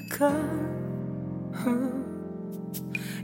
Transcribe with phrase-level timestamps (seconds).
[0.00, 0.30] 어땠을까
[1.52, 1.92] 후.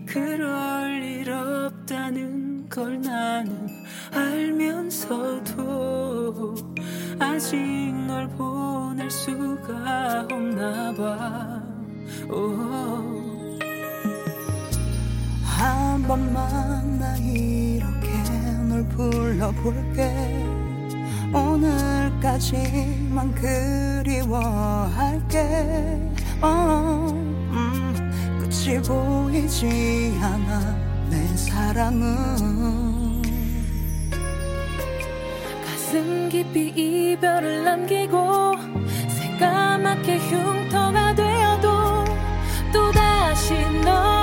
[0.04, 3.66] 그럴 일 없다는 걸 나는
[4.12, 5.54] 알면서도
[7.18, 7.56] 아직
[8.06, 11.62] 널 보낼 수가 없나 봐.
[12.28, 13.56] 오.
[15.44, 18.10] 한 번만 나 이렇게
[18.68, 20.44] 널 불러볼게
[21.32, 23.34] 오늘까지만
[24.04, 25.36] 그리워할게
[26.42, 30.76] 어, 음, 끝이 보이지 않아
[31.10, 33.22] 내 사랑은.
[35.64, 38.52] 가슴 깊이 이별을 남기고
[39.08, 42.04] 새까맣게 흉터가 되어도
[42.72, 43.54] 또다시
[43.84, 44.15] 너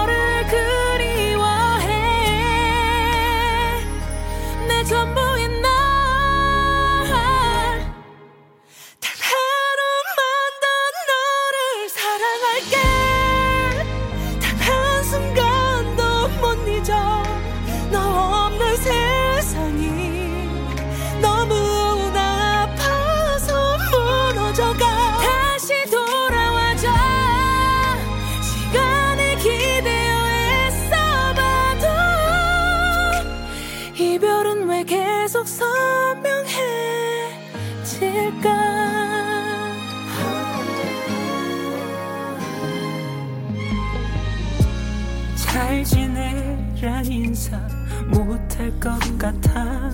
[49.24, 49.90] 같아.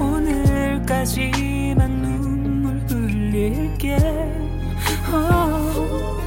[0.00, 3.96] 오늘까지만 눈물 흘릴게.
[5.12, 6.18] 어,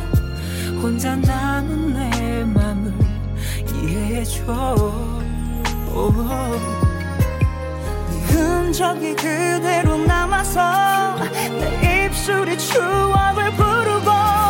[0.82, 2.94] 혼자 남은 내 맘을
[3.74, 4.54] 이해해줘.
[5.94, 6.14] 오,
[8.10, 11.18] 네 흔적이 그대로 남아서
[11.60, 14.45] 내 입술이 추억을 부르고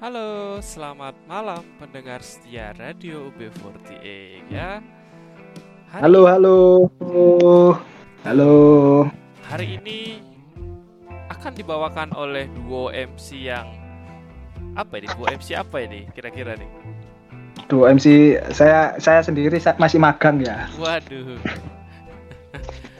[0.00, 4.80] Halo, selamat malam pendengar setia Radio UB48 ya.
[5.92, 6.58] Hari, Halo, halo.
[8.24, 8.52] Halo.
[9.44, 10.22] hari ini
[11.28, 13.68] akan dibawakan oleh duo MC yang
[14.72, 15.06] apa ini?
[15.12, 16.70] Duo MC apa ini kira-kira nih?
[17.68, 20.64] Duh, MC saya saya sendiri masih magang ya.
[20.80, 21.36] Waduh,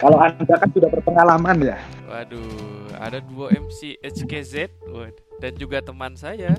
[0.01, 1.79] Kalau Anda kan sudah berpengalaman ya.
[2.09, 4.69] waduh, ada duo MC HKZ
[5.39, 6.53] dan juga teman saya.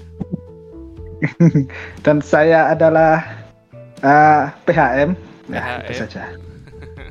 [2.06, 3.22] Dan saya adalah
[4.00, 5.10] eh, PHM.
[5.48, 6.00] Nah, itu PHM.
[6.00, 6.24] saja.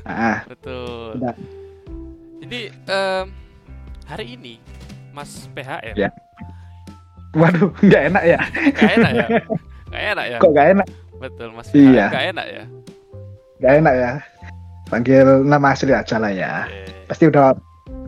[0.01, 1.13] Ah, Betul.
[1.15, 1.35] Udah.
[2.41, 3.25] Jadi em,
[4.03, 4.57] hari ini
[5.11, 6.09] Mas PHM Ya.
[7.31, 8.39] waduh, nggak enak ya.
[8.73, 9.27] Gak enak ya?
[9.93, 10.37] Gak enak ya?
[10.39, 10.87] Kok nggak enak?
[11.15, 12.05] Betul, Mas PHM Iya.
[12.09, 12.63] gak enak ya?
[13.59, 14.11] Nggak enak ya.
[14.89, 16.65] Panggil nama asli aja lah ya.
[16.65, 16.81] Oke.
[17.05, 17.45] Pasti udah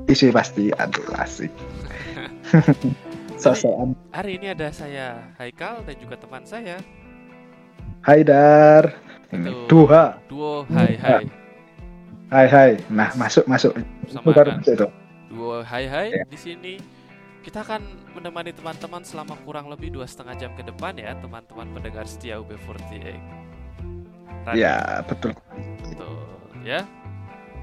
[0.09, 0.65] isi pasti.
[0.73, 1.53] Aduh, asik.
[3.43, 3.89] Sosokan.
[4.15, 6.79] Hari ini ada saya Haikal dan juga teman saya
[8.03, 8.95] Hai Dar.
[9.31, 9.67] Ini Betul.
[9.67, 10.05] Duha.
[10.27, 11.23] duo Hai Hai
[12.27, 12.71] Hai hai.
[12.89, 13.77] Nah, masuk masuk.
[14.09, 14.87] sama Itu baru kan masuk itu.
[15.29, 16.23] duo Hai Hai Ya.
[16.23, 16.73] di sini
[17.43, 17.83] kita akan
[18.15, 23.19] menemani teman-teman selama kurang lebih dua setengah jam ke depan ya teman-teman pendengar setia UB48
[24.43, 24.55] Radio.
[24.55, 25.31] Ya, betul.
[25.83, 26.19] Betul,
[26.63, 26.83] ya.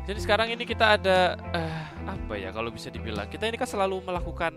[0.04, 4.00] Jadi sekarang ini kita ada eh, apa ya kalau bisa dibilang kita ini kan selalu
[4.04, 4.56] melakukan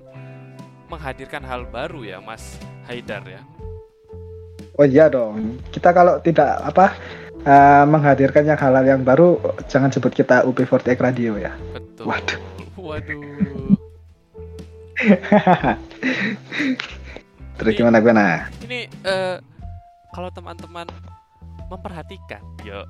[0.93, 3.41] menghadirkan hal baru ya Mas Haidar ya.
[4.77, 5.57] Oh iya dong.
[5.69, 6.93] Kita kalau tidak apa
[7.45, 9.37] eh, menghadirkan yang halal yang baru,
[9.69, 11.53] jangan sebut kita UB48 Radio ya.
[11.73, 12.09] Betul.
[12.09, 12.41] Waduh.
[12.77, 13.21] Waduh.
[17.57, 18.49] Terus gimana gimana?
[18.65, 19.37] Ini eh,
[20.13, 20.85] kalau teman-teman
[21.69, 22.85] memperhatikan, yo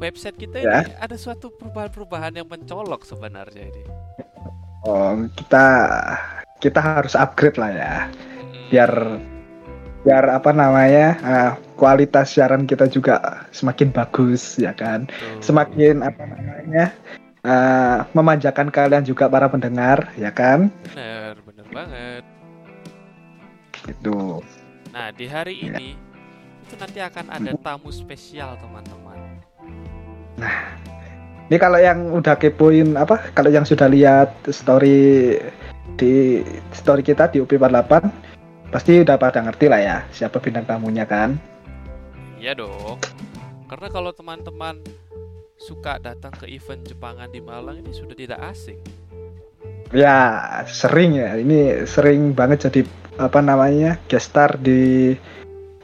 [0.00, 0.80] website kita Ya.
[0.88, 3.84] ini ada suatu perubahan-perubahan yang mencolok sebenarnya ini.
[4.88, 5.64] Oh, kita
[6.60, 7.94] kita harus upgrade lah ya.
[8.36, 8.92] Hmm, Biar
[10.00, 11.06] biar apa namanya?
[11.20, 15.08] eh, kualitas siaran kita juga semakin bagus ya kan.
[15.40, 16.92] Semakin apa namanya?
[17.40, 20.68] eh, memanjakan kalian juga para pendengar ya kan?
[20.86, 22.22] bener, bener banget.
[23.88, 24.44] Gitu.
[24.92, 25.72] Nah di hari Ya.
[25.72, 25.96] ini
[26.60, 29.18] itu nanti akan ada tamu spesial teman-teman.
[31.50, 33.32] Ini kalau yang udah kepoin apa?
[33.34, 35.34] Kalau yang sudah lihat story
[36.00, 36.40] di
[36.72, 37.92] story kita di UP48
[38.72, 41.36] pasti udah pada ngerti lah ya siapa bintang tamunya kan.
[42.40, 42.96] Iya dong.
[43.68, 44.80] Karena kalau teman-teman
[45.60, 48.80] suka datang ke event Jepangan di Malang ini sudah tidak asing.
[49.92, 51.36] Ya sering ya.
[51.36, 52.80] Ini sering banget jadi
[53.20, 55.12] apa namanya guest star di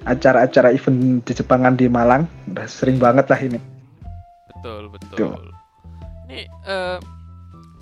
[0.09, 2.25] acara-acara event di Jepangan di Malang.
[2.49, 3.61] Udah sering banget lah ini.
[4.57, 5.53] Betul, betul.
[6.27, 6.99] Ini eh,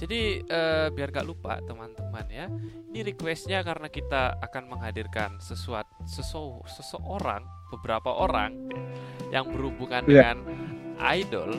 [0.04, 2.46] jadi eh, biar gak lupa teman-teman ya.
[2.92, 7.42] Ini requestnya karena kita akan menghadirkan sesuatu sesu, seseorang,
[7.73, 8.52] beberapa orang
[9.32, 10.37] yang berhubungan Iya.
[10.37, 10.37] dengan
[11.11, 11.50] idol.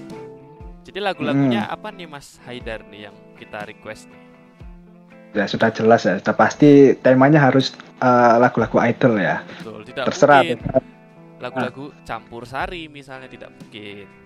[0.85, 4.21] Jadi lagu-lagunya apa nih Mas Haidar nih yang kita request nih?
[5.35, 6.21] Ya sudah jelas ya.
[6.21, 9.41] Sudah pasti temanya harus eh, lagu-lagu idol ya.
[9.59, 10.41] Betul, tidak Terserah.
[11.35, 14.24] lagu-lagu campur sari misalnya tidak mungkin.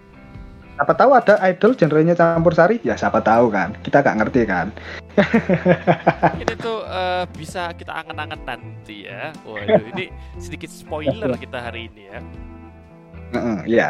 [0.79, 2.79] Siapa tahu ada idol genrenya campur sari?
[2.88, 3.75] Ya siapa tahu kan.
[3.83, 4.71] Kita gak ngerti kan.
[6.39, 9.36] Mungkin itu eh, bisa kita angen-angen nanti ya.
[9.43, 10.07] Waduh, ini
[10.39, 12.19] sedikit spoiler kita hari ini ya.
[13.36, 13.89] Heeh, Iya.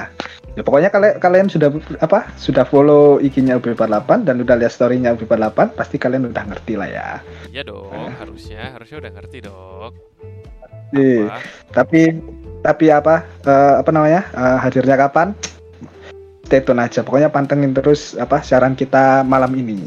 [0.58, 1.70] Ya pokoknya kalian kalian sudah
[2.02, 2.26] apa?
[2.42, 7.08] Sudah follow IG-nya UB48 dan udah lihat story-nya UB48, pasti kalian udah ngerti lah ya.
[7.54, 9.94] Iya dong, harusnya harusnya udah ngerti dong.
[10.98, 11.38] Iya.
[11.70, 12.18] Tapi
[12.66, 13.30] tapi apa?
[13.46, 14.26] eh, apa namanya?
[14.34, 15.38] eh, hadirnya kapan?
[16.50, 17.06] Stay tune aja.
[17.06, 19.78] Pokoknya pantengin terus apa siaran kita malam ini.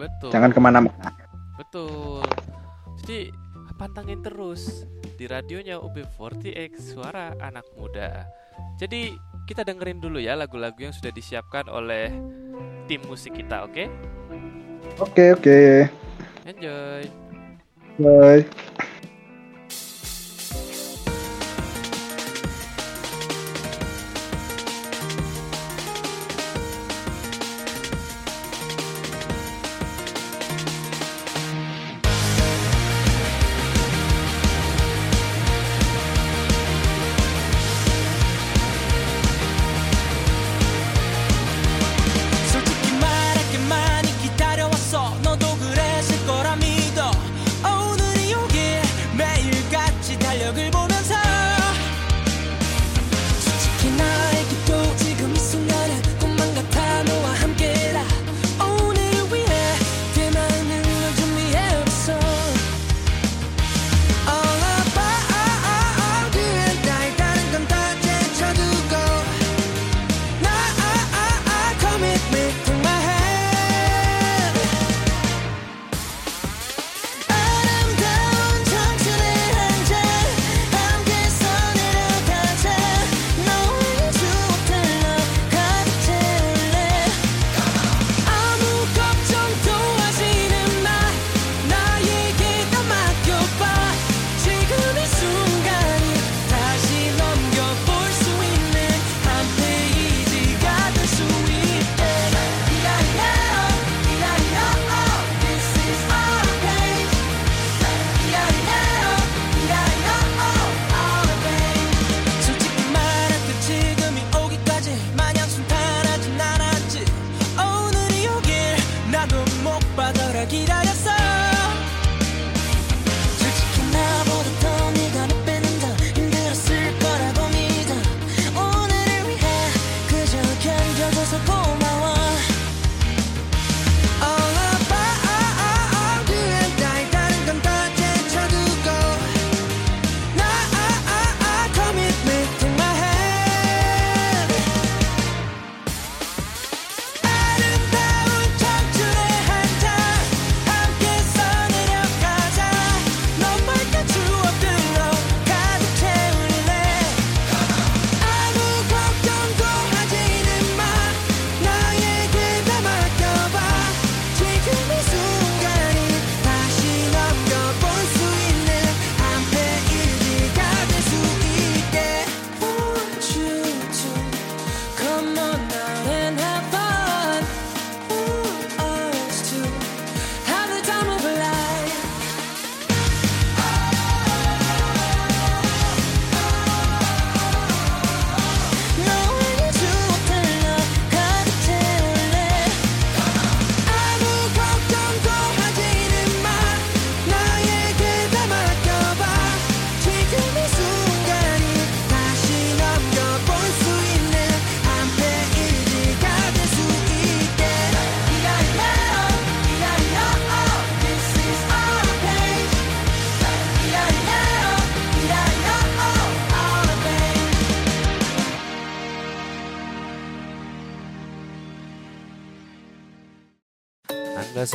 [0.00, 0.32] betul.
[0.32, 1.12] Jangan ke mana-mana.
[1.60, 2.24] Betul.
[3.04, 3.28] Jadi
[3.76, 4.88] pantengin terus
[5.20, 8.24] di radionya UB40X Suara Anak Muda.
[8.80, 9.12] Jadi
[9.44, 12.08] kita dengerin dulu ya lagu-lagu yang sudah disiapkan oleh
[12.88, 13.84] tim musik kita, oke?
[15.04, 15.60] Oke oke.
[16.48, 17.04] Enjoy.
[18.00, 18.48] Bye.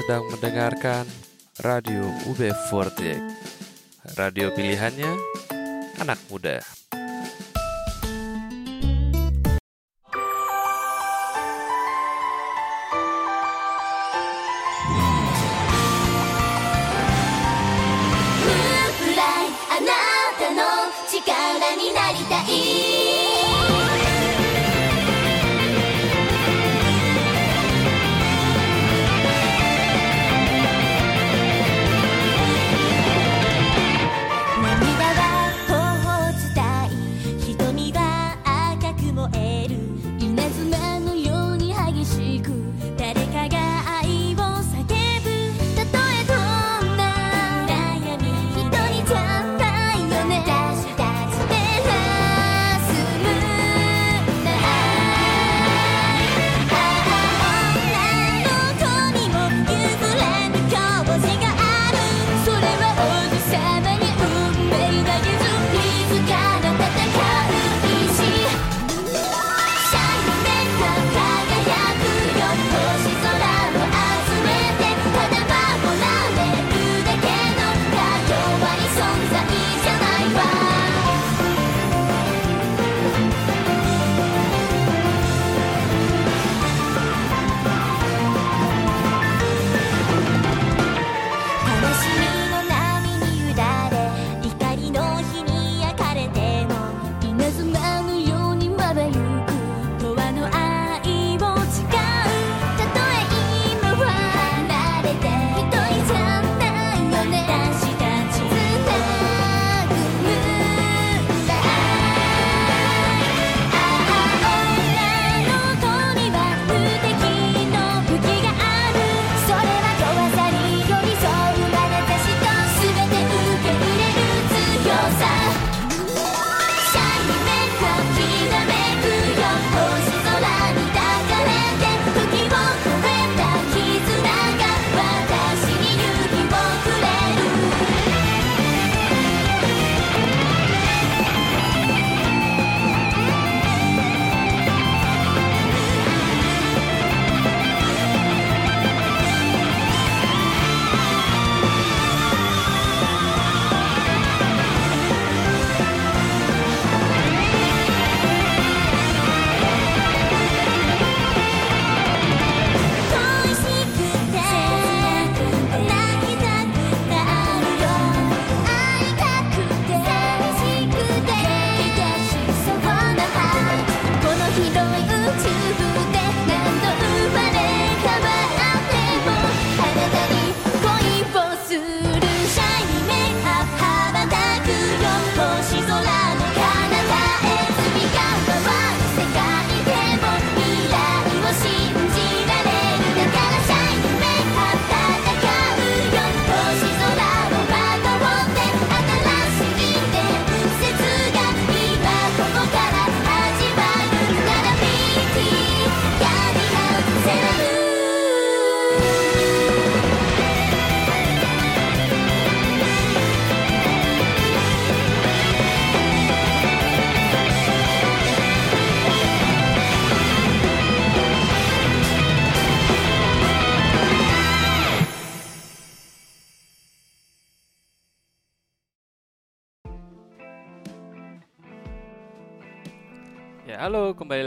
[0.04, 1.08] sedang mendengarkan
[1.64, 3.24] Radio UB40.
[4.20, 5.08] Radio pilihannya
[5.96, 6.73] anak muda.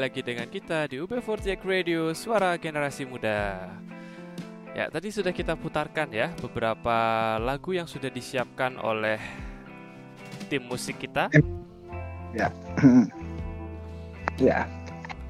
[0.06, 3.66] lagi dengan kita di UB40 Radio, suara generasi muda.
[4.70, 6.94] Ya, tadi sudah kita putarkan ya beberapa
[7.42, 9.18] lagu yang sudah disiapkan oleh
[10.46, 11.26] tim musik kita.
[12.30, 12.54] Ya.
[14.46, 14.70] ya.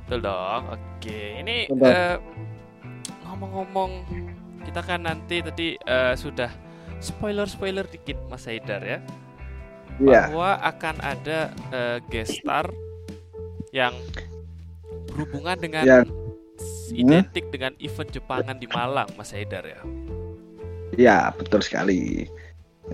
[0.04, 0.68] Betul dong.
[0.68, 2.16] Oke, ini eh,
[3.32, 4.28] ngomong-ngomong uh,
[4.60, 6.52] kita kan nanti tadi uh, sudah
[7.00, 9.00] spoiler-spoiler dikit Mas Haidar ya.
[10.04, 10.28] ya.
[10.28, 10.68] Bahwa ya.
[10.68, 12.44] akan ada uh, guest
[13.72, 13.96] yang
[15.16, 16.00] berhubungan dengan ya.
[16.04, 16.92] Hmm?
[16.92, 19.80] identik dengan event Jepangan di Malang, Mas Haidar ya.
[20.96, 22.28] Iya, betul sekali.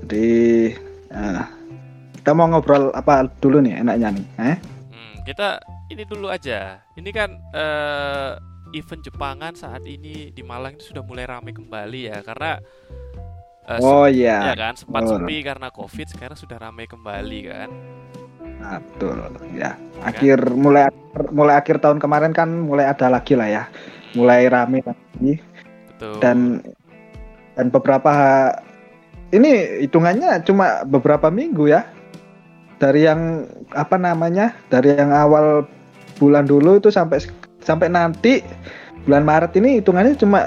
[0.01, 0.31] Jadi
[1.13, 1.45] uh,
[2.17, 4.27] kita mau ngobrol apa dulu nih enaknya nih?
[4.41, 4.57] Eh?
[4.91, 5.61] Hmm, kita
[5.93, 6.81] ini dulu aja.
[6.97, 8.41] Ini kan uh,
[8.73, 12.57] event Jepangan saat ini di Malang itu sudah mulai ramai kembali ya karena
[13.69, 15.21] uh, oh iya ya kan sempat oh.
[15.21, 17.71] sepi karena Covid sekarang sudah ramai kembali kan.
[18.63, 19.19] Betul
[19.55, 19.75] ya.
[20.03, 20.57] Akhir kan?
[20.59, 20.85] mulai
[21.31, 23.65] mulai akhir tahun kemarin kan mulai ada lagi lah ya.
[24.15, 25.33] Mulai rame lagi.
[25.99, 26.19] Betul.
[26.23, 26.39] Dan
[27.59, 28.13] dan beberapa
[29.33, 31.85] ini hitungannya cuma beberapa minggu ya.
[32.81, 34.57] Dari yang apa namanya?
[34.69, 35.67] Dari yang awal
[36.19, 37.23] bulan dulu itu sampai
[37.63, 38.43] sampai nanti
[39.07, 40.47] bulan Maret ini hitungannya cuma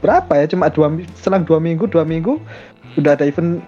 [0.00, 0.46] berapa ya?
[0.48, 2.98] Cuma dua selang dua minggu dua minggu hmm.
[3.00, 3.60] udah ada event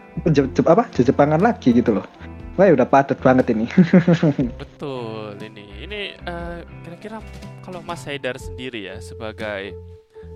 [0.65, 2.07] apa jepangan lagi gitu loh
[2.59, 3.71] wah ya udah padat banget ini
[4.61, 5.65] Betul ini.
[5.87, 7.23] Ini eh, kira-kira
[7.63, 9.73] kalau Mas Haidar sendiri ya sebagai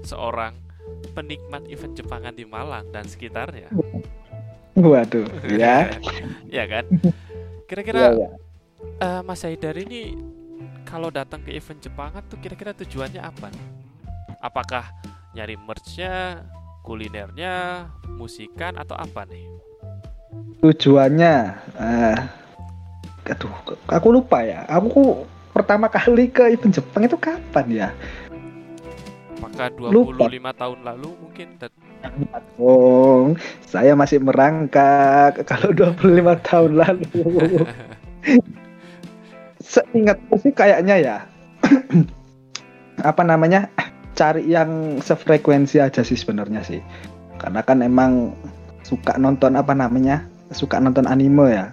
[0.06, 0.54] seorang
[1.12, 3.68] penikmat event Jepangan di Malang dan sekitarnya.
[4.72, 5.26] waduh
[5.60, 5.92] ya
[6.48, 6.86] ya kan?
[7.66, 8.28] Kira-kira iya.
[9.02, 10.14] eh, Mas Haidar ini
[10.86, 13.50] kalau datang ke event Jepangan tuh kira-kira tujuannya apa?
[14.38, 14.94] Apakah
[15.34, 16.46] nyari merch-nya,
[16.86, 19.71] kulinernya, musikan atau apa nih?
[20.62, 21.36] Tujuannya
[21.78, 22.18] eh
[23.28, 23.54] aduh
[23.86, 27.88] aku lupa ya aku pertama kali ke event Jepang itu kapan ya
[29.42, 30.54] Apakah 25 Lupa.
[30.54, 31.48] tahun lalu mungkin?
[32.62, 33.34] Oh,
[33.66, 37.10] saya masih merangkak kalau 25 tahun lalu.
[39.74, 41.16] Seingatku sih kayaknya ya.
[43.10, 43.66] apa namanya?
[44.14, 46.78] Cari yang sefrekuensi aja sih sebenarnya sih.
[47.42, 48.38] Karena kan emang
[48.82, 50.26] suka nonton apa namanya?
[50.52, 51.66] Suka nonton anime ya.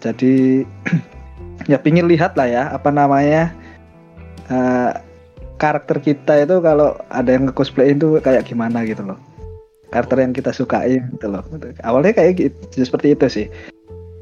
[0.00, 0.66] Jadi
[1.70, 3.54] ya pingin lihat lah ya apa namanya?
[4.46, 4.90] eh,
[5.56, 9.18] karakter kita itu kalau ada yang nge-cosplay itu kayak gimana gitu loh
[9.88, 11.42] karakter yang kita sukain gitu loh
[11.82, 13.46] awalnya kayak gitu seperti itu sih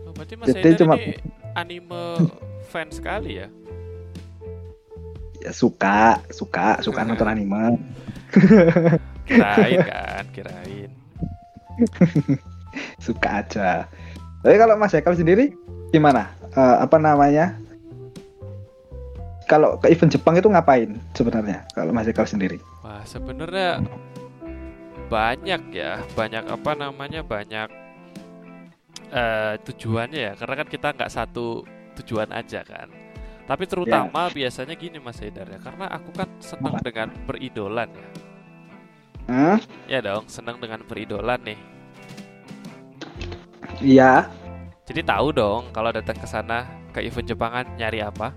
[0.07, 1.13] Oh, berarti Mas Jadi Haidar cuma- ini
[1.53, 2.03] anime
[2.73, 3.49] fan sekali ya?
[5.43, 7.77] ya, suka suka suka nonton anime
[9.25, 10.91] Kirain kan, kirain.
[13.07, 13.87] suka aja.
[14.45, 15.55] Tapi kalau Mas Haikal sendiri
[15.95, 16.31] gimana?
[16.53, 17.57] Eh, apa namanya?
[19.45, 22.59] Kalau ke event Jepang itu ngapain sebenarnya kalau Mas Haikal sendiri?
[22.85, 23.85] Wah, sebenarnya
[25.09, 27.69] banyak ya, banyak apa namanya, banyak
[29.13, 30.33] eh, tujuannya ya.
[30.37, 31.65] Karena kan kita nggak satu
[32.03, 32.89] tujuan aja kan.
[33.45, 38.09] Tapi terutama biasanya gini Mas Haidar ya, karena aku kan senang dengan beridolan ya.
[39.29, 39.57] Hmm?
[39.93, 41.59] Ya dong, senang dengan beridolan nih.
[43.83, 44.31] Iya
[44.89, 46.59] Jadi tahu dong kalau datang ke sana
[46.95, 48.29] ke event Jepangan nyari apa?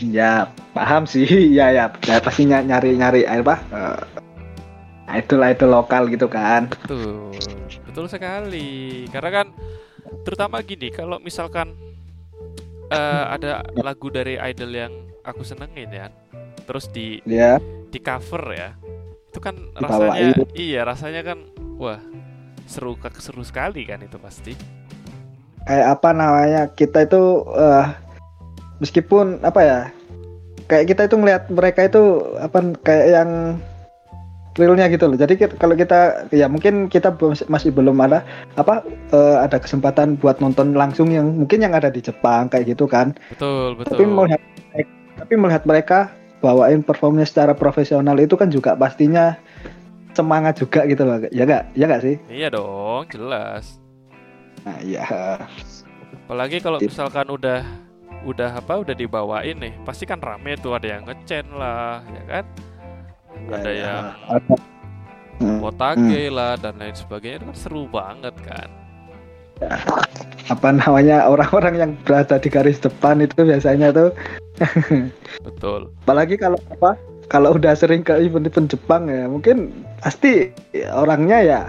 [0.00, 1.26] ya paham sih
[1.58, 3.98] ya ya, ya pasti ny- nyari nyari apa eh,
[5.22, 9.06] itulah itu lokal gitu kan Betul, betul sekali.
[9.10, 9.46] Karena kan
[10.26, 11.74] terutama gini, kalau misalkan
[12.90, 14.92] eh, ada lagu dari idol yang
[15.26, 16.06] aku senengin ya,
[16.66, 17.58] terus di ya
[17.90, 18.70] di cover ya,
[19.36, 20.32] itu kan Dibawain.
[20.32, 21.38] rasanya iya rasanya kan
[21.76, 22.00] wah
[22.64, 24.56] seru seru sekali kan itu pasti.
[25.68, 27.84] kayak apa namanya kita itu eh,
[28.80, 29.78] meskipun apa ya
[30.72, 33.30] kayak kita itu ngelihat mereka itu apa kayak yang
[34.56, 37.12] realnya gitu loh jadi kalau kita ya mungkin kita
[37.50, 38.24] masih belum ada
[38.56, 38.80] apa
[39.12, 43.12] eh, ada kesempatan buat nonton langsung yang mungkin yang ada di Jepang kayak gitu kan
[43.34, 43.90] Betul betul.
[44.00, 44.40] tapi melihat
[45.18, 45.98] tapi melihat mereka
[46.40, 49.36] bawain performnya secara profesional itu kan juga pastinya
[50.12, 53.80] semangat juga gitu loh ya nggak ya nggak sih Iya dong, jelas.
[54.64, 55.04] nah iya
[56.26, 57.62] Apalagi kalau misalkan udah
[58.26, 62.44] udah apa udah dibawain nih, pasti kan rame tuh ada yang ngecen lah, ya kan?
[63.46, 64.54] Ada Ya, yang ada.
[65.38, 65.60] Hmm.
[66.32, 68.66] Lah dan lain sebagainya itu kan seru banget kan.
[70.46, 74.10] Apa namanya orang-orang yang berada di garis depan itu biasanya tuh
[75.42, 75.90] Betul.
[76.06, 76.94] apalagi kalau apa
[77.26, 80.54] kalau udah sering ke event-event Jepang ya mungkin pasti
[80.94, 81.60] orangnya ya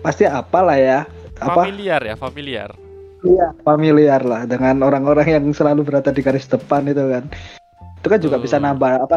[0.00, 0.98] pasti apalah ya
[1.44, 2.70] apa Familiar ya, familiar.
[3.26, 7.24] iya familiar lah dengan orang-orang yang selalu berada di garis depan itu kan
[8.00, 8.46] itu kan juga Betul.
[8.48, 9.16] bisa nambah apa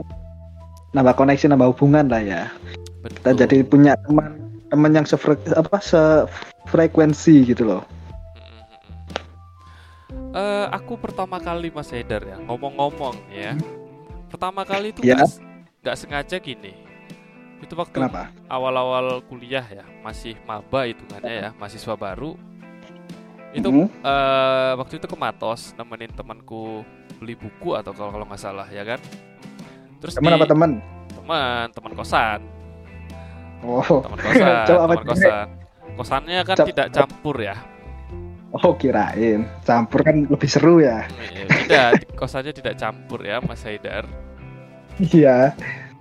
[0.92, 2.42] nambah koneksi nambah hubungan lah ya
[3.08, 3.40] kita Betul.
[3.46, 4.36] jadi punya teman
[4.70, 7.82] teman yang sefre, apa sefrekuensi gitu loh
[10.30, 13.58] Eh, aku pertama kali Mas Haidar ya ngomong-ngomong ya.
[14.30, 15.18] Pertama kali itu Ya.
[15.18, 15.30] nggak
[15.82, 16.74] nggak sengaja gini.
[17.60, 22.38] Itu waktu kenapa awal-awal kuliah ya, masih maba hitungannya ya, mahasiswa baru.
[23.52, 24.06] Itu Mhm.
[24.06, 26.86] eh, waktu itu ke Matos nemenin temanku
[27.18, 29.02] beli buku atau kalau kalau nggak salah ya kan.
[30.00, 30.72] Terus teman apa teman
[31.12, 32.40] teman, teman kosan,
[33.66, 35.48] oh teman kosan, teman kosan.
[35.98, 37.58] Kosannya kan Cep- tidak campur ya.
[38.50, 41.06] Oh kirain campur kan lebih seru ya.
[41.60, 44.06] Tidak, kosannya tidak campur ya, Mas Haidar.
[45.00, 45.54] Iya.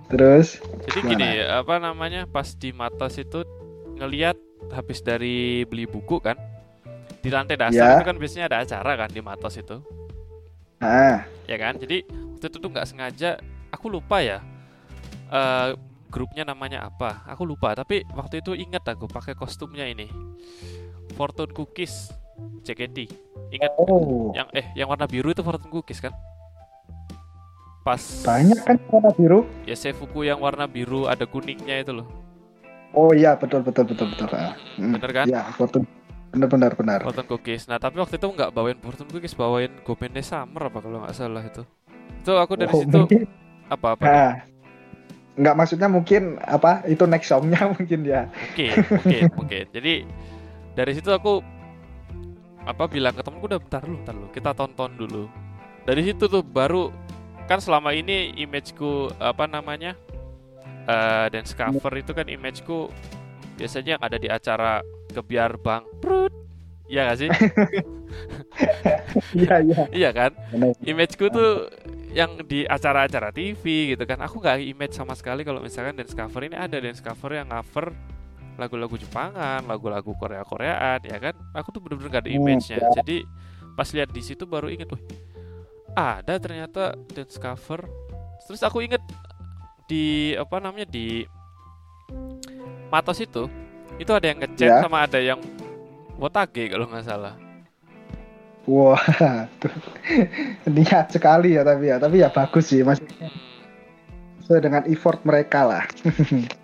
[0.09, 0.57] Terus
[0.89, 1.09] Jadi Gimana?
[1.13, 2.25] gini, apa namanya?
[2.25, 3.45] Pas di Matos itu
[3.97, 4.37] ngelihat
[4.73, 6.37] habis dari beli buku kan.
[7.21, 7.93] Di lantai dasar Ya.
[7.93, 9.77] itu kan biasanya ada acara kan di Matos itu.
[10.81, 11.75] ah Ya kan?
[11.79, 13.39] Jadi waktu itu tuh nggak sengaja
[13.71, 14.39] aku lupa ya.
[15.29, 15.77] eh
[16.09, 20.09] grupnya namanya apa aku lupa tapi waktu itu ingat aku pakai kostumnya ini
[21.13, 22.09] Fortune Cookies
[22.61, 22.97] JKT
[23.49, 26.13] ingat Oh, yang eh yang warna biru itu Fortune Cookies kan
[27.79, 29.39] pas banyak kan warna biru.
[29.63, 32.07] ya Seifuku yang warna biru ada kuningnya itu loh
[32.89, 34.25] Oh iya, betul betul betul betul.
[34.31, 34.97] Ah, hmm.
[34.97, 35.85] bener kan Iya, Fortune.
[36.29, 36.99] Benar benar benar.
[37.01, 40.97] Fortune Cookies nah tapi waktu itu nggak bawain Fortune Cookies bawain Gomende Summer apa kalau
[40.99, 41.63] nggak salah itu
[42.15, 43.25] itu aku dari Oh, situ mungkin-
[43.65, 44.31] apa apa Nah,
[45.35, 48.21] nggak maksudnya mungkin apa itu next songnya mungkin ya.
[48.27, 49.93] mungkin mungkin mungkin jadi
[50.75, 51.41] dari situ aku
[52.67, 55.23] apa bilang ke temenku udah bentar dulu bentar dulu kita tonton dulu
[55.87, 56.91] dari situ tuh baru
[57.49, 59.97] kan selama ini imageku apa namanya
[60.85, 62.93] eh dance cover itu kan imageku
[63.57, 64.79] biasanya yang ada di acara
[65.11, 66.31] kebiar bang Prut.
[66.89, 67.29] Iya gak sih?
[69.37, 69.81] Iya iya.
[70.05, 70.31] iya kan?
[70.81, 71.69] Imageku tuh
[72.09, 74.17] yang di acara-acara TV gitu kan.
[74.25, 77.93] Aku nggak image sama sekali kalau misalkan dance cover ini ada dance cover yang cover
[78.59, 81.35] lagu-lagu Jepangan, lagu-lagu Korea-Koreaan ya kan.
[81.55, 82.77] Aku tuh bener-bener gak ada Hmm, image-nya.
[82.77, 82.89] ya.
[82.99, 83.23] Jadi
[83.73, 85.03] pas lihat di situ baru inget, wih
[85.95, 87.87] ada ternyata dance cover.
[88.45, 89.01] Terus aku inget
[89.85, 91.23] di apa namanya di
[92.89, 93.45] Matos itu
[93.97, 94.81] itu ada yang ngechat Ya.
[94.81, 95.37] sama ada yang
[96.17, 97.35] Wotage kalau nggak salah.
[98.67, 99.01] Wah,
[99.57, 99.71] tuh.
[100.69, 102.99] niat sekali ya tapi ya, tapi ya bagus sih, mas.
[102.99, 103.31] Hmm.
[104.43, 105.83] Sesuai dengan effort mereka lah.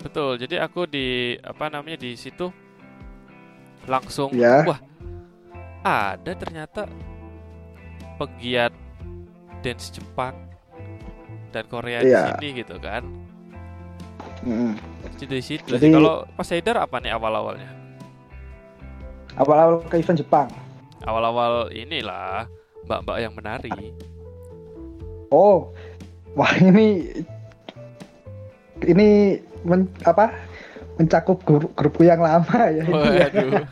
[0.00, 0.40] Betul.
[0.40, 2.48] Jadi aku di apa namanya di situ
[3.84, 4.64] langsung Ya.
[4.64, 4.80] wah
[5.80, 6.84] ada ternyata
[8.16, 8.72] pegiat
[9.60, 10.36] dance Jepang
[11.50, 12.36] dan Korea di Iya.
[12.36, 13.02] sini gitu kan.
[14.40, 14.72] Mm.
[15.20, 15.68] Jadi di situ.
[15.68, 15.92] Jadi-.
[15.92, 17.68] Kalau Mas Haidar apa nih awal-awalnya?
[19.36, 20.48] Awal-awal ke event Jepang.
[21.04, 22.44] Awal-awal inilah
[22.84, 23.72] mbak-mbak yang menari.
[25.30, 25.70] Oh,
[26.34, 27.08] wah ini
[28.86, 30.32] ini men- apa
[31.00, 32.84] mencakup grup grupku yang lama ya.
[32.84, 33.64] Waduh.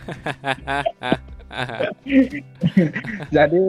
[3.35, 3.63] jadi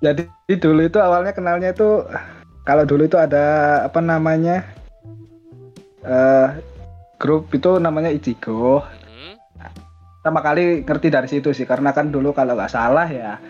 [0.00, 0.22] jadi
[0.60, 2.04] dulu itu awalnya kenalnya itu
[2.64, 4.64] kalau dulu itu ada apa namanya
[6.04, 6.48] eh
[7.16, 9.34] grup itu namanya Ichigo Hmm,
[10.20, 13.40] pertama kali ngerti dari situ sih karena kan dulu kalau nggak salah ya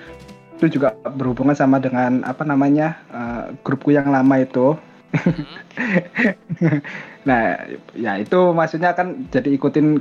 [0.57, 4.79] itu juga berhubungan sama dengan apa namanya eh, grupku yang lama itu
[5.15, 6.81] hmm.
[7.29, 7.59] nah
[7.95, 10.01] ya itu maksudnya kan jadi ikutin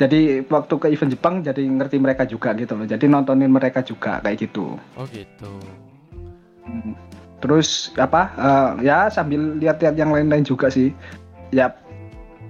[0.00, 4.18] jadi waktu ke event Jepang jadi ngerti mereka juga gitu loh jadi nontonin mereka juga
[4.24, 5.52] kayak gitu Oh gitu.
[6.62, 6.94] Hmm.
[7.42, 8.30] Terus apa?
[8.38, 10.94] eh, ya sambil lihat-lihat yang lain-lain juga sih.
[11.50, 11.74] Ya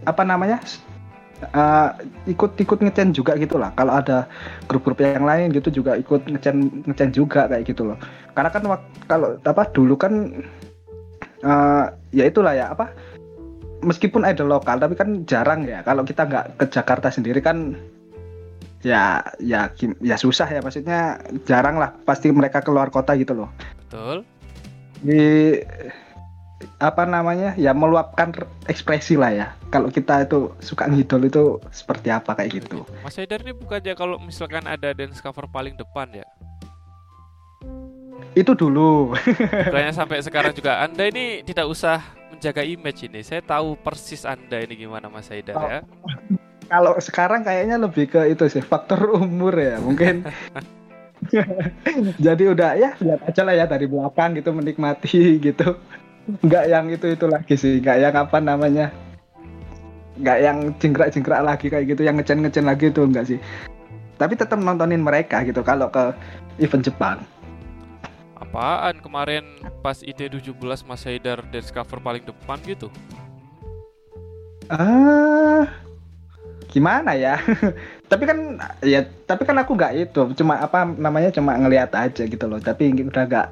[0.05, 0.61] apa namanya?
[1.43, 1.89] eh,
[2.31, 3.73] ikut-ikut ngecen juga gitu lah.
[3.75, 4.29] Kalau ada
[4.69, 7.99] grup-grup yang lain gitu juga ikut ngecen ngecen juga kayak gitu loh.
[8.37, 8.63] Karena kan
[9.09, 10.45] kalau apa dulu kan
[11.43, 12.91] eh, ya itulah ya apa?
[13.83, 15.83] Meskipun idol lokal tapi kan jarang ya.
[15.83, 17.75] Kalau kita nggak ke Jakarta sendiri kan
[18.83, 19.71] ya ya
[20.03, 23.51] ya susah ya maksudnya jarang lah pasti mereka keluar kota gitu loh
[23.87, 24.27] Betul.
[25.07, 25.23] di
[26.79, 28.35] apa namanya ya meluapkan
[28.67, 33.43] ekspresi lah ya kalau kita itu suka ngidol itu seperti apa kayak gitu Mas Haidar
[33.43, 36.27] ini bukannya kalau misalkan ada dance cover paling depan ya?
[38.33, 39.13] Itu dulu
[39.69, 42.01] Bukannya sampai sekarang juga Anda ini tidak usah
[42.33, 43.21] menjaga image ini.
[43.21, 45.69] Saya tahu persis Anda ini gimana Mas Haidar Oh.
[45.69, 45.81] ya.
[46.73, 50.25] kalau sekarang kayaknya lebih ke itu sih faktor umur ya mungkin
[52.25, 55.77] jadi udah ya lihat aja lah ya dari belakang gitu menikmati gitu
[56.41, 58.89] nggak yang itu itu lagi sih nggak yang apa namanya
[60.17, 63.39] nggak yang jengkrak jengkrak lagi kayak gitu yang ngecen ngecen lagi itu enggak sih
[64.17, 66.17] tapi tetap nontonin mereka gitu kalau ke
[66.57, 67.21] event Jepang
[68.53, 69.49] Apaan kemarin
[69.81, 70.53] pas IT17
[70.85, 72.93] Mas Haidar dance cover paling depan gitu?
[74.69, 75.65] ah
[76.69, 77.41] gimana ya?
[78.13, 80.37] Tapi kan ya tapi kan aku nggak itu.
[80.37, 82.61] Cuma apa namanya cuma ngelihat aja gitu loh.
[82.61, 83.49] Tapi udah nggak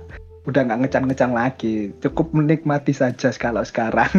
[0.52, 1.96] udah nggak ngecan-ngecan lagi.
[2.04, 4.12] Cukup menikmati saja kalau sekarang.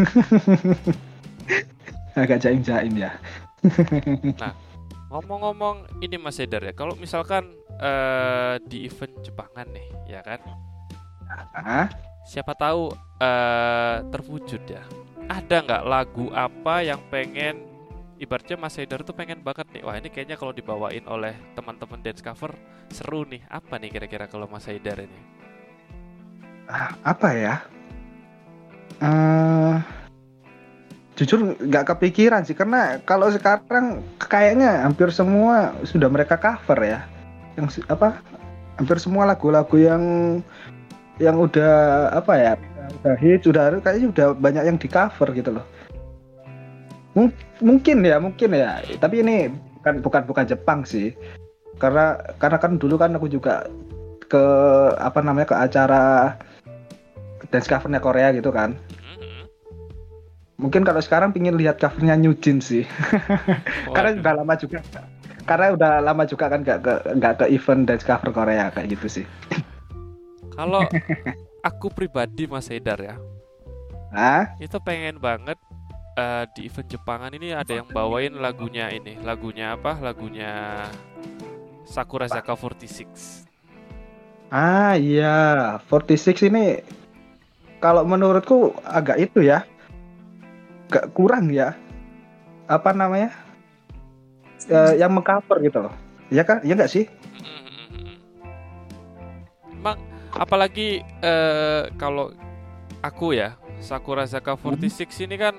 [2.17, 3.13] Agak jaim-jaim ya.
[5.13, 10.41] Ngomong-ngomong ini Mas Haidar ya, kalau misalkan eh, di event Jepangan nih, ya kan?
[12.27, 14.83] Siapa tahu eh, terwujud ya.
[15.31, 17.63] Ada nggak lagu apa yang pengen
[18.21, 19.81] ibaratnya Mas Haidar tuh pengen banget nih.
[19.83, 22.53] Wah, ini kayaknya kalau dibawain oleh teman-teman dance cover
[22.91, 23.41] seru nih.
[23.47, 25.41] Apa nih kira-kira kalau Mas Haidar ini?
[26.71, 27.55] ah, apa ya
[29.01, 29.75] Eh,
[31.17, 37.01] jujur nggak kepikiran sih karena kalau sekarang kayaknya hampir semua sudah mereka cover ya
[37.57, 38.21] yang apa
[38.77, 40.03] hampir semua lagu-lagu yang
[41.21, 42.53] yang udah apa ya
[43.01, 45.65] udah hits udah kayaknya udah banyak yang di cover gitu loh.
[47.13, 48.81] Mung- mungkin ya mungkin ya.
[48.97, 51.13] Tapi ini bukan bukan bukan Jepang sih.
[51.77, 53.69] Karena karena kan dulu kan aku juga
[54.25, 54.43] ke
[54.97, 56.03] apa namanya ke acara
[57.49, 58.73] dance covernya Korea gitu kan.
[60.61, 62.85] Mungkin kalau sekarang pingin lihat covernya New Jeans sih.
[63.97, 64.77] Karena udah lama juga.
[65.41, 69.09] Karena udah lama juga kan nggak ke nggak ke event dance cover Korea kayak gitu
[69.09, 69.25] sih
[70.51, 70.83] Kalau
[71.67, 73.15] aku pribadi Mas Haidar ya,
[74.11, 75.57] ah itu pengen banget
[76.19, 79.97] eh, di event Jepangan ini ada yang bawain lagunya ini, lagunya apa?
[79.99, 80.85] Lagunya
[81.87, 83.47] Sakura Zaka 46.
[84.51, 85.79] ah iya.
[85.87, 86.83] 46 ini
[87.81, 89.63] kalau menurutku agak itu ya.
[90.91, 91.75] Agak kurang ya.
[92.67, 93.31] Apa namanya?
[94.69, 95.95] Eh, yang mengcover gitu loh.
[96.29, 97.07] Ya kan ya nggak sih?
[99.71, 99.97] Emang
[100.33, 100.89] apalagi
[101.19, 102.31] eh, kalau
[103.01, 105.55] aku ya Sakura Zaka 46 ini kan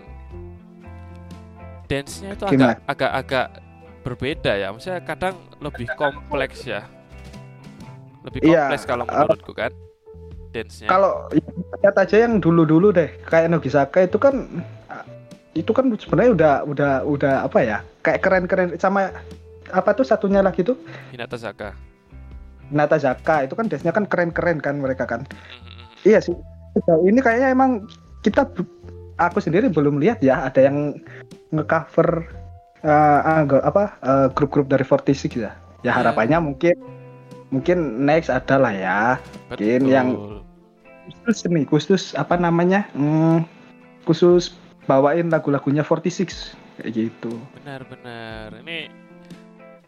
[1.87, 2.78] dance-nya itu Gimana?
[2.87, 3.46] agak agak-agak
[4.02, 4.68] berbeda ya.
[4.70, 6.87] Maksudnya kadang lebih kompleks ya.
[8.22, 9.72] Lebih Iya, kompleks kalau eh, menurutku kan
[10.54, 10.88] dance-nya.
[10.88, 11.26] kalau
[11.82, 14.46] lihat aja yang dulu-dulu deh kayak Nogisaka itu kan
[15.52, 19.12] itu kan sebenarnya udah udah udah apa ya kayak keren-keren sama
[19.68, 20.78] apa tuh satunya lagi tuh
[21.12, 21.76] Hinata Zaka.
[22.72, 26.08] Nata Zaka itu kan dance-nya kan keren-keren kan mereka kan Mhm.
[26.08, 26.35] iya sih
[27.04, 27.85] ini kayaknya emang
[28.20, 28.48] kita
[29.16, 30.96] aku sendiri belum lihat ya ada yang
[31.50, 32.26] ngecover
[33.22, 35.52] anggo- apa eh, grup-grup dari 46 ya ya
[35.85, 35.92] Iya.
[35.92, 36.74] harapannya mungkin
[37.48, 39.00] mungkin next ada lah ya
[39.52, 39.92] Mungkin Betul.
[39.92, 40.16] yang-
[41.22, 43.42] khusus nih khusus apa namanya hmm,
[44.02, 44.54] khusus
[44.87, 48.87] bawain lagu-lagunya 46 kayak gitu benar-benar ini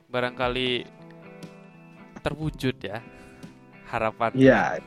[0.06, 0.84] barangkali
[2.24, 3.04] terwujud ya
[3.84, 4.32] harapan.
[4.34, 4.80] iya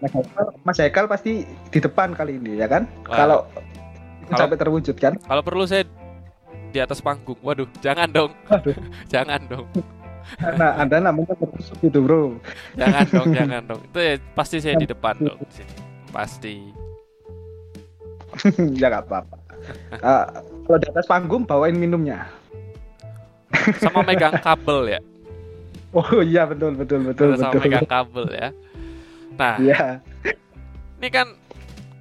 [0.00, 3.14] Mas Haikal, Mas Haikal pasti di depan kali ini ya kan Wah.
[3.14, 3.62] kalau itu
[4.26, 5.84] Kalau- sampai terwujud kan Kalau perlu saya
[6.66, 7.38] di atas panggung.
[7.40, 8.32] Waduh, jangan dong.
[8.50, 8.74] Waduh.
[9.12, 9.68] jangan dong.
[10.58, 12.34] nah anda namanya tertusuk gitu bro
[12.74, 13.80] Jangan dong, jangan dong.
[13.86, 15.38] Itu ya pasti saya di depan dong.
[16.10, 16.66] Pasti.
[18.80, 19.36] ya nggak apa-apa
[19.90, 20.24] Eh,
[20.62, 22.26] kalau di atas panggung bawain minumnya
[23.78, 25.00] Sama megang kabel ya.
[25.96, 28.48] Oh iya betul betul betul sama betul megang kabel ya.
[29.36, 30.00] Nah, Iya
[30.96, 31.28] ini kan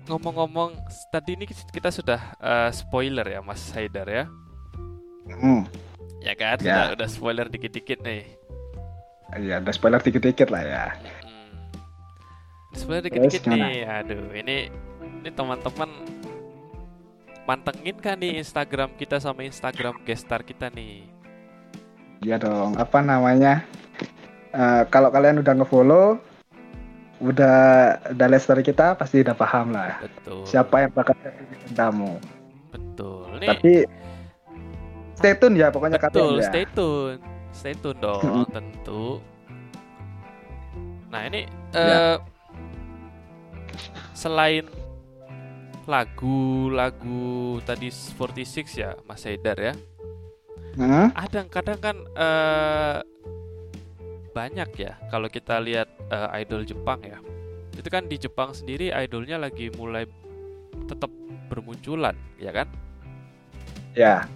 [0.07, 0.77] ngomong-ngomong
[1.11, 4.25] tadi ini kita sudah eh, spoiler ya Mas Haidar ya.
[5.25, 5.65] Hmm,
[6.21, 6.57] Ya kan?
[6.61, 6.61] Ya.
[6.61, 8.23] Sudah, udah spoiler dikit-dikit nih.
[9.35, 11.49] iya ada spoiler dikit-dikit lah ya Hmm.
[12.77, 13.83] Spoiler dikit-dikit Terus nih.
[13.83, 14.69] Aduh, ini
[15.23, 15.89] ini teman-teman
[17.45, 21.07] mantengin kan nih Instagram kita sama Instagram gestar kita nih.
[22.23, 23.65] Iya dong, apa namanya?
[24.55, 26.15] Eh, kalau kalian udah ngefollow,
[27.19, 27.57] udah
[28.11, 30.43] udah story kita, pasti udah paham lah Betul.
[30.47, 32.19] siapa yang bakal jadi tamu.
[32.71, 33.39] Betul.
[33.39, 33.71] Nih, Tapi
[35.15, 36.39] stay tune ya, pokoknya betul.
[36.39, 36.47] ya.
[36.47, 37.19] Stay tune.
[37.55, 39.19] Stay tune dong, tentu.
[41.11, 42.19] Nah, ini eh Ya.
[44.11, 44.67] selain
[45.85, 47.23] lagu-lagu
[47.63, 49.73] tadi 46 ya, Mas Haidar ya.
[50.75, 51.07] Hmm?
[51.15, 52.99] ada kadang kan eh,
[54.35, 57.19] banyak ya kalau kita lihat eh, idol Jepang ya.
[57.75, 60.03] Itu kan di Jepang sendiri idolnya lagi mulai
[60.87, 61.11] tetap
[61.47, 62.67] bermunculan ya kan?
[63.95, 64.27] Ya,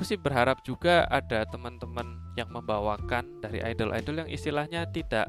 [0.00, 5.28] aku sih berharap juga ada teman-teman yang membawakan dari idol-idol yang istilahnya tidak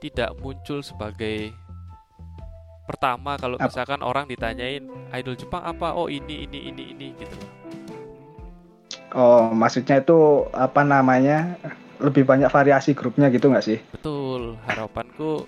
[0.00, 1.52] tidak muncul sebagai
[2.88, 5.92] pertama kalau misalkan orang ditanyain idol Jepang apa?
[5.92, 7.36] Oh ini ini ini ini gitu
[9.14, 11.56] oh maksudnya itu apa namanya?
[12.00, 13.78] Lebih banyak variasi grupnya gitu nggak sih?
[13.92, 15.44] Betul, harapanku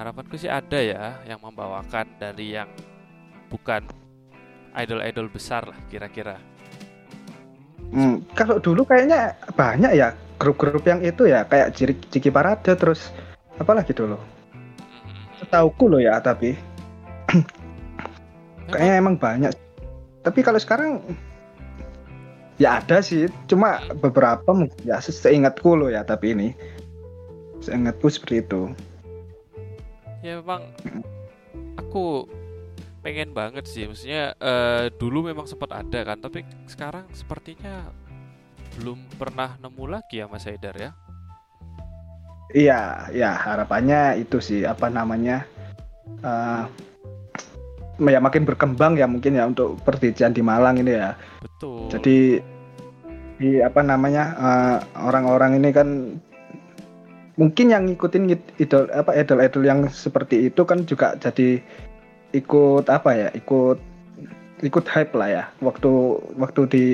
[0.00, 2.68] harapanku sih ada ya yang membawakan dari yang
[3.52, 3.84] bukan
[4.72, 6.40] idol-idol besar lah kira-kira.
[7.90, 13.12] Hmm, kalau dulu kayaknya banyak ya grup-grup yang itu ya, kayak Ciki, Ciki Parade terus
[13.60, 14.16] apalagi dulu.
[15.36, 16.56] Setauku loh ya, tapi
[18.72, 19.52] kayaknya emang banyak.
[20.24, 21.04] Tapi kalau sekarang
[22.60, 24.52] ya ada sih, cuma beberapa
[24.84, 26.48] ya se- seingatku loh ya, tapi ini
[27.64, 28.62] seingatku seperti itu.
[30.20, 30.68] Ya memang
[31.80, 32.28] aku
[33.00, 37.88] pengen banget sih, maksudnya eh, dulu memang sempat ada kan, tapi sekarang sepertinya
[38.76, 40.92] belum pernah nemu lagi ya Mas Haidar ya.
[42.52, 45.46] Iya, ya harapannya itu sih apa namanya
[46.20, 46.64] eh
[48.08, 51.12] ya makin berkembang ya mungkin ya untuk pertijian di Malang ini ya.
[51.44, 51.92] Betul.
[51.92, 52.16] Jadi
[53.40, 55.88] di apa namanya eh, orang-orang ini kan
[57.40, 61.64] mungkin yang ngikutin idol apa idol-idol yang seperti itu kan juga jadi
[62.36, 63.80] ikut apa ya ikut
[64.60, 66.84] ikut hype lah ya waktu waktu di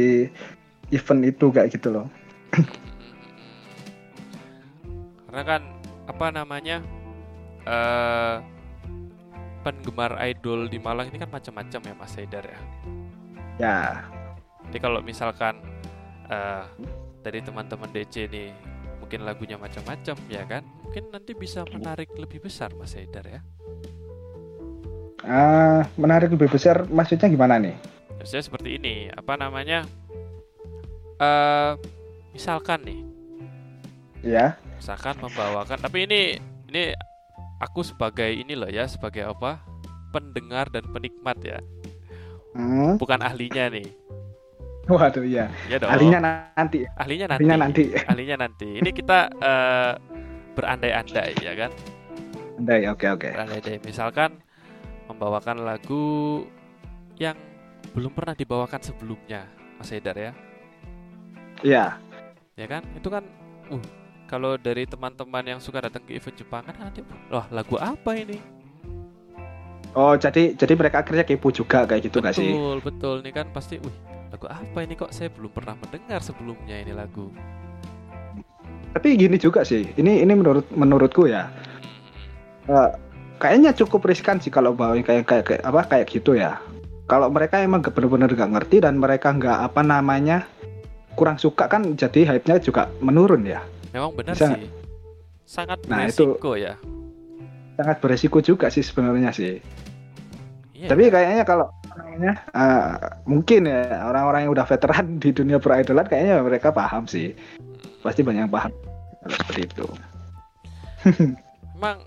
[0.95, 2.07] event itu kayak gitu loh
[5.27, 5.63] Karena kan
[6.07, 6.79] apa namanya
[7.67, 8.56] eh
[9.67, 12.61] penggemar idol di Malang ini kan macam-macam ya Mas Haidar ya.
[13.59, 13.79] ya
[14.71, 15.59] Jadi kalau misalkan
[16.31, 16.62] eh
[17.27, 18.55] dari teman-teman DC nih
[19.03, 23.41] mungkin lagunya macam-macam ya kan, mungkin nanti bisa menarik lebih besar Mas Haidar ya.
[25.27, 27.75] ah menarik lebih besar maksudnya gimana nih
[28.17, 29.83] Maksudnya seperti ini, apa namanya?
[31.17, 31.73] eh
[32.31, 33.01] misalkan nih,
[34.23, 36.37] ya misalkan membawakan, tapi ini
[36.69, 36.93] ini
[37.63, 39.63] aku sebagai ini loh ya, sebagai apa?
[40.15, 41.59] Pendengar dan penikmat ya,
[42.57, 42.99] hmm.
[43.01, 43.89] bukan ahlinya nih.
[44.87, 45.91] waduh ya Ya dong.
[45.91, 46.19] ahlinya
[46.57, 47.51] nanti ahlinya nanti.
[47.51, 48.69] ahlinya nanti Ahlinya nanti.
[48.81, 49.93] Ini kita eh,
[50.57, 51.73] berandai-andai ya kan?
[52.59, 53.79] Andai, oke oke Berandai-andai.
[53.85, 54.43] Misalkan
[55.09, 56.05] membawakan lagu
[57.19, 57.37] yang
[57.95, 59.49] belum pernah dibawakan sebelumnya,
[59.79, 60.33] Mas Haidar ya.
[61.63, 62.01] iya
[62.57, 62.83] Ya kan?
[62.97, 63.25] Itu kan
[63.73, 63.83] uh
[64.27, 67.01] kalau dari teman-teman yang suka datang ke event Jepang kan nanti
[67.31, 68.43] wah lagu apa ini?
[69.97, 72.53] oh jadi jadi mereka akhirnya kepo juga kayak gitu nggak sih?
[72.53, 73.14] Betul, betul.
[73.24, 73.97] Ini kan pasti wih,
[74.29, 75.14] lagu apa ini kok?
[75.14, 77.31] Saya belum pernah mendengar sebelumnya ini lagu.
[78.97, 81.53] tapi gini juga sih ini ini menurut menurutku ya.
[82.64, 82.91] Eh,
[83.37, 86.57] kayaknya cukup riskan sih kalau bawain kayak kayak, kayak apa kayak gitu ya.
[87.07, 90.49] Kalau mereka emang gak bener-bener gak ngerti dan mereka nggak apa namanya
[91.14, 93.62] kurang suka kan jadi hype-nya juga menurun ya
[93.97, 94.69] Memang benar Bisa sih.
[95.43, 96.75] Sangat Nah, itu- beresiko ya.
[97.77, 99.61] sangat beresiko juga sih sebenarnya sih
[100.73, 100.89] Iya.
[100.89, 102.93] tapi kayaknya kalau namanya eh,
[103.25, 107.37] mungkin ya orang-orang yang udah veteran di dunia peridolan kayaknya mereka paham sih
[108.01, 108.73] pasti banyak yang paham
[109.21, 109.87] kalau seperti itu
[111.77, 112.01] Emang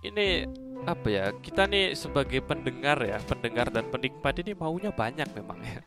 [0.00, 0.46] ini
[0.84, 1.24] apa ya?
[1.34, 5.82] Kita nih sebagai pendengar ya, pendengar dan penikmat ini maunya banyak memang ya.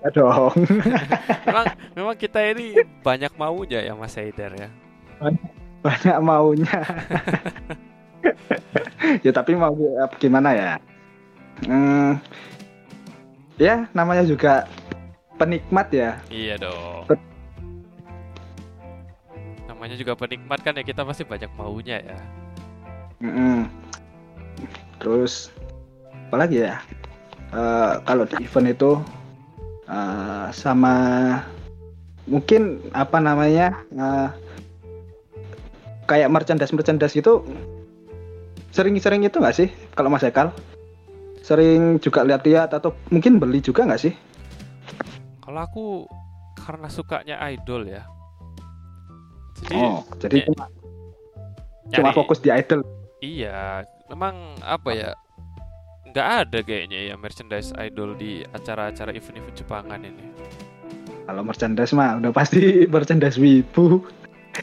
[0.00, 0.52] Ya dong
[1.46, 4.68] Memang memang kita ini banyak maunya ya Mas Haidar ya.
[5.80, 6.70] banyak maunya
[9.24, 9.72] ya tapi mau
[10.16, 10.72] gimana ya
[11.60, 12.16] Hmm,
[13.60, 14.64] ya namanya juga
[15.36, 17.04] penikmat ya Iya dong.
[17.04, 17.28] Bet-
[19.68, 22.16] Namanya juga penikmat kan ya kita pasti banyak maunya ya.
[23.20, 23.68] Mm-mm.
[24.96, 25.52] terus
[26.28, 26.80] apalagi ya
[27.50, 28.90] Eh, kalau di event itu
[29.90, 30.94] eh, sama
[32.30, 34.28] mungkin apa namanya eh,
[36.06, 37.42] kayak merchandise merchandise itu
[38.70, 39.68] sering-sering itu nggak sih
[39.98, 40.54] kalau Mas Ekal
[41.42, 44.14] sering juga lihat-lihat atau mungkin beli juga nggak sih
[45.42, 45.86] Kalau aku
[46.54, 48.06] karena sukanya idol ya.
[49.58, 50.64] Jadi oh jadi ya, cuma,
[51.90, 52.86] cuma fokus di idol
[53.20, 55.10] Iya, memang apa ya?
[56.10, 60.24] Nggak ada kayaknya ya merchandise idol di acara-acara event-event Jepangan ini.
[61.30, 62.58] kalau merchandise mah udah pasti
[62.94, 64.02] merchandise wibu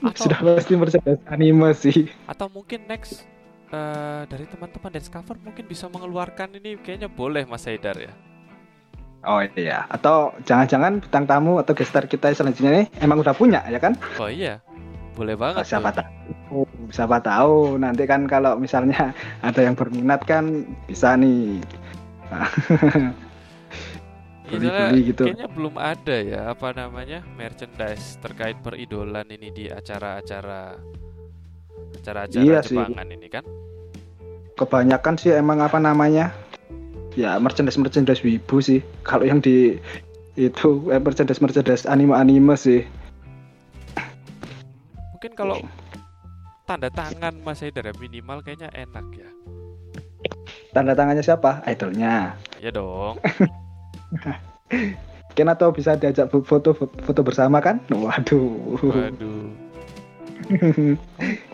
[0.03, 3.23] Atau sudah pasti merchandise anime sih atau mungkin next
[3.71, 8.11] eh, dari teman-teman Dance Cover mungkin bisa mengeluarkan ini kayaknya boleh Mas Haidar ya.
[9.23, 13.79] Oh iya, atau jangan-jangan bintang tamu atau gestar kita selanjutnya nih emang udah punya ya
[13.79, 13.95] kan?
[14.21, 14.59] Oh iya,
[15.17, 15.65] boleh banget.
[15.65, 16.61] siapa tahu,
[16.93, 21.57] siapa tahu nanti kan kalau misalnya ada yang berminat kan bisa nih.
[24.47, 25.23] Beli-beli soalnya gitu.
[25.27, 30.79] Kayaknya belum ada ya apa namanya merchandise terkait peridolan ini di acara-acara
[31.99, 32.79] acara-acara Iya sih.
[32.79, 33.43] Jepangan ini kan.
[34.55, 36.31] Kebanyakan sih emang apa namanya?
[37.19, 38.79] Ya merchandise merchandise wibu sih.
[39.03, 39.77] Kalau yang di
[40.39, 42.87] itu eh, merchandise merchandise anime anime sih.
[45.17, 45.57] Mungkin kalau
[46.69, 49.25] tanda tangan Mas Haidar ya minimal kayaknya enak ya.
[50.77, 51.65] Tanda tangannya siapa?
[51.65, 52.37] Idolnya.
[52.61, 53.17] Ya dong.
[55.33, 57.81] Mungkin atau bisa diajak foto foto bersama kan?
[57.89, 58.77] Waduh.
[58.77, 59.49] Waduh.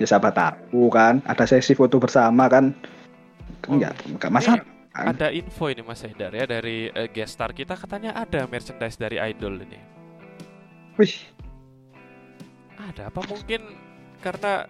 [0.03, 2.75] ya siapa tahu kan ada sesi foto bersama kan
[3.71, 4.59] Oh, enggak enggak masalah
[4.91, 5.15] kan?
[5.15, 9.23] Ada info ini Mas Haidar ya dari eh, guest star kita katanya ada merchandise dari
[9.23, 9.79] idol ini.
[10.99, 11.15] Wih,
[12.83, 13.61] Ada apa mungkin
[14.19, 14.67] karena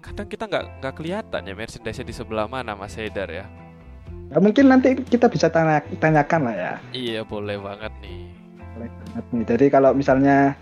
[0.00, 3.46] kadang kita nggak nggak kelihatan ya merchandise di sebelah mana Mas Haidar ya.
[4.30, 6.72] ya mungkin nanti kita bisa tanya, tanyakan lah ya.
[6.94, 8.30] Iya boleh banget nih.
[8.74, 9.44] Boleh banget nih.
[9.44, 10.54] Jadi kalau misalnya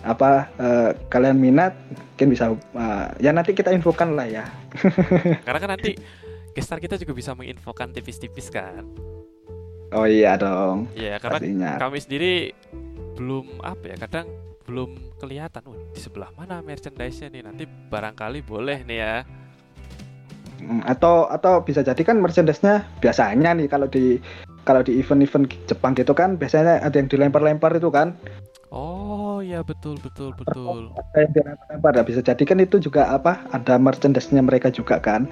[0.00, 4.44] apa eh, kalian minat, mungkin bisa eh, ya nanti kita infokan lah ya.
[5.46, 5.92] Karena kan nanti
[6.50, 8.88] gestar kita juga bisa menginfokan tipis-tipis kan.
[9.90, 11.70] Oh iya dong, Iya karena pastinya.
[11.76, 12.54] kami sendiri
[13.18, 14.26] belum apa ya kadang
[14.70, 15.66] belum kelihatan.
[15.90, 17.42] Di sebelah mana merchandise-nya nih?
[17.42, 19.16] Nanti barangkali boleh nih ya.
[20.62, 24.22] Hmm, atau atau bisa jadi kan merchandise-nya biasanya nih kalau di
[24.62, 28.14] kalau di event-event Jepang gitu kan biasanya ada yang dilempar-lempar itu kan?
[28.70, 30.94] Oh ya betul betul betul.
[30.94, 35.26] Ada yang dilempar-lempar nah, bisa jadi kan itu juga apa ada merchandise-nya mereka juga kan?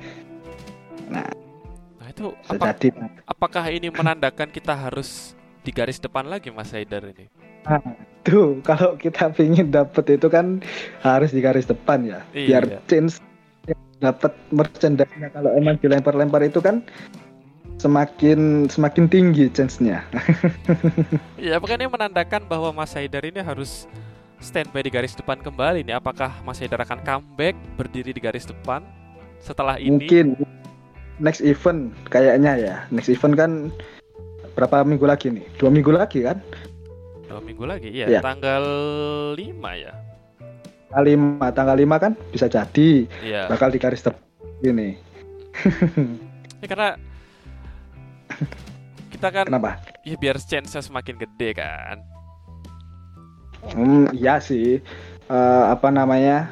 [1.13, 1.29] Nah
[2.09, 2.89] itu bisa apa- jadi
[3.31, 7.31] apakah ini menandakan kita harus di garis depan lagi Mas Haidar ini
[8.29, 10.61] tuh kalau kita ingin dapet itu kan
[11.01, 12.21] harus di garis depan ya.
[12.37, 12.79] Biar Iya.
[12.87, 13.19] change
[13.99, 15.35] dapat merchandise-nya.
[15.35, 16.85] Kalau emang dilempar-lempar itu kan
[17.79, 20.03] semakin semakin tinggi chance-nya
[21.39, 23.87] ya ini menandakan bahwa Mas Haidar ini harus
[24.43, 25.99] standby di garis depan kembali nih.
[25.99, 28.83] Apakah Mas Haidar akan comeback berdiri di garis depan
[29.43, 30.07] setelah ini?
[30.07, 30.27] Mungkin.
[31.19, 32.75] Next event kayaknya ya.
[32.95, 33.51] Next event kan
[34.55, 35.43] berapa minggu lagi nih?
[35.59, 36.39] Dua minggu lagi kan
[37.29, 38.21] dua minggu lagi ya Iya.
[38.25, 38.65] tanggal
[39.37, 39.93] 5 ya.
[40.89, 43.05] Tanggal lima tanggal lima kan bisa jadi.
[43.21, 43.53] Iya.
[43.53, 44.03] Bakal di garis
[44.65, 44.97] ini.
[46.59, 46.99] Ya, karena
[49.15, 49.79] kita kan kenapa?
[50.03, 52.03] Ya biar chance semakin gede kan.
[53.79, 54.83] hmm iya sih.
[55.31, 56.51] Eh, apa namanya?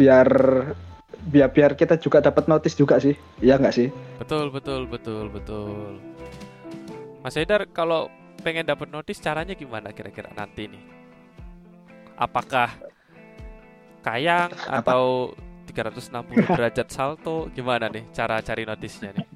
[0.00, 0.28] Biar
[1.28, 3.12] biar biar kita juga dapat notice juga sih.
[3.44, 3.92] Iya nggak sih?
[4.16, 6.00] Betul betul betul betul.
[7.20, 8.08] Mas Haidar kalau
[8.42, 10.82] pengen dapat notis caranya gimana kira-kira nanti nih?
[12.18, 12.68] Apakah
[14.02, 14.82] kayang Apa?
[14.82, 15.32] atau
[15.70, 16.12] 360
[16.58, 19.26] derajat salto gimana nih cara cari notisnya nih?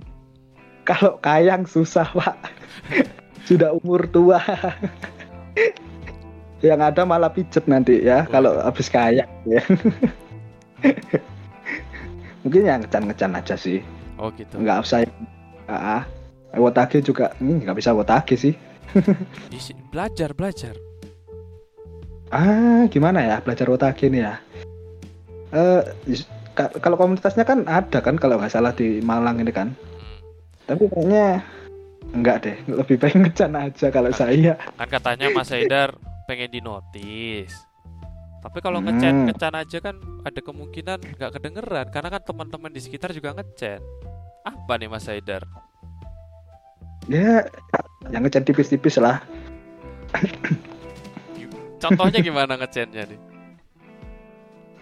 [0.86, 2.34] kalau kayang susah pak
[3.42, 4.38] sudah umur tua
[6.62, 9.62] yang ada malah pijet nanti ya kalau habis kayang ya
[12.46, 13.82] mungkin yang ngecan-ngecan aja sih
[14.16, 14.57] Oh gitu.
[14.57, 15.04] nggak usah
[15.66, 16.02] ah ah.
[16.57, 18.54] wotage juga hmm, nggak bisa wotage sih
[19.93, 20.74] Belajar belajar.
[22.26, 24.34] ah gimana ya belajar wotage ini ya
[25.55, 25.80] eh
[26.53, 30.18] ka- kalau komunitasnya kan ada kan kalau nggak salah di Malang ini kan Hmm.
[30.66, 31.47] tapi kayaknya
[32.11, 35.95] enggak deh lebih baik ngecan aja kalau saya Kan katanya Mas Haidar
[36.26, 37.55] pengen dinotis.
[38.43, 38.91] Tapi kalau Hmm.
[38.91, 43.78] ngechat ngecan aja kan ada kemungkinan nggak kedengeran karena kan teman-teman di sekitar juga ngechat.
[44.43, 45.47] Apa nih Mas Haidar?
[47.07, 47.46] Ya
[48.11, 49.22] yang ngecan tipis-tipis lah.
[51.82, 53.20] Contohnya gimana ngechatnya nih?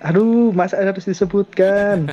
[0.04, 2.12] aduh masa harus disebutkan?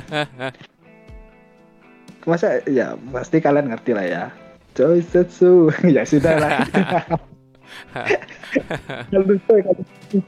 [2.22, 4.24] Masa ya pasti kalian ngerti lah ya.
[4.72, 5.68] Joy Setsu.
[5.96, 6.56] Ya sudah lah.
[9.12, 9.60] Coy,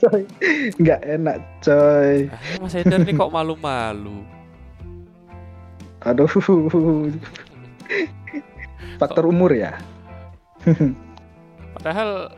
[0.01, 0.22] coy
[0.80, 4.24] nggak enak coy Ah, Mas Haidar nih kok malu-malu.
[6.01, 6.28] aduh
[9.01, 9.78] faktor umur ya?
[11.76, 12.32] Padahal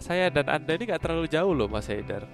[0.00, 2.26] saya dan Anda ini nggak terlalu jauh loh Mas Haidar.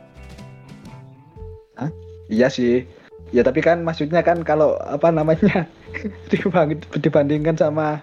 [2.31, 2.87] iya sih.
[3.31, 5.67] Ya tapi kan maksudnya kan kalau apa namanya
[7.05, 8.03] dibandingkan sama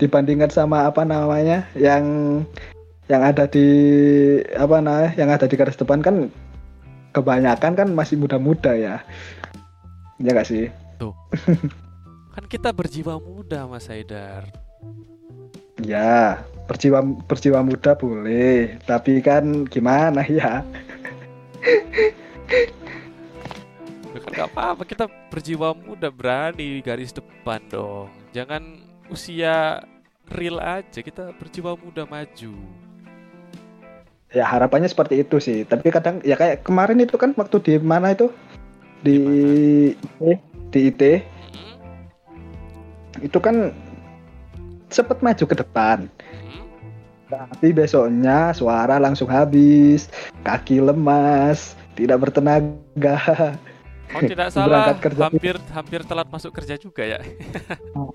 [0.00, 2.04] dibandingkan sama apa namanya yang
[3.08, 3.66] yang ada di
[4.56, 6.28] apa namanya yang ada di garis depan kan
[7.12, 9.00] kebanyakan kan masih muda-muda ya.
[10.18, 10.66] Ya gak sih
[12.38, 14.46] Kan kita berjiwa muda Mas Haidar.
[15.82, 16.38] ya
[16.70, 20.62] berjiwa berjiwa muda boleh tapi kan gimana ya
[24.14, 28.06] nggak apa-apa kita berjiwa muda berani garis depan dong.
[28.30, 29.82] Jangan usia
[30.30, 32.54] real aja kita berjiwa muda maju.
[34.30, 38.14] ya harapannya seperti itu sih tapi kadang ya kayak kemarin itu kan waktu di mana
[38.14, 38.30] itu
[39.02, 39.18] di
[40.22, 40.38] eh,
[40.70, 41.02] di IT?
[43.20, 43.70] Itu kan
[44.88, 45.98] sempet maju ke depan
[46.28, 46.64] Hmm?
[47.28, 50.08] tapi besoknya suara langsung habis
[50.40, 53.52] kaki lemas tidak bertenaga
[54.08, 55.20] Oh tidak salah, Berangkat kerja.
[55.28, 57.20] hampir hampir telat masuk kerja juga ya.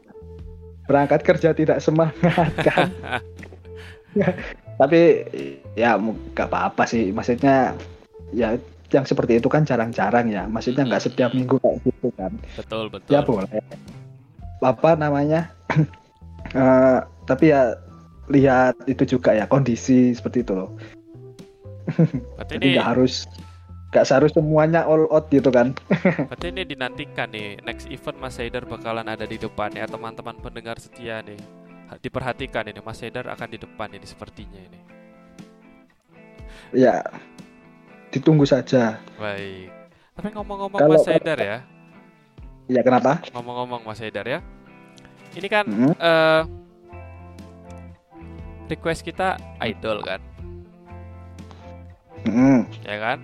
[0.89, 2.89] berangkat kerja tidak semangat kan
[4.75, 5.23] tapi
[5.73, 7.71] ya nggak apa-apa sih maksudnya
[8.33, 8.57] ya
[8.89, 13.09] yang seperti itu kan jarang-jarang ya maksudnya nggak setiap minggu kayak gitu kan betul betul.
[13.09, 13.61] ya boleh
[14.63, 15.51] apa namanya
[16.53, 17.73] Eh, tapi ya
[18.29, 20.69] lihat itu juga ya kondisi seperti itu loh
[22.37, 23.25] Berarti jadi nggak harus
[23.89, 25.73] nggak seharus semuanya all out gitu kan
[26.29, 30.77] berarti ini dinantikan nih next event Mas Haidar bakalan ada di depan ya teman-teman pendengar
[30.77, 31.37] setia nih.
[31.89, 34.79] Ha- Diperhatikan ini Mas Haidar akan di depan ini sepertinya ini.
[36.73, 37.01] ya
[38.09, 39.69] ditunggu saja Baik.
[40.13, 41.57] Tapi ngomong-ngomong Mas Haidar ya,
[42.67, 44.39] ya kenapa ngomong-ngomong Mas Haidar ya.
[45.33, 45.93] Ini kan Mhm.
[45.97, 46.41] eh
[48.69, 50.21] request kita idol kan.
[52.23, 53.19] Mm, ya kan?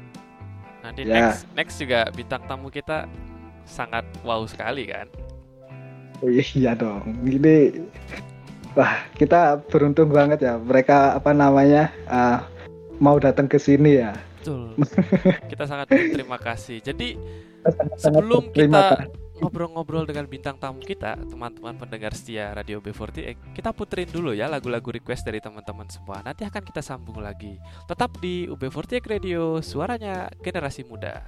[0.83, 1.31] Nanti Ya.
[1.31, 3.07] next next juga bintang tamu kita
[3.63, 5.07] sangat wow sekali kan?
[6.19, 7.15] oh iya dong.
[7.23, 7.79] Ini
[8.75, 10.59] wah kita beruntung banget ya.
[10.59, 12.43] Mereka apa namanya ah,
[12.99, 14.11] mau datang ke sini ya.
[14.39, 14.75] Betul.
[15.51, 16.83] kita sangat berterima kasih.
[16.83, 17.15] Jadi
[17.95, 19.07] Sangat sebelum kita.
[19.39, 24.91] Ngobrol-ngobrol dengan bintang tamu kita, teman-teman pendengar setia Radio B48, kita puterin dulu ya lagu-lagu
[24.91, 26.19] request dari teman-teman semua.
[26.21, 27.55] Nanti akan kita sambung lagi.
[27.87, 31.23] Tetap di UB48 Radio, suaranya generasi muda.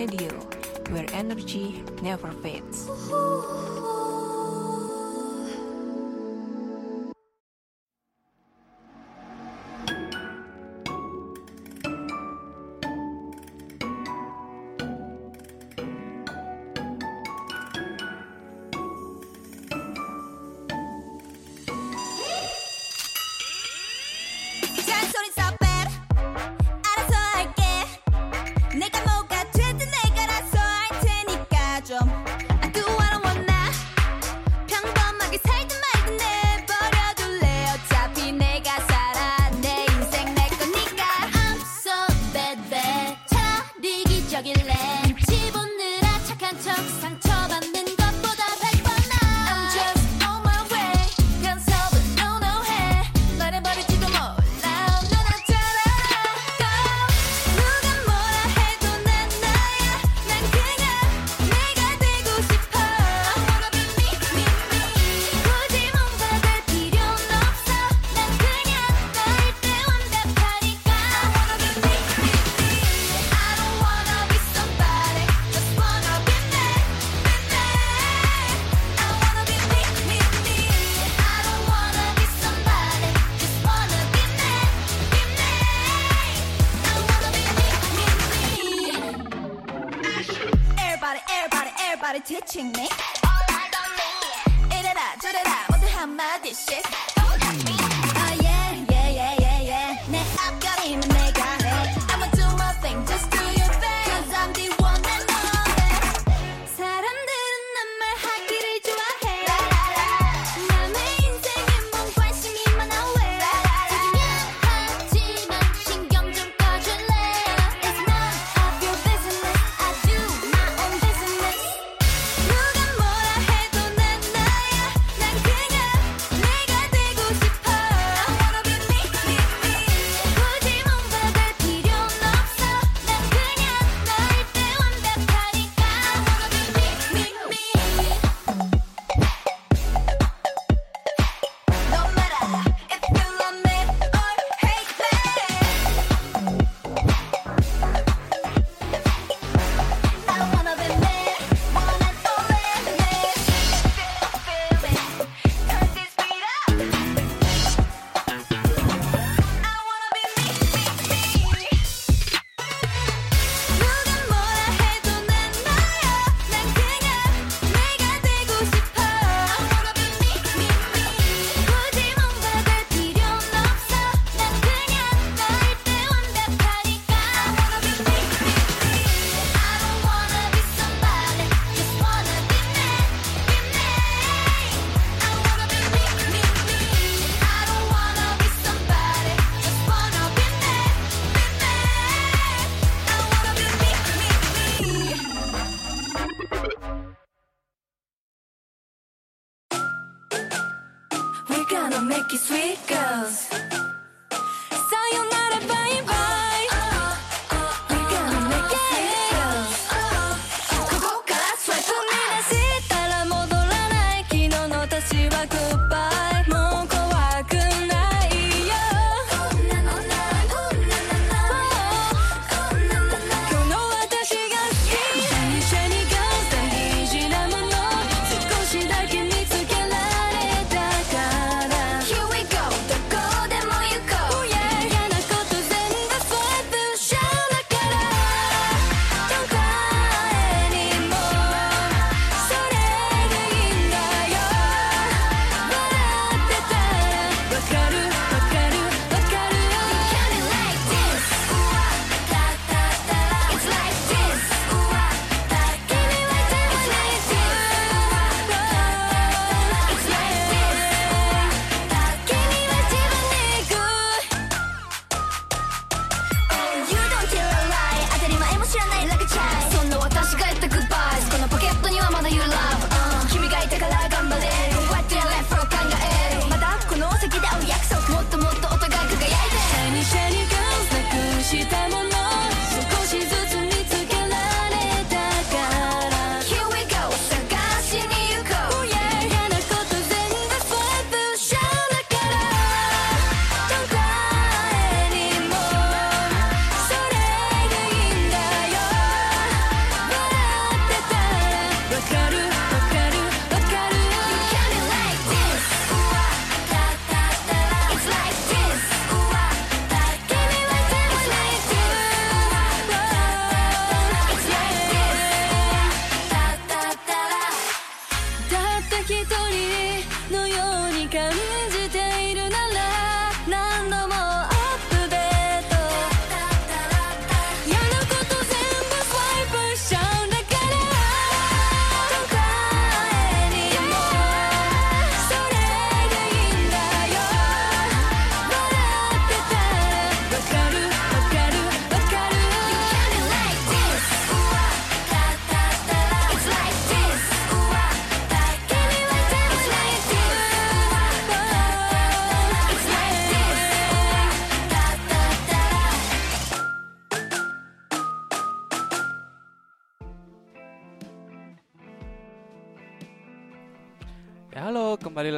[0.00, 0.30] Radio,
[0.92, 2.88] where energy never fades.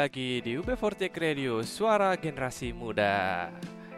[0.03, 3.47] lagi di UB40 Radio, suara generasi muda.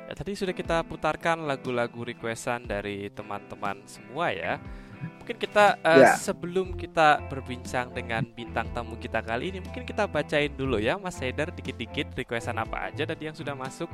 [0.05, 4.61] Ya, tadi sudah kita putarkan lagu-lagu requestan dari teman-teman semua ya.
[5.01, 6.17] Mungkin kita uh, yeah.
[6.21, 11.17] sebelum kita berbincang dengan bintang tamu kita kali ini, mungkin kita bacain dulu ya Mas
[11.25, 13.89] Haidar dikit-dikit requestan apa aja tadi yang sudah masuk.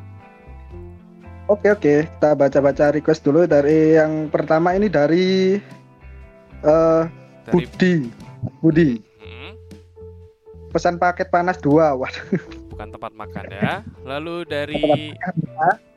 [1.46, 5.62] Oke oke, kita baca-baca request dulu dari yang pertama ini dari,
[6.66, 7.06] uh,
[7.46, 7.54] dari...
[7.54, 7.94] Budi.
[8.58, 9.09] Budi.
[10.70, 11.92] Pesan paket panas dua.
[11.92, 12.38] Waduh.
[12.70, 13.72] bukan tempat makan ya.
[14.02, 15.12] Lalu dari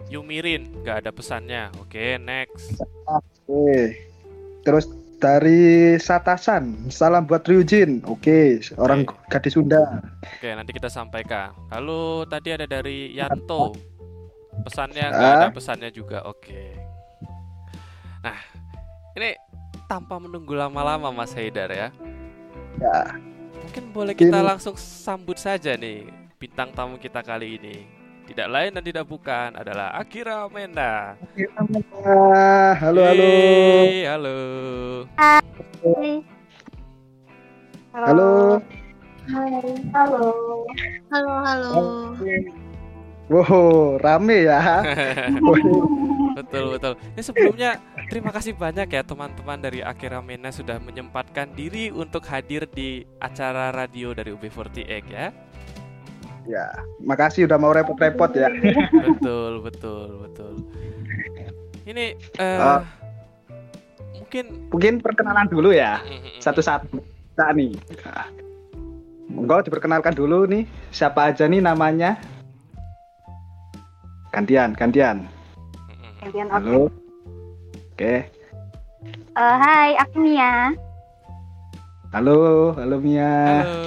[0.09, 1.71] Yumirin nggak ada pesannya.
[1.80, 2.82] Oke, next.
[3.07, 3.95] Oke.
[4.63, 4.86] Terus
[5.17, 8.03] dari Satasan, salam buat Ryujin.
[8.03, 9.15] Oke, orang Oke.
[9.32, 10.03] gadis Sunda.
[10.19, 11.55] Oke, nanti kita sampaikan.
[11.71, 13.71] Lalu tadi ada dari Yanto.
[14.67, 15.39] Pesannya nggak Ah.
[15.39, 16.28] ada pesannya juga.
[16.28, 16.76] Oke.
[18.19, 18.36] Nah,
[19.15, 19.36] ini
[19.88, 21.88] tanpa menunggu lama-lama Mas Haidar ya.
[22.78, 22.99] Ya.
[23.74, 26.05] Mungkin boleh kita langsung sambut saja nih
[26.38, 27.89] bintang tamu kita kali ini.
[28.30, 31.17] Tidak lain dan tidak bukan adalah Akira Menda.
[32.05, 33.17] Ah, halo halo.
[33.17, 34.38] Yeay, halo.
[37.97, 38.61] Halo.
[39.26, 40.21] Halo.
[41.09, 41.74] Halo, halo.
[43.26, 44.86] Wow, rame ya.
[46.38, 46.93] betul betul.
[47.17, 47.82] Ini sebelumnya
[48.14, 53.74] terima kasih banyak ya teman-teman dari Akira Mena sudah menyempatkan diri untuk hadir di acara
[53.74, 55.34] radio dari UB48 ya.
[56.45, 56.66] Ya,
[57.01, 58.53] makasih udah mau repot-repot ya.
[59.18, 60.53] betul betul betul.
[61.89, 62.86] Ini eh Ah.
[64.14, 65.97] mungkin Mungkin perkenalan dulu ya,
[66.38, 67.01] satu-satu.
[67.34, 67.74] Nah, nih.
[69.26, 72.22] Monggo diperkenalkan dulu nih, siapa aja nih namanya?
[74.30, 75.26] Gantian, gantian.
[76.22, 76.61] Gantian oke.
[76.61, 77.03] Halo.
[77.94, 78.26] Oke.
[79.38, 80.74] Eh, hai, aku Mia.
[82.10, 83.62] Halo, halo Mia.
[83.62, 83.78] Halo.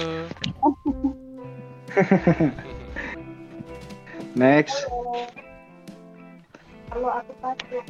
[4.39, 4.87] Next.
[6.87, 7.83] Halo, aku Patu.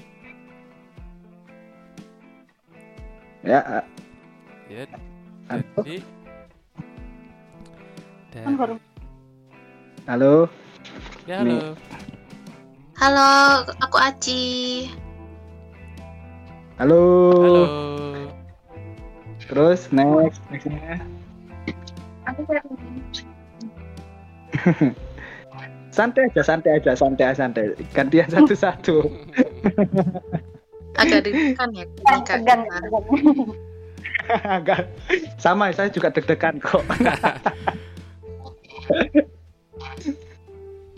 [3.45, 3.85] Ya,
[4.73, 4.89] Ya,
[5.53, 5.63] halo.
[5.85, 6.01] jadi
[8.57, 8.75] baru.
[8.81, 8.81] Dan,
[10.09, 10.49] Halo.
[11.29, 11.77] ya halo.
[12.97, 13.29] Halo,
[13.85, 14.41] aku Aci.
[16.77, 17.33] Halo.
[17.41, 17.63] Halo.
[19.41, 21.01] Terus next, nextnya.
[22.29, 23.01] Aku Ferdinand.
[25.97, 27.73] Santai aja, santai aja, santai santai.
[27.97, 29.09] Gantian satu-satu.
[31.01, 31.89] Agak deg-degan ya
[32.29, 32.61] tegang.
[34.45, 34.85] Agak
[35.41, 36.85] sama, saya juga deg-degan kok.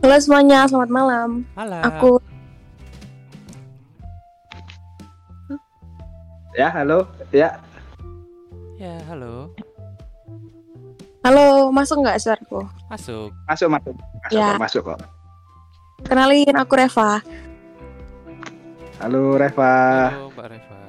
[0.03, 1.47] Halo semuanya, selamat malam.
[1.55, 1.79] Halo.
[1.87, 2.11] Aku
[6.59, 7.07] ya, halo.
[7.31, 7.55] Ya,
[8.75, 9.51] Ya, halo.
[11.23, 12.63] Halo, masuk nggak suaraku?
[12.87, 13.31] Masuk.
[13.47, 13.95] masuk masuk.
[14.23, 14.47] Masuk Ya.
[14.55, 14.99] kok, masuk kok.
[16.07, 17.19] Kenalin, aku Reva.
[19.03, 19.75] Halo Reva.
[20.15, 20.79] Halo, Mbak Reva.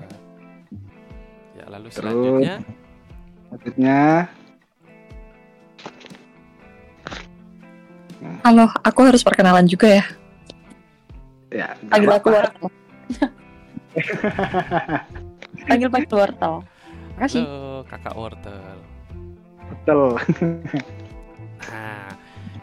[1.59, 1.99] Ya, lalu Terus.
[1.99, 2.55] selanjutnya
[3.51, 4.01] Selanjutnya
[8.47, 10.05] Halo, aku harus perkenalan juga ya.
[11.51, 11.69] ya.
[11.91, 12.31] Panggil aku.
[15.61, 15.69] Wortel.
[15.69, 16.55] Panggil panggil Wortel.
[17.17, 17.43] Makasih.
[17.43, 18.79] halo Kakak Wortel.
[19.71, 20.11] Betul.
[21.61, 22.09] Nah,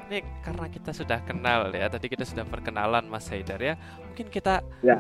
[0.09, 3.77] ini karena kita sudah kenal ya, tadi kita sudah perkenalan Mas Haidar ya.
[4.03, 4.97] Mungkin kita Ya.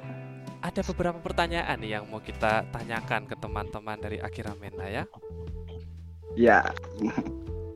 [0.61, 5.03] ada beberapa pertanyaan nih yang mau kita tanyakan ke teman-teman dari Akira Mena ya.
[6.37, 6.61] Ya,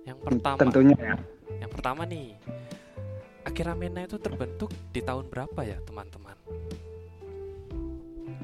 [0.05, 1.15] Yang pertama, tentunya ya.
[1.57, 2.37] yang pertama nih,
[3.41, 6.37] Akira Mena itu terbentuk di tahun berapa ya teman-teman?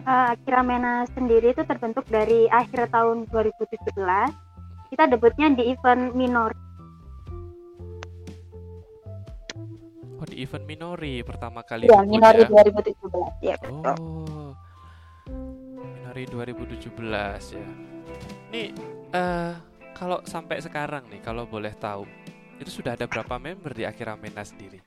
[0.08, 4.32] Eh, Akira Mena sendiri itu terbentuk dari akhir tahun 2017.
[4.88, 6.56] Kita debutnya di event minor.
[10.18, 12.50] Oh di event Minori pertama kali Ya, debut minori ya.
[12.50, 13.36] 2017.
[13.44, 13.94] Ya, betul.
[14.00, 14.52] Oh,
[15.76, 17.70] Minori 2017 ya.
[18.50, 18.72] Nih,
[19.12, 19.54] eh
[19.92, 22.08] kalau sampai sekarang nih, kalau boleh tahu,
[22.64, 24.80] itu sudah ada berapa member di Akira Mena sendiri?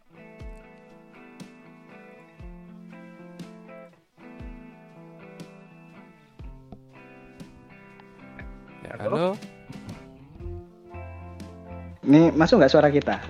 [8.90, 9.38] Halo,
[12.00, 13.20] Ini masuk nggak suara kita?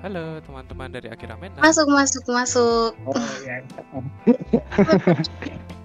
[0.00, 1.60] halo teman-teman dari Akira Mena.
[1.60, 2.96] Masuk, masuk, masuk.
[3.04, 3.12] Oh
[3.44, 3.60] ya.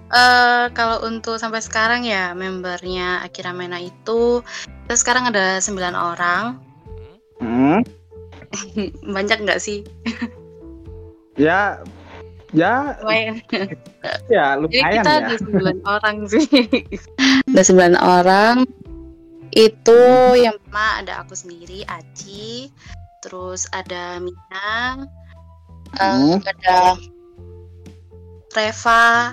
[0.08, 4.40] Eh kalau untuk sampai sekarang ya membernya Akira Mena itu
[4.88, 6.56] kita sekarang ada 9 orang.
[7.44, 7.84] Hmm,
[9.14, 9.84] Banyak nggak sih?
[11.36, 11.84] ya,
[12.56, 13.36] ya, Lumayan.
[14.32, 15.20] ya Jadi lumayan kita ya.
[15.28, 16.46] ada 9 orang sih.
[17.52, 18.64] ada 9 orang.
[19.56, 22.68] Itu yang pertama ada aku sendiri, Aci.
[23.24, 25.08] Terus ada Mina.
[25.96, 26.38] eh, Hmm.
[26.44, 27.00] ada
[28.52, 29.32] Reva,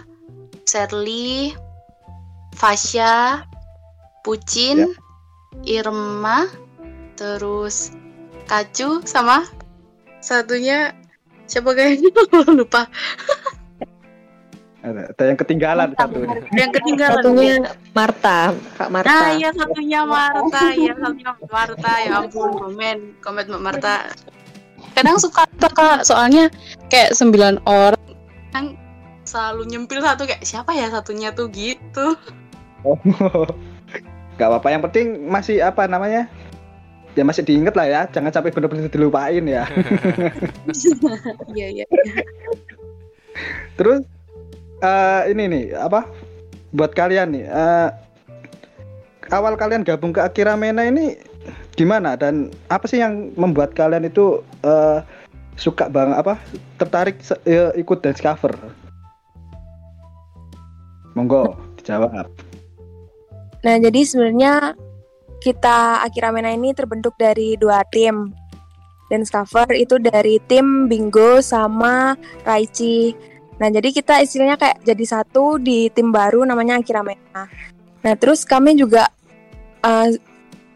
[0.63, 1.51] Sherly,
[2.55, 3.43] Fasya,
[4.23, 4.95] Pucin,
[5.67, 6.47] Irma,
[7.19, 7.91] terus
[8.47, 9.43] Kacu sama
[10.23, 10.95] satunya
[11.47, 12.11] siapa kayaknya
[12.59, 12.87] lupa.
[14.83, 16.19] Ada, ada yang ketinggalan satu.
[16.51, 17.23] Yang ketinggalan.
[17.23, 17.55] Satunya
[17.95, 18.39] Marta,
[18.75, 19.07] Kak Marta.
[19.15, 21.93] Nah, iya satunya Marta, iya satunya Marta.
[22.03, 24.11] Ya ampun, komen, komen Mbak Marta.
[24.91, 26.51] Kadang suka tuh kak, soalnya
[26.91, 27.97] kayak sembilan orang
[28.53, 28.77] kan
[29.25, 32.13] selalu nyempil satu kayak siapa ya satunya tuh gitu.
[32.83, 32.99] Oh.
[34.37, 36.27] Gak apa-apa, yang penting masih apa namanya?
[37.13, 39.63] Ya masih diinget lah ya, jangan sampai benar-benar dilupain ya.
[41.53, 41.85] Iya iya.
[43.77, 44.01] Terus
[44.83, 46.03] eh ini nih apa?
[46.75, 47.89] Buat kalian nih, eh,
[49.31, 51.15] awal kalian gabung ke Akira Mena ini
[51.73, 54.99] gimana dan apa sih yang membuat kalian itu eh,
[55.55, 56.33] suka banget apa
[56.81, 58.51] tertarik eh, ikut dance cover?
[61.13, 62.25] Monggo dijawab.
[63.63, 64.75] Nah, jadi sebenarnya
[65.39, 68.33] kita Akira Mena ini terbentuk dari dua tim.
[69.13, 73.13] Dance cover itu dari tim Bingo sama Raichi.
[73.61, 77.45] Nah, jadi kita istilahnya kayak jadi satu di tim baru namanya Akira Mena.
[78.01, 79.07] Nah, terus kami juga
[79.85, 80.09] uh,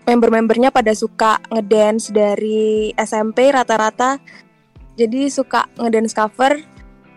[0.08, 4.22] member-membernya pada suka ngedance dari SMP rata-rata.
[4.98, 6.58] Jadi suka ngedance cover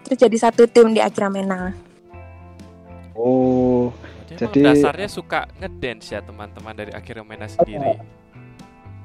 [0.04, 1.70] terus jadi satu tim di Akira Mena.
[3.14, 3.92] Oh,
[4.30, 8.00] Jadi, Jadi- dasarnya suka ngedance ya teman-teman dari Akira Mena sendiri.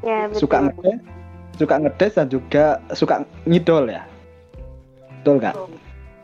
[0.06, 0.40] Ya, betul.
[0.46, 1.02] suka ngedance,
[1.58, 4.04] suka ngedance dan juga suka ngidol ya.
[5.20, 5.56] Betul nggak?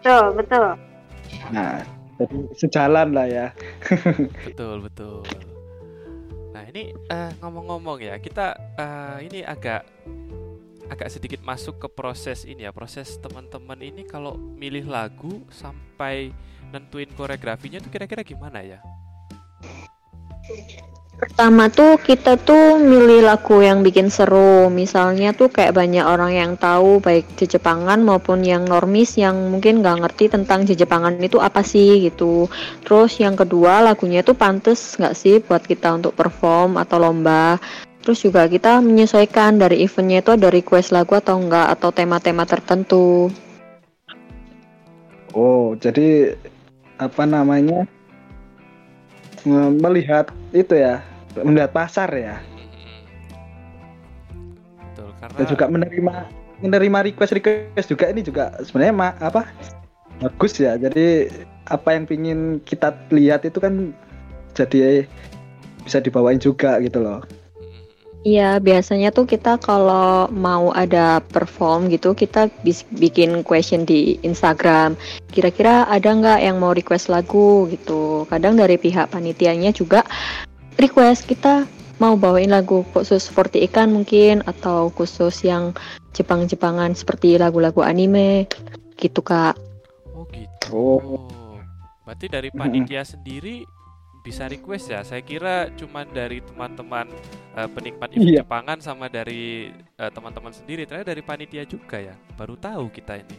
[0.01, 0.67] Betul, betul.
[1.53, 1.85] Nah,
[2.17, 3.47] jadi sejalan lah ya.
[4.49, 5.21] Betul, betul.
[6.57, 9.85] Nah, ini eh, ngomong-ngomong ya, kita eh, ini agak
[10.89, 16.33] agak sedikit masuk ke proses ini ya, proses teman-teman ini kalau milih lagu sampai
[16.73, 18.81] nentuin koreografinya itu kira-kira gimana ya?
[21.21, 24.73] Pertama tuh kita tuh milih lagu yang bikin seru.
[24.73, 30.01] Misalnya tuh kayak banyak orang yang tahu baik Jepangan maupun yang normis yang mungkin nggak
[30.01, 32.49] ngerti tentang Jepangan itu apa sih gitu.
[32.81, 37.61] Terus yang kedua lagunya tuh pantas nggak sih buat kita untuk perform atau lomba.
[38.01, 43.29] Terus juga kita menyesuaikan dari eventnya itu ada request lagu atau enggak atau tema-tema tertentu.
[45.37, 46.33] Oh, jadi
[46.97, 47.85] apa namanya?
[49.45, 51.01] me- Melihat itu ya,
[51.39, 52.35] melihat pasar ya.
[54.91, 56.15] Betul, karena Dan juga menerima
[56.61, 59.47] menerima request request juga ini juga sebenarnya ma- apa?
[60.21, 60.77] Bagus ya.
[60.77, 61.31] Jadi
[61.71, 63.95] apa yang pingin kita lihat itu kan
[64.53, 65.07] jadi
[65.81, 67.25] bisa dibawain juga gitu loh.
[68.21, 74.93] Iya, biasanya tuh kita kalau mau ada perform gitu, kita bis- bikin question di Instagram.
[75.33, 78.29] Kira-kira ada nggak yang mau request lagu gitu.
[78.29, 80.05] Kadang dari pihak panitianya juga
[80.77, 81.67] request kita
[82.01, 85.77] mau bawain lagu khusus seperti ikan mungkin atau khusus yang
[86.17, 88.49] Jepang-Jepangan seperti lagu-lagu anime
[88.97, 89.55] gitu kak.
[90.17, 90.97] Oh gitu.
[90.97, 91.29] Oh.
[92.01, 93.63] Berarti dari panitia sendiri
[94.25, 95.01] bisa request ya.
[95.05, 97.09] Saya kira cuman dari teman-teman
[97.57, 98.41] eh, penikmat event Iya.
[98.45, 100.89] Jepangan sama dari eh, teman-teman sendiri.
[100.89, 102.15] Ternyata dari panitia juga ya.
[102.37, 103.37] Baru tahu kita ini.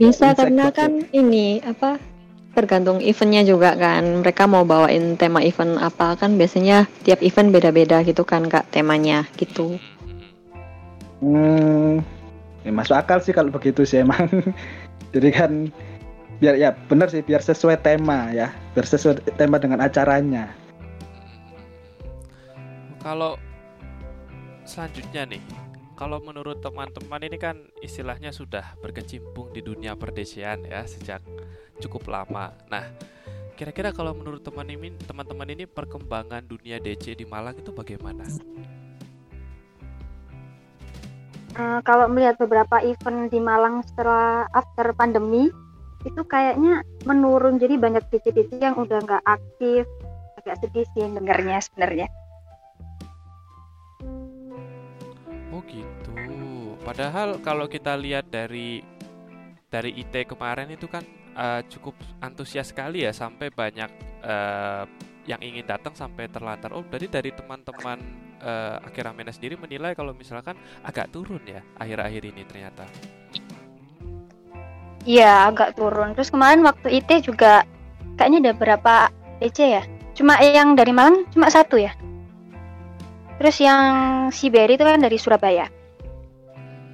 [0.00, 2.00] Bisa Insect karena kan ini apa
[2.52, 4.24] tergantung eventnya juga kan.
[4.24, 9.24] Mereka mau bawain tema event apa kan biasanya tiap event beda-beda gitu kan kak temanya
[9.40, 9.76] gitu.
[11.22, 12.02] Hmm,
[12.66, 14.28] ya masuk akal sih kalau begitu sih emang.
[15.14, 15.52] Jadi kan
[16.42, 20.50] biar ya benar sih biar sesuai tema ya, biar sesuai tema dengan acaranya.
[23.02, 23.38] Kalau
[24.66, 25.42] selanjutnya nih,
[26.02, 31.22] kalau menurut teman-teman ini kan istilahnya sudah berkecimpung di dunia perdesian ya sejak
[31.78, 32.50] cukup lama.
[32.66, 32.90] Nah,
[33.54, 38.26] kira-kira kalau menurut teman ini, teman-teman ini perkembangan dunia DC di Malang itu bagaimana?
[41.54, 45.54] Eh, kalau melihat beberapa event di Malang setelah after pandemi
[46.02, 49.86] itu kayaknya menurun jadi banyak DJ-DJ yang udah nggak aktif
[50.42, 52.10] agak sedih sih dengarnya sebenarnya
[56.82, 58.82] Padahal kalau kita lihat dari
[59.70, 61.06] dari IT kemarin itu kan
[61.38, 63.90] eh, cukup antusias sekali ya sampai banyak
[64.22, 64.84] eh,
[65.30, 66.74] yang ingin datang sampai terlantar.
[66.74, 67.98] Oh, berarti dari teman-teman
[68.42, 72.84] eh, Akira Mena sendiri menilai kalau misalkan agak turun ya akhir-akhir ini ternyata.
[75.02, 77.66] iya agak turun terus kemarin waktu IT juga
[78.14, 78.94] kayaknya ada berapa
[79.42, 79.82] DJ ya
[80.14, 81.90] cuma yang dari Malang cuma satu ya
[83.40, 83.82] terus yang
[84.30, 85.66] si itu kan dari Surabaya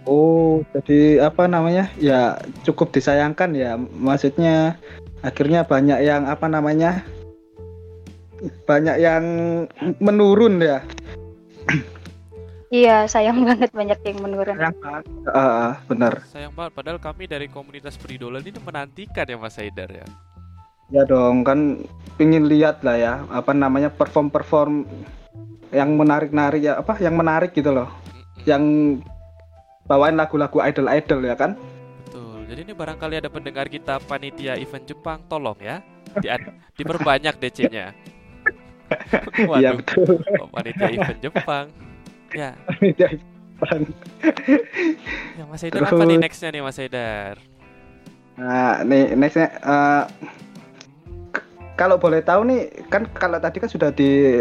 [0.09, 1.93] Oh, jadi apa namanya?
[2.01, 3.77] Ya cukup disayangkan ya.
[3.77, 4.81] Maksudnya
[5.21, 7.05] akhirnya banyak yang apa namanya?
[8.65, 9.25] Banyak yang
[10.01, 10.81] menurun ya.
[12.73, 14.57] iya sayang banget banyak yang menurun
[15.29, 16.25] Ah, benar.
[16.33, 20.09] Sayang banget padahal kami dari komunitas peridolan ini menantikan ya Mas Haidar ya.
[20.89, 21.85] Ya dong, kan
[22.17, 24.89] pingin lihat lah ya, apa namanya perform-perform
[25.69, 27.93] yang menarik-narik ya, apa yang menarik gitu loh.
[28.49, 28.65] Yang
[29.89, 31.57] bawain lagu-lagu idol-idol ya kan?
[32.05, 32.45] Betul.
[32.47, 35.81] Jadi ini barangkali ada pendengar kita panitia event Jepang, tolong ya.
[36.21, 36.29] Di,
[36.77, 37.97] diperbanyak DC-nya.
[39.61, 40.17] Iya betul.
[40.41, 41.67] Oh, panitia event Jepang.
[42.33, 42.57] Ya.
[42.65, 43.81] Panitia Jepang.
[45.37, 47.37] Ya Mas Haidar apa nih nextnya nih Mas Haidar?
[48.41, 49.53] Nah, nih nextnya
[51.29, 51.47] k-
[51.77, 54.41] kalau boleh tahu nih kan kalau tadi kan sudah di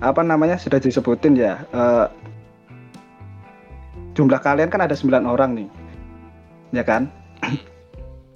[0.00, 2.06] apa namanya sudah disebutin ya eh,
[4.16, 5.68] jumlah kalian kan ada 9 orang nih
[6.72, 7.12] ya kan?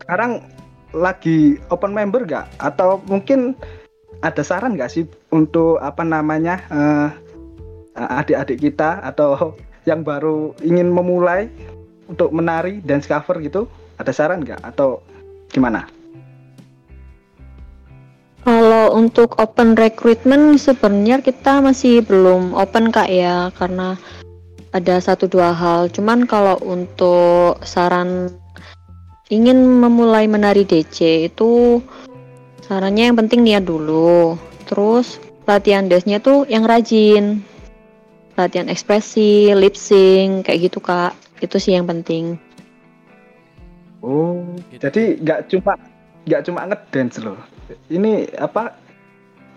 [0.05, 0.45] Sekarang
[0.93, 2.47] lagi open member nggak?
[2.61, 3.57] Atau mungkin
[4.21, 7.09] ada saran nggak sih untuk apa namanya eh,
[7.97, 9.57] adik-adik kita atau
[9.89, 11.49] yang baru ingin memulai
[12.07, 13.65] untuk menari dance cover gitu?
[13.97, 14.61] Ada saran nggak?
[14.61, 15.01] Atau
[15.51, 15.89] gimana?
[18.41, 23.53] Kalau untuk open recruitment sebenarnya kita masih belum open kak ya.
[23.53, 24.01] Karena
[24.71, 25.91] ada satu dua hal.
[25.91, 28.31] Cuman kalau untuk saran
[29.31, 31.83] ingin memulai menari DC itu
[32.67, 34.39] sarannya yang penting niat dulu.
[34.67, 37.43] Terus latihan dance-nya tuh yang rajin.
[38.39, 41.13] Latihan ekspresi, lip sync kayak gitu kak.
[41.43, 42.39] Itu sih yang penting.
[44.01, 44.41] Oh,
[44.81, 45.77] jadi nggak cuma
[46.25, 47.37] nggak cuma ngedance loh.
[47.93, 48.73] Ini apa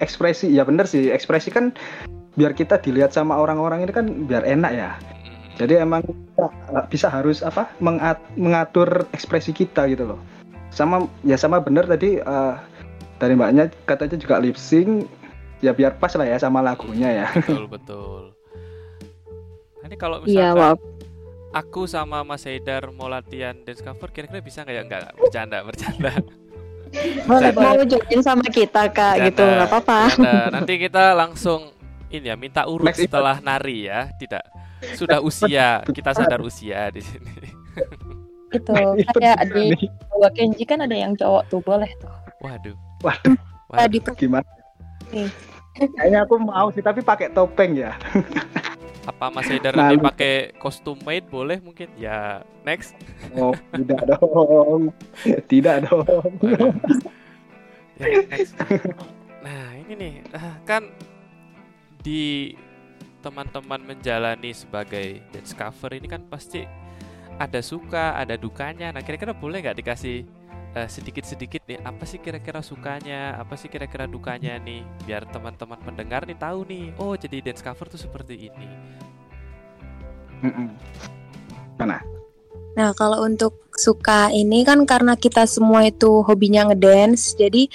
[0.03, 1.71] ekspresi ya bener sih ekspresi kan
[2.33, 4.91] biar kita dilihat sama orang-orang ini kan biar enak ya.
[5.53, 6.49] Jadi emang kita
[6.89, 10.19] bisa harus apa mengat- mengatur ekspresi kita gitu loh.
[10.73, 12.53] Sama ya sama bener tadi eh,
[13.21, 15.05] dari mbaknya katanya juga lip sync
[15.61, 17.25] ya biar pas lah ya sama lagunya ya.
[17.37, 18.21] Betul betul.
[19.85, 20.75] Ini kalau Iya, misalkan wah.
[21.53, 24.81] aku sama Mas Haidar mau latihan dance cover kira-kira bisa nggak ya?
[24.81, 26.11] Enggak, enggak, bercanda, bercanda.
[27.25, 29.99] Boleh mau join sama kita kak gitu nggak apa-apa.
[30.49, 31.69] Nanti kita langsung
[32.13, 33.09] ini ya minta urut event.
[33.09, 34.45] setelah nari ya, tidak.
[34.93, 37.33] Sudah usia, kita sadar usia di sini.
[38.53, 38.69] Itu
[39.17, 42.13] kayak di Bawa Kenji kan ada yang cowok tuh boleh tuh.
[42.45, 42.77] Waduh.
[43.01, 43.35] Waduh,
[43.73, 44.45] Tadi gimana?
[45.09, 45.31] Nih.
[45.73, 47.97] Kayaknya aku mau sih tapi pakai topeng ya.
[49.09, 51.89] Apa Mas Haidar nanti pakai kostum maid boleh mungkin?
[51.97, 52.95] Ya, next.
[53.35, 54.93] Oh, tidak dong.
[55.49, 56.31] Tidak dong.
[57.99, 58.53] Ya, next.
[59.43, 60.87] Nah, ini nih, ah, kan
[62.03, 62.53] di
[63.23, 66.67] teman-teman menjalani sebagai dance cover ini kan pasti
[67.39, 68.91] ada suka, ada dukanya.
[68.91, 70.27] Nah, kira-kira boleh nggak dikasih
[70.75, 76.27] eh, sedikit-sedikit nih, apa sih kira-kira sukanya, apa sih kira-kira dukanya nih, biar teman-teman pendengar
[76.27, 78.67] nih tahu nih, oh jadi dance cover tuh seperti ini.
[81.79, 82.03] Mana?
[82.75, 87.69] Nah, kalau untuk suka ini kan karena kita semua itu hobinya ngedance, jadi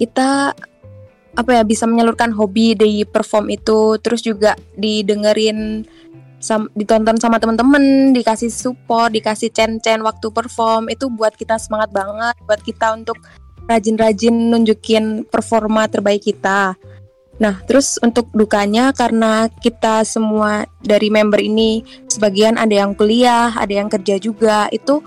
[0.00, 0.56] kita
[1.36, 5.86] apa ya bisa menyalurkan hobi di perform itu, terus juga didengerin
[6.42, 12.34] sam- ditonton sama temen-temen, dikasih support, dikasih cen-cen waktu perform itu buat kita semangat banget,
[12.48, 13.20] buat kita untuk
[13.70, 16.74] rajin-rajin nunjukin performa terbaik kita.
[17.40, 23.70] Nah, terus untuk dukanya karena kita semua dari member ini sebagian ada yang kuliah, ada
[23.80, 24.68] yang kerja juga.
[24.68, 25.00] Itu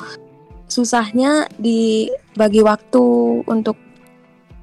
[0.66, 3.06] susahnya dibagi waktu
[3.46, 3.78] untuk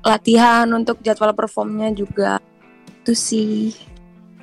[0.04, 2.40] latihan, untuk jadwal performnya juga.
[3.02, 3.76] Itu sih.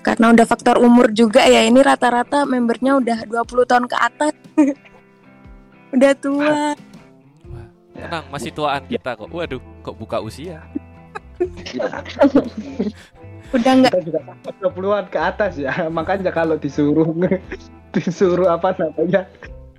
[0.02, 1.66] Karena udah faktor umur juga ya.
[1.66, 4.34] Ini rata-rata membernya udah 20 tahun ke atas.
[5.96, 6.78] udah tua.
[7.98, 9.30] Tenang, masih tuaan kita kok.
[9.34, 10.62] Waduh, kok buka usia?
[13.56, 14.20] Udah nggak Kita juga
[14.60, 15.74] 20-an ke atas ya.
[15.98, 17.08] Makanya kalau disuruh
[17.96, 19.26] disuruh apa namanya?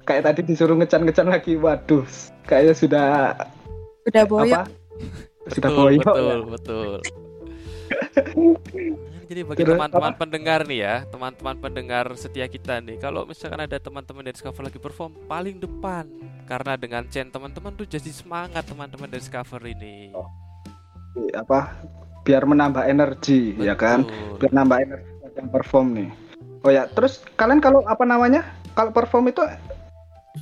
[0.08, 2.06] Kayak tadi disuruh ngecan-ngecan lagi, waduh,
[2.48, 3.08] kayaknya sudah
[4.08, 4.56] udah boyok.
[4.56, 4.62] apa?
[5.48, 6.36] Betul, boyok betul, ya.
[6.46, 6.90] betul.
[9.28, 14.24] Jadi bagi teman-teman pendengar nih ya, teman-teman pendengar setia kita nih, kalau misalkan ada teman-teman
[14.24, 16.08] dari Discover lagi perform paling depan,
[16.48, 20.16] karena dengan chain teman-teman tuh jadi semangat teman-teman dari Discover ini.
[21.36, 21.76] apa?
[22.24, 24.08] Biar menambah energi ya kan?
[24.40, 26.10] Biar nambah energi yang perform nih.
[26.64, 28.48] Oh ya, terus kalian kalau apa namanya?
[28.72, 29.44] Kalau perform itu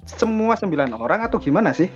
[0.07, 1.89] semua sembilan orang atau gimana sih?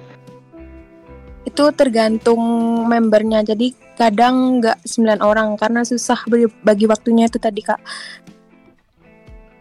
[1.42, 2.40] Itu tergantung
[2.84, 3.40] membernya.
[3.40, 7.80] Jadi kadang nggak 9 orang karena susah bagi- bagi waktunya itu tadi Kak.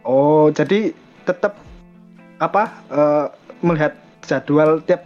[0.04, 0.92] Oh, jadi
[1.24, 1.60] tetap
[2.40, 3.26] apa eh,
[3.60, 3.94] melihat
[4.24, 5.04] jadwal tiap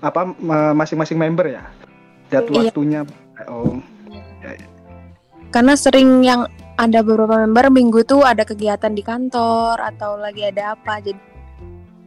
[0.00, 1.62] apa ma- masing-masing member ya?
[2.30, 2.56] Lihat Iya.
[2.68, 3.00] waktunya.
[3.46, 3.78] Oh,
[5.52, 6.48] Karena sering yang
[6.80, 10.96] ada beberapa member minggu tuh ada kegiatan di kantor atau lagi ada apa.
[10.98, 11.20] Jadi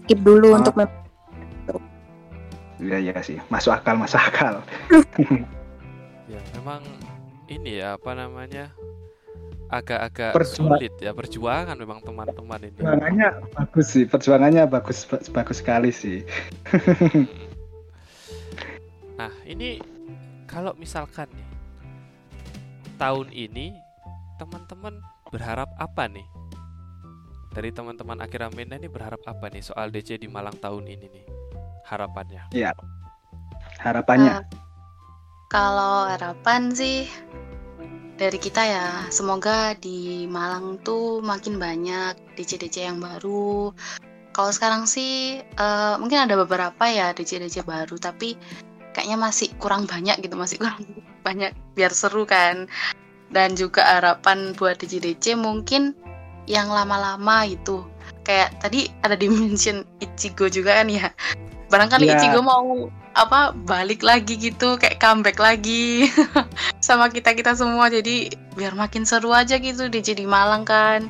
[0.02, 0.58] skip dulu Ah.
[0.58, 1.05] untuk member.
[2.82, 4.56] Iya iya sih, masuk akal masuk akal.
[6.26, 6.82] Ya, memang
[7.46, 8.74] ini ya apa namanya?
[9.70, 12.78] agak-agak sulit ya perjuangan memang teman-teman ini.
[12.78, 13.28] Perjuangannya
[13.58, 16.22] bagus sih, perjuangannya bagus bagus sekali sih.
[19.16, 19.80] Nah, ini
[20.46, 21.50] kalau misalkan nih
[23.00, 23.74] tahun ini
[24.38, 25.00] teman-teman
[25.32, 26.28] berharap apa nih?
[27.56, 31.26] Dari teman-teman akhir Amena ini berharap apa nih soal DC di Malang tahun ini nih?
[31.86, 32.42] Harapannya.
[32.52, 32.74] Iya.
[33.80, 34.42] Harapannya.
[34.42, 34.44] Ah,
[35.46, 37.06] Kalau harapan sih
[38.18, 43.70] dari kita ya, semoga di Malang tuh makin banyak DC-DC yang baru.
[44.34, 48.36] Kalau sekarang sih eh, mungkin ada beberapa ya DC-DC baru, tapi
[48.92, 50.82] kayaknya masih kurang banyak gitu, masih kurang
[51.28, 52.66] banyak biar seru kan.
[53.30, 55.94] Dan juga harapan buat DC-DC mungkin
[56.50, 57.86] yang lama-lama itu.
[58.26, 61.14] Kayak tadi ada di mention Ichigo juga kan ya.
[61.70, 62.18] Barangkali Ya.
[62.18, 66.12] Ichigo mau apa balik lagi gitu kayak comeback lagi.
[66.86, 67.88] Sama kita kita semua.
[67.90, 71.10] Jadi biar makin seru aja gitu di Malang kan.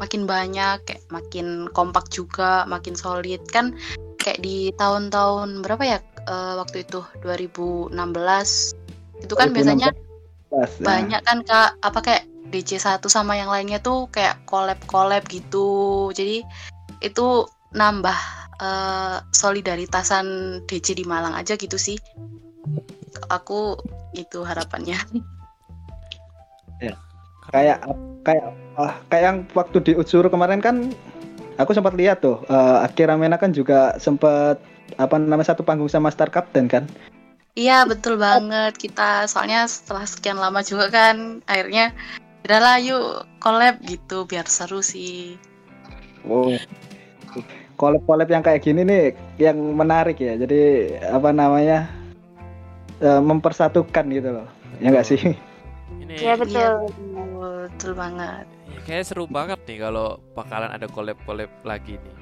[0.00, 3.40] Makin banyak kayak makin kompak juga makin solid.
[3.52, 3.76] Kan
[4.18, 7.04] kayak di tahun-tahun berapa ya eh, waktu itu?
[7.22, 7.94] 2016
[9.22, 9.94] itu kan biasanya
[10.50, 10.82] 2016, ya.
[10.82, 11.70] banyak kan kak.
[11.86, 16.10] Apa kayak DJ satu sama yang lainnya tuh kayak collab collab gitu.
[16.10, 16.42] Jadi
[17.02, 20.26] itu nambah eh, solidaritasan
[20.70, 21.98] DJ di Malang aja gitu sih
[23.28, 23.74] aku
[24.14, 24.96] itu harapannya
[26.78, 26.98] Ya.
[27.54, 27.78] Kayak
[28.26, 28.44] kayak
[28.74, 30.90] ah, kayak yang waktu di Utsuru kemarin kan
[31.62, 34.58] aku sempat lihat tuh eh, Akira Mena kan juga sempat
[34.98, 36.90] apa namanya satu panggung sama Star Captain kan.
[37.54, 41.94] iya betul banget kita soalnya setelah sekian lama juga kan akhirnya
[42.42, 45.38] udahlah yuk collab gitu biar seru sih
[46.26, 46.54] Wow.
[47.82, 49.04] Collab-collab yang kayak gini nih
[49.42, 50.38] yang menarik ya.
[50.38, 51.90] Jadi apa namanya?
[53.02, 54.46] eh, mempersatukan gitu loh.
[54.78, 55.18] Ya enggak sih?
[55.98, 56.54] Ini Iya betul.
[56.54, 56.70] Iya,
[57.66, 62.14] betul, banget ya, kayaknya seru banget nih kalau bakalan ada collab-collab lagi nih.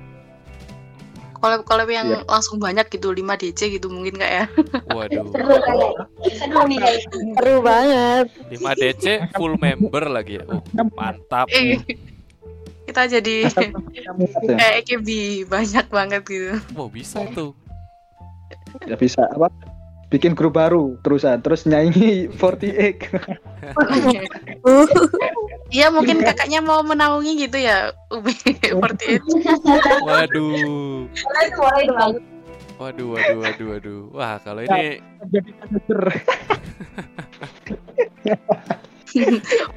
[1.36, 2.20] collab-collab yang Iya.
[2.28, 4.44] langsung banyak gitu 5 DC gitu mungkin kak ya
[4.88, 5.24] Waduh.
[5.32, 5.92] Seru kayak.
[6.36, 7.00] Seru nih kayak.
[7.36, 8.24] Seru banget.
[8.52, 9.04] 5 DC
[9.36, 10.44] full member lagi ya.
[10.48, 10.60] Oh,
[10.92, 11.48] mantap.
[11.48, 11.80] Eh,
[12.90, 13.70] kita jadi ya.
[14.58, 15.08] kayak EKB
[15.46, 17.54] banyak banget gitu Wow, bisa tuh.
[18.90, 19.46] Ya bisa apa?
[20.10, 23.06] Bikin grup baru terusan terus nyanyi 48.
[25.70, 28.74] Iya mungkin kakaknya mau menaungi gitu ya UB48
[30.10, 31.06] Waduh.
[31.06, 32.18] Boleh dong.
[32.74, 34.00] Waduh, waduh, waduh, waduh.
[34.10, 34.98] Wah, kalau ini
[35.30, 35.54] Jadi.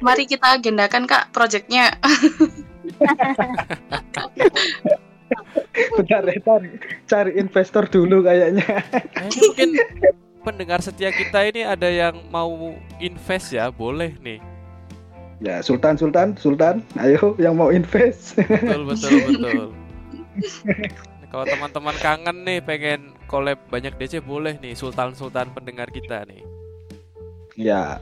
[0.02, 1.94] Mari kita agendakan kak proyeknya
[5.74, 6.70] Bentar, cari,
[7.06, 8.62] cari investor dulu kayaknya.
[9.18, 9.70] Ini mungkin
[10.44, 14.38] pendengar setia kita ini ada yang mau invest ya, boleh nih.
[15.42, 18.38] Ya, Sultan, Sultan, Sultan, ayo yang mau invest.
[18.38, 19.64] Betul, betul, betul.
[20.64, 26.46] Nah, Kalau teman-teman kangen nih pengen collab banyak DC boleh nih sultan-sultan pendengar kita nih.
[27.58, 27.98] ya,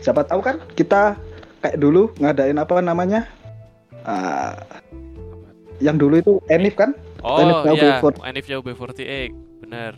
[0.00, 1.16] siapa tahu kan kita
[1.64, 3.24] kayak dulu ngadain apa namanya?
[4.10, 4.58] Ah,
[5.78, 6.90] yang dulu itu Enif kan?
[7.22, 8.16] Oh NFJ iya, UB48.
[8.34, 9.30] NFJ UB48,
[9.62, 9.92] bener.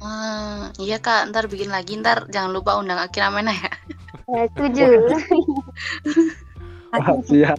[0.00, 3.68] Hmm, Iya kak ntar bikin lagi ntar jangan lupa undang Akira Mena ya
[4.30, 4.86] Ya, setuju.
[6.94, 7.58] Wah, siap.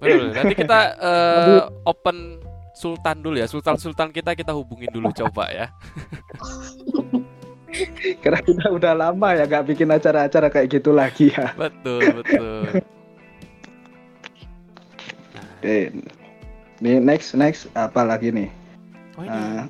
[0.00, 0.32] Betul.
[0.32, 2.40] Nanti kita eh, open
[2.76, 5.66] sultan dulu ya, sultan-sultan kita kita hubungin dulu coba ya.
[8.24, 11.52] Karena kita udah lama ya gak bikin acara-acara kayak gitu lagi ya.
[11.56, 12.80] Betul, betul.
[15.66, 15.90] Oke.
[16.78, 18.48] Nih next next apa lagi nih?
[19.18, 19.66] Oh ini Ah,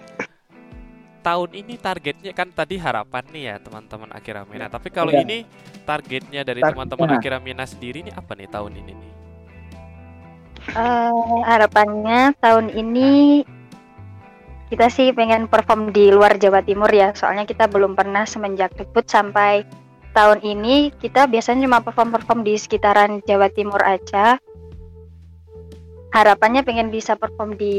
[1.24, 4.68] tahun ini targetnya kan tadi harapan nih ya teman-teman Akira Mina.
[4.68, 5.24] Tapi kalau Iya.
[5.24, 5.48] ini
[5.88, 9.12] targetnya dari teman-teman Akira Mina sendiri ini apa nih tahun ini nih?
[10.76, 13.40] Eh, harapannya tahun ini
[14.68, 17.16] kita sih pengen perform di luar Jawa Timur ya.
[17.16, 19.64] Soalnya kita belum pernah semenjak debut sampai
[20.12, 24.36] tahun ini kita biasanya cuma perform-perform di sekitaran Jawa Timur aja.
[26.16, 27.76] Harapannya pengen bisa perform di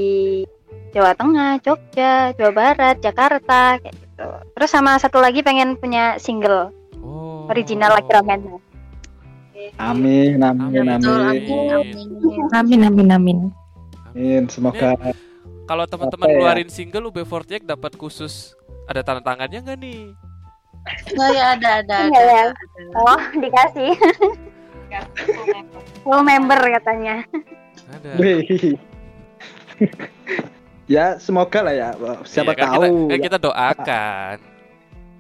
[0.94, 4.30] Jawa Tengah, Jogja, Jawa Barat, Jakarta kayak gitu.
[4.54, 7.50] Terus sama satu lagi pengen punya single Oh.
[7.50, 8.62] original Akira Mena.
[9.80, 10.86] amin, amin, amin.
[10.86, 11.10] amin,
[11.74, 11.98] amin.
[12.54, 13.38] Amin amin amin.
[14.48, 14.94] Semoga
[15.68, 16.70] Kalau teman-teman Apa ya?
[16.70, 18.54] single UB48 dapat khusus
[18.86, 20.02] ada tanda tangannya nggak nih?
[21.18, 22.44] Oh ya ada ada Iya, ada, ya.
[22.48, 22.56] ada.
[22.96, 23.92] Oh, dikasih.
[26.06, 27.28] Full member katanya.
[27.88, 28.10] Ada.
[30.88, 31.90] Ya semoga lah ya
[32.24, 33.24] siapa Iya, kan tahu Kita, kan ya.
[33.28, 34.36] kita doakan.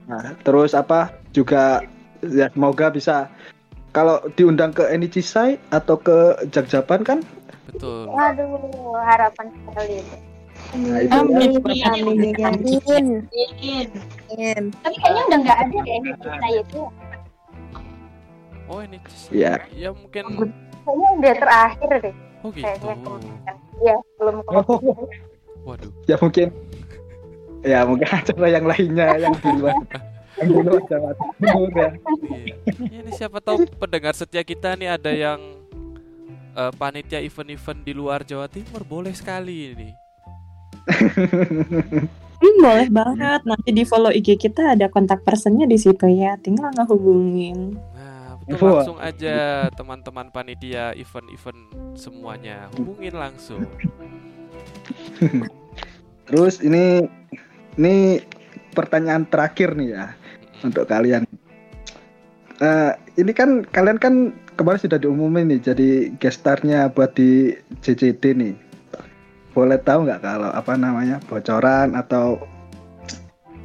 [0.07, 1.84] Nah, terus apa juga
[2.23, 3.27] ya semoga bisa
[3.91, 5.19] kalau diundang ke Enichi
[5.68, 7.19] atau ke Jakjapan kan
[7.68, 8.07] Betul.
[8.07, 10.15] Waduh, harapan sekali itu.
[10.88, 11.52] Nah, itu Amin.
[11.68, 11.91] ya.
[11.91, 12.31] Amin.
[12.39, 13.07] Amin.
[13.27, 14.64] Amin.
[14.72, 16.81] Tapi kayaknya udah nggak ada deh ini kita itu.
[18.72, 18.98] Oh ini
[19.35, 19.68] Iya.
[19.76, 20.23] ya mungkin
[20.88, 22.15] Kayaknya udah terakhir deh.
[22.47, 22.63] Oh gitu.
[22.63, 24.79] Kayaknya Iya, belum Oh,
[25.67, 25.91] Waduh.
[26.07, 26.47] ya mungkin
[27.61, 29.75] ya mungkin acara yang lainnya yang di luar
[30.39, 31.89] yang di luar Jawa Timur ya.
[32.87, 35.39] Iya, Ini siapa tahu pendengar setia kita nih ada yang
[36.53, 39.89] eh, panitia event-event di luar Jawa Timur boleh sekali ini.
[42.37, 43.41] Hmm, boleh banget.
[43.43, 46.37] Nanti di follow IG kita ada kontak personnya di situ ya.
[46.37, 47.75] Tinggal ngehubungin.
[48.47, 48.79] Betul Wah.
[48.79, 51.59] langsung aja teman-teman panitia event-event
[51.99, 53.67] semuanya hubungin langsung.
[56.31, 57.03] Terus ini
[57.75, 58.23] ini
[58.71, 60.15] pertanyaan terakhir nih ya
[60.63, 61.27] untuk kalian.
[62.63, 67.51] Eh, ini kan kalian kan kemarin sudah diumumin nih jadi gestarnya buat di
[67.83, 68.55] JJD nih.
[69.51, 72.39] Boleh tahu nggak kalau apa namanya bocoran atau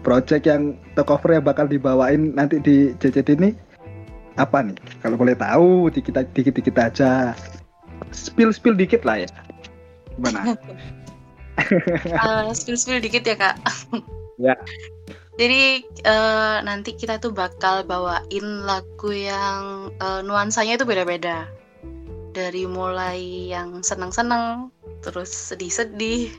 [0.02, 3.50] project yang yang bakal dibawain nanti di JJD ini
[4.36, 4.76] apa nih?
[5.00, 7.36] Kalau boleh tahu dikit dikit dikit aja.
[8.12, 9.30] Spill spill dikit lah ya.
[10.16, 10.56] Gimana?
[11.60, 13.56] Eh, spill-spill dikit ya kak.
[14.40, 14.56] Ya.
[15.36, 21.48] Jadi eh, nanti kita tuh bakal bawain lagu yang eh, nuansanya itu beda-beda.
[22.32, 24.72] Dari mulai yang seneng-seneng,
[25.04, 26.32] terus sedih-sedih,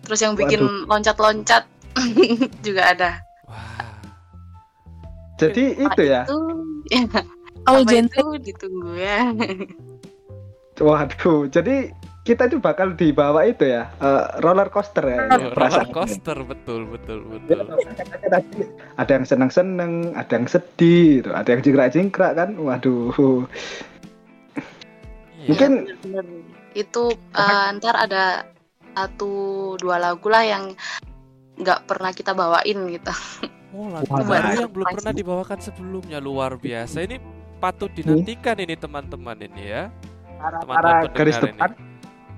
[0.00, 1.68] terus yang bikin loncat-loncat
[2.66, 3.27] juga ada.
[5.38, 6.26] Jadi itu ya.
[6.26, 6.38] Itu,
[7.68, 8.10] apa genre.
[8.10, 9.30] itu ditunggu ya.
[10.78, 11.90] Waduh, jadi
[12.22, 15.26] kita itu bakal dibawa itu ya, eh, roller coaster ya.
[15.26, 15.90] Roller perasaan.
[15.90, 17.66] coaster betul betul betul.
[19.00, 21.30] Ada yang seneng-seneng, ada yang sedih, gitu.
[21.34, 22.54] ada yang jingkrak-jingkrak kan.
[22.60, 23.10] Waduh.
[25.48, 25.72] Mungkin
[26.04, 26.26] Bener.
[26.76, 28.46] itu eh, ntar ada
[28.94, 30.74] satu dua lagu lah yang
[31.58, 33.10] nggak pernah kita bawain gitu.
[33.76, 37.04] Oh, lagu Wah, baru yang belum pernah dibawakan sebelumnya luar biasa.
[37.04, 37.20] Ini
[37.60, 39.92] patut dinantikan ini teman-teman ini ya.
[40.64, 41.86] para garis pendengar depan, ini.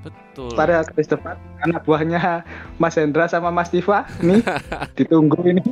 [0.00, 0.50] Betul.
[0.56, 2.42] para garis depan, anak buahnya
[2.80, 4.40] Mas Hendra sama Mas Tifa nih
[4.98, 5.64] ditunggu ini.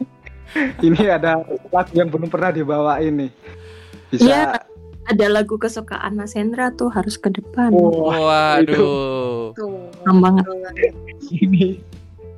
[0.81, 3.31] Ini ada lagu yang belum pernah dibawain nih.
[4.13, 4.43] Bisa Iya,
[5.09, 7.73] ada lagu kesukaan Mas Hendra tuh harus ke depan.
[7.73, 9.57] Waduh.
[9.57, 10.45] Senang banget.
[11.33, 11.81] ini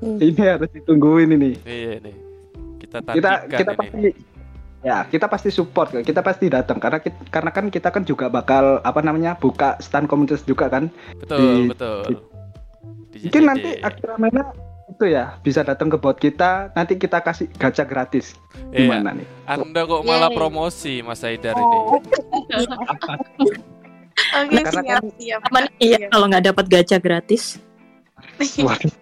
[0.00, 1.60] ini harus ditungguin ini.
[1.66, 2.16] Iya nih.
[2.90, 3.78] Kita kita kita ini.
[3.78, 4.02] pasti
[4.80, 8.80] ya kita pasti support kita pasti datang karena kita, karena kan kita kan juga bakal
[8.80, 12.00] apa namanya buka stand komunitas juga kan Betul, di- betul.
[13.12, 14.42] di- mungkin nanti Akira Mena
[14.88, 18.34] itu ya bisa datang ke bot kita nanti kita kasih gacha gratis
[18.68, 18.88] Iya.
[18.88, 20.36] gimana nih Anda kok malah Yeay.
[20.36, 21.78] promosi Mas Haidar ini.
[24.30, 25.40] Oke Karena siap siap.
[25.48, 27.56] Aman iya kalau nggak dapat gacha gratis.
[28.58, 28.92] Waduh.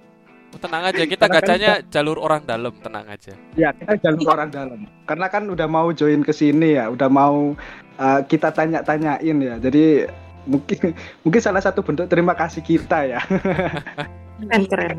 [0.49, 3.37] Oh, tenang aja, kita Karena kan gacanya jalur orang dalam, tenang aja.
[3.53, 7.53] ya kita jalur orang dalam karena kan udah mau join ke sini ya udah mau
[7.97, 10.09] uh, kita tanya-tanyain ya jadi
[10.45, 13.21] mungkin mungkin salah satu bentuk terima kasih kita ya
[14.41, 14.99] Keren keren.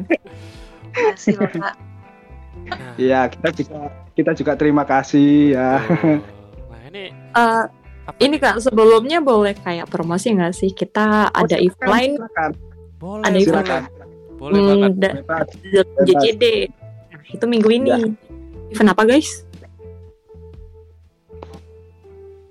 [1.32, 1.76] Loh kak.
[3.00, 3.80] Iya kita juga
[4.14, 5.70] kita juga terima kasih ya
[6.70, 7.66] Nah, ini Eh,
[8.20, 12.52] ini kak sebelumnya boleh kayak promosi nggak sih kita ada silakan, event lain silakan.
[12.98, 13.82] boleh ada event silakan.
[14.40, 14.92] Boleh hmm, banget.
[14.98, 15.48] da- Bebas.
[17.12, 18.00] Nah, itu minggu ini Ya.
[18.72, 19.44] event apa guys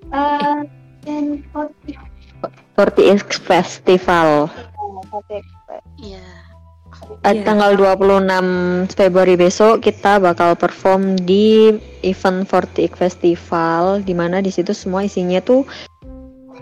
[0.08, 0.58] Eh,
[1.04, 1.24] dan
[2.72, 4.48] 40X Festival
[5.98, 6.24] Iya.
[7.24, 7.44] Iya.
[7.44, 14.72] tanggal 26 Februari besok kita bakal perform di event 40X Festival di mana di situ
[14.72, 15.68] semua isinya tuh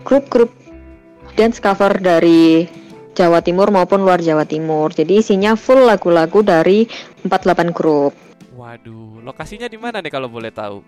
[0.02, 0.50] grup-grup
[1.34, 2.66] dance cover dari
[3.16, 4.92] Jawa Timur maupun luar Jawa Timur.
[4.92, 6.84] Jadi isinya full lagu-lagu dari
[7.24, 8.12] 48 grup.
[8.52, 10.84] Waduh, lokasinya di mana nih kalau boleh tahu?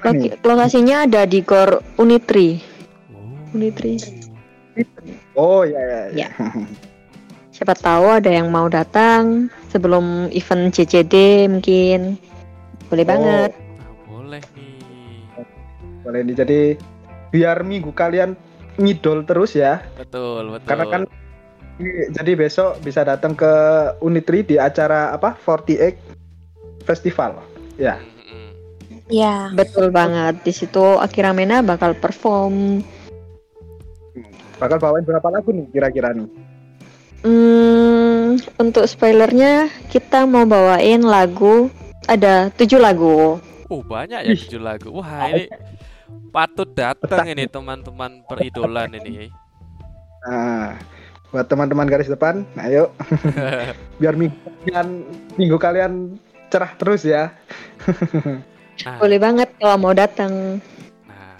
[0.00, 2.60] Loki- lokasinya ada di Gor Unitri.
[3.50, 3.96] Unitri.
[5.34, 6.28] oh ya ya, ya.
[6.28, 6.30] Ya.
[7.48, 12.20] Siapa tahu ada yang mau datang sebelum event CCD mungkin.
[12.86, 13.08] Boleh Oh.
[13.08, 13.50] banget.
[14.06, 14.76] Boleh nih.
[16.04, 16.60] boleh nih jadi
[17.28, 18.38] biar minggu kalian
[18.76, 20.68] ngidol terus ya Betul, betul.
[20.68, 21.02] karena kan
[22.12, 23.52] jadi besok bisa datang ke
[24.00, 27.42] Unitri di acara apa 48 Festival
[27.76, 28.00] ya
[29.06, 29.54] Ya.
[29.54, 30.42] Betul banget.
[30.42, 32.82] Di situ Akira Mena bakal perform.
[34.56, 36.24] bakal bawain berapa lagu nih kira-kira nih
[37.20, 41.68] Hmm, untuk spoilernya kita mau bawain lagu
[42.08, 43.36] ada tujuh lagu.
[43.68, 44.88] Oh banyak ya tujuh lagu.
[44.96, 45.50] Wah ini
[46.32, 49.28] patut datang ini teman-teman peridolan ini.
[50.24, 50.80] Nah,
[51.36, 52.88] buat teman-teman garis depan, ayo
[54.00, 54.32] biar minggu
[54.64, 54.88] kalian,
[55.36, 55.92] minggu kalian
[56.48, 57.28] cerah terus ya.
[58.80, 60.56] Nah, Boleh banget kalau mau datang.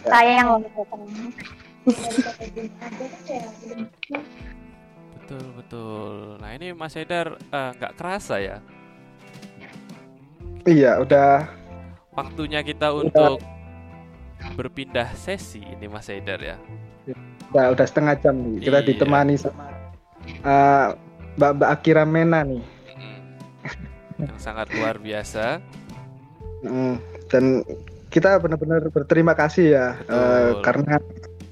[0.04, 0.60] Sayang
[5.16, 6.12] betul betul.
[6.44, 8.60] Nah ini Mas Haidar eh, nggak kerasa ya
[10.66, 11.46] Iya, udah
[12.12, 13.38] waktunya kita untuk
[14.54, 16.60] berpindah sesi ini Mas Haidar ya.
[17.54, 18.66] udah, udah setengah jam nih.
[18.66, 18.86] Kita Iya.
[18.90, 19.75] ditemani sama
[20.26, 20.86] eh,
[21.36, 22.64] Mbak Mbak Akira Mena nih.
[24.16, 25.60] Yang sangat luar biasa.
[26.64, 26.96] Mm,
[27.28, 27.44] dan
[28.08, 30.96] kita benar-benar berterima kasih ya eh, karena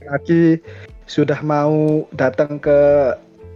[0.08, 0.58] lagi
[1.04, 2.78] sudah mau datang ke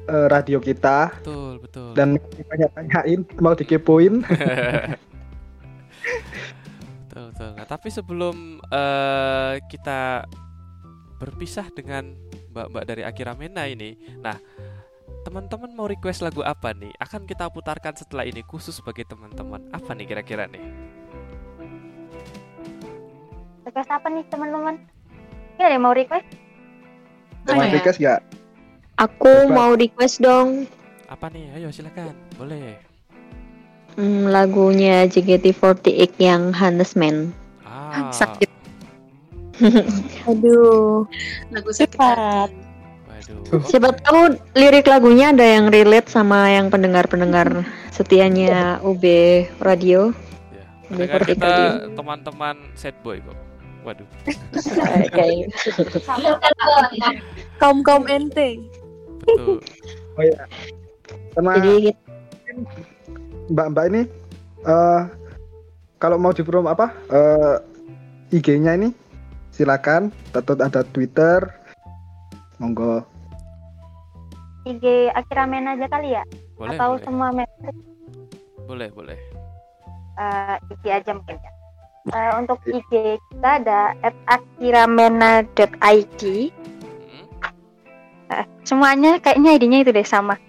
[0.08, 1.96] eh, radio kita Betul betul.
[1.96, 4.20] dan banyak-banyain mau dikepoin.
[7.08, 7.50] Betul, betul.
[7.58, 8.36] Nah, tapi sebelum
[8.70, 10.22] eh, kita
[11.18, 12.14] berpisah dengan
[12.54, 14.38] mbak-mbak dari Akira Mena ini, nah
[15.28, 16.96] teman-teman mau request lagu apa nih?
[16.96, 19.68] Akan kita putarkan setelah ini khusus bagi teman-teman.
[19.76, 20.64] Apa nih kira-kira nih?
[23.68, 24.74] request apa nih teman-teman
[25.54, 26.26] ini ada yang mau request
[27.48, 28.20] Mau request nggak?
[29.00, 30.66] Aku mau request dong
[31.08, 31.48] Apa nih?
[31.56, 32.12] Ayo silakan.
[32.36, 32.76] Boleh.
[33.96, 37.32] hmm, lagunya JKT48 yang Huntsman.
[37.64, 38.12] Ah.
[38.20, 38.52] Sakit.
[40.28, 41.08] Aduh.
[41.48, 42.52] Lagu cepat.
[43.66, 49.02] Siapa tahu lirik lagunya ada yang relate sama yang pendengar-pendengar setianya UB
[49.58, 50.14] Radio.
[50.88, 51.52] UB Dengar 48 kita
[51.98, 53.36] teman-teman sad boy kok.
[53.84, 54.08] Waduh.
[55.16, 55.50] Kayak
[57.60, 58.62] Kaum kaum ente.
[59.24, 59.58] Betul.
[60.16, 60.44] Oh iya.
[61.34, 61.92] Sama Jadi
[63.48, 64.02] Mbak-mbak ini
[64.66, 65.02] eh
[65.98, 66.92] kalau mau di promo apa?
[67.10, 67.56] eh
[68.28, 68.92] IG-nya ini
[69.50, 71.48] silakan atau ada Twitter.
[72.58, 73.02] Monggo.
[74.64, 76.22] IG Akira Men aja kali ya
[76.54, 77.02] Boleh, atau boleh.
[77.02, 77.76] semua medsos
[78.62, 79.16] Boleh, boleh.
[80.14, 81.50] eh, IG aja mungkin ya
[82.08, 82.92] Eh, untuk IG
[83.28, 83.92] kita ada
[84.26, 86.22] @akiramena.id
[88.28, 90.36] Eh, semuanya kayaknya ID-nya itu deh sama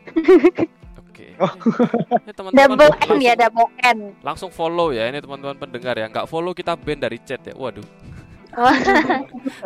[1.40, 6.08] Ini teman-teman double N langsung- ya double N Langsung follow ya ini teman-teman pendengar ya.
[6.08, 7.56] Nggak follow kita ban dari chat ya.
[7.56, 7.88] Waduh.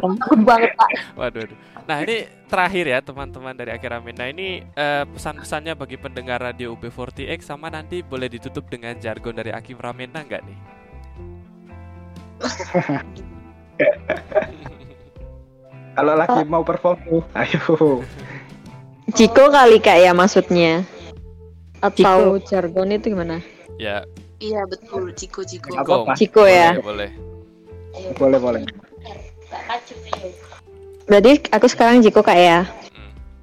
[0.02, 1.58] Takut banget pak Waduh, waduh.
[1.84, 7.52] Nah ini terakhir ya teman-teman dari Akira Mina ini eh, pesan-pesannya bagi pendengar radio UB40X
[7.52, 10.60] sama nanti boleh ditutup dengan jargon dari Akira Mena nggak nih?
[15.94, 18.02] Kalau lagi mau perform tuh, ayo.
[19.14, 20.82] Jiko kali kak ya maksudnya.
[21.84, 23.44] Atau jargon itu gimana?
[23.78, 24.08] Ya,
[24.44, 25.72] Iya betul, Ciko Ciko.
[25.72, 25.96] Ciko.
[26.20, 26.76] Ciko ya.
[26.76, 26.84] boleh.
[26.84, 27.12] Boleh,
[28.18, 28.66] boleh.
[31.06, 32.66] Berarti aku sekarang Jiko kak ya.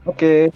[0.08, 0.50] Oke.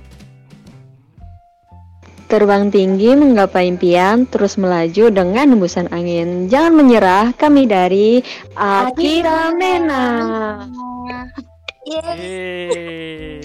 [2.24, 6.48] Terbang tinggi menggapai impian, terus melaju dengan hembusan angin.
[6.48, 8.24] Jangan menyerah, kami dari
[8.56, 10.64] Akira Mena.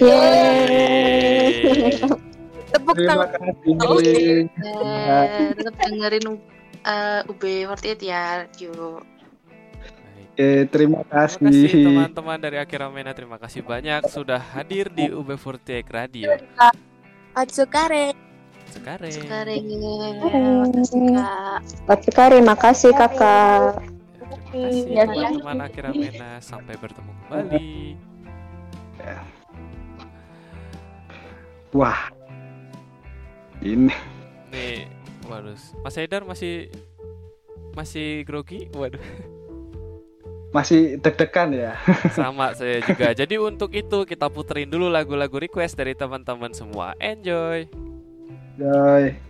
[2.72, 3.52] Tepuk Terima tangan.
[3.76, 4.48] kasih.
[4.48, 6.40] Eh, tetap dengerin
[6.88, 9.04] uh, UB48 ya, yuk.
[10.40, 11.84] Oke, terima Terima kasih kasih.
[11.84, 13.12] teman-teman dari Akira Mena.
[13.12, 16.32] Terima kasih banyak sudah hadir di UB40X Radio.
[17.36, 18.16] Atsukare.
[21.12, 21.60] Kak.
[21.84, 23.84] Pak sekali, makasih kakak.
[24.48, 26.40] Terima kasih teman-teman Akira Mena.
[26.40, 28.00] Sampai bertemu kembali.
[31.76, 32.08] Wah.
[33.60, 33.92] Ini
[34.48, 34.88] Nih,
[35.28, 35.52] waduh.
[35.84, 36.72] Mas Haidar masih
[37.76, 38.72] masih grogi?
[38.72, 39.04] Waduh.
[40.50, 41.72] Masih deg-degan ya.
[42.18, 43.14] Sama saya juga.
[43.14, 46.94] Jadi untuk itu kita puterin dulu lagu-lagu request dari teman-teman semua.
[46.98, 47.70] Enjoy.
[48.58, 49.29] Joy.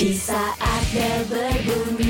[0.00, 2.09] Di saat bel berbunyi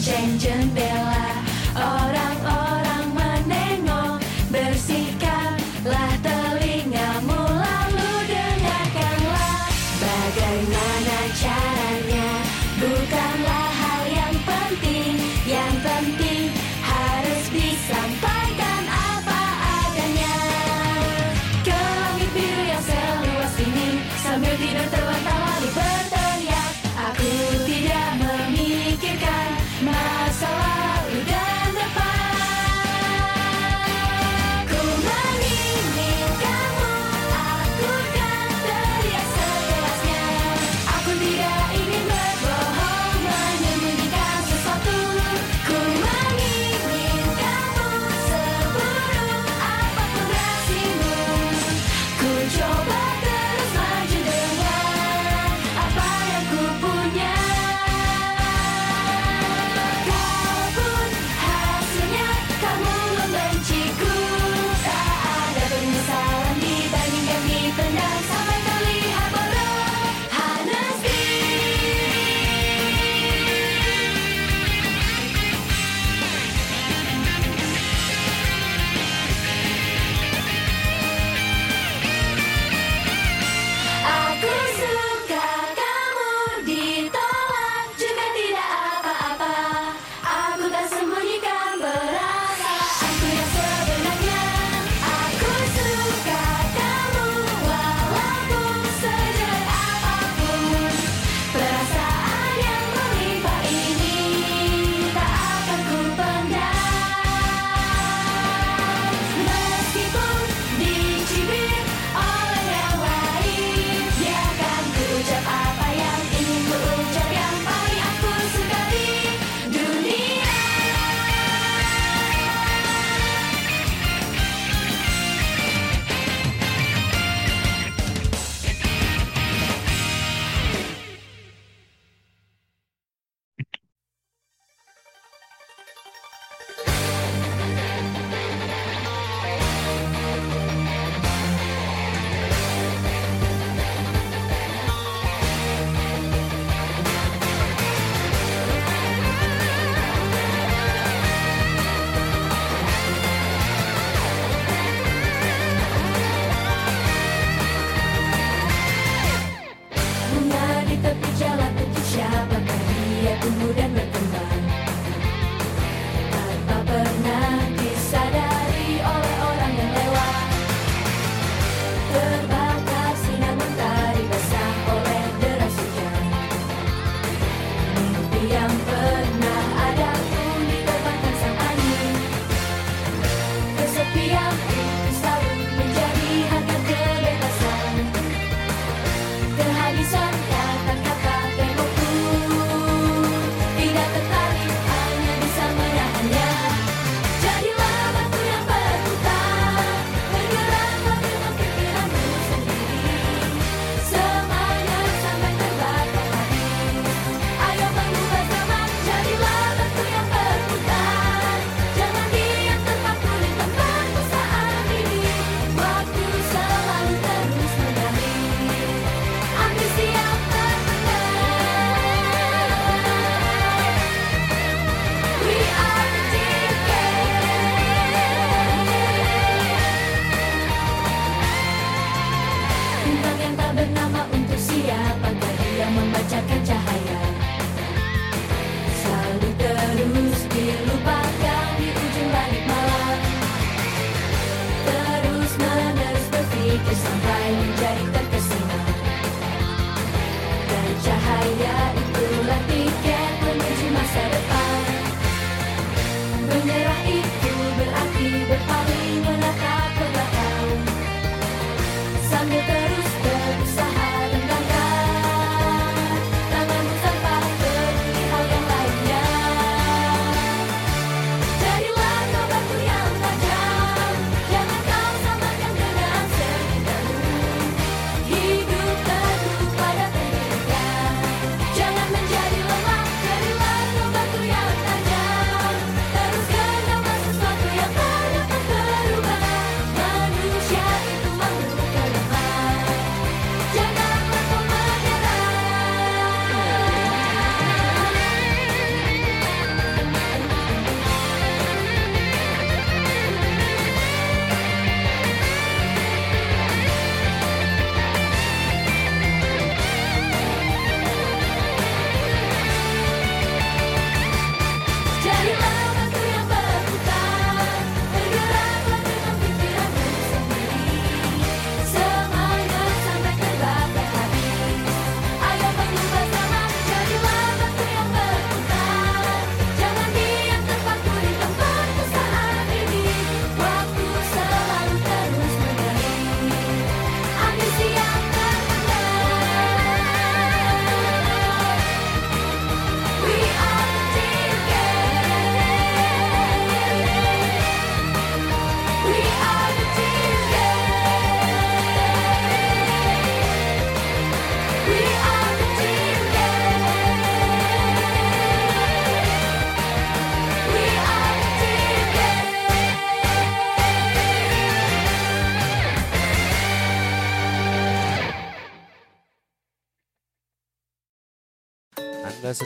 [0.00, 1.44] gente bela,
[1.74, 2.25] ora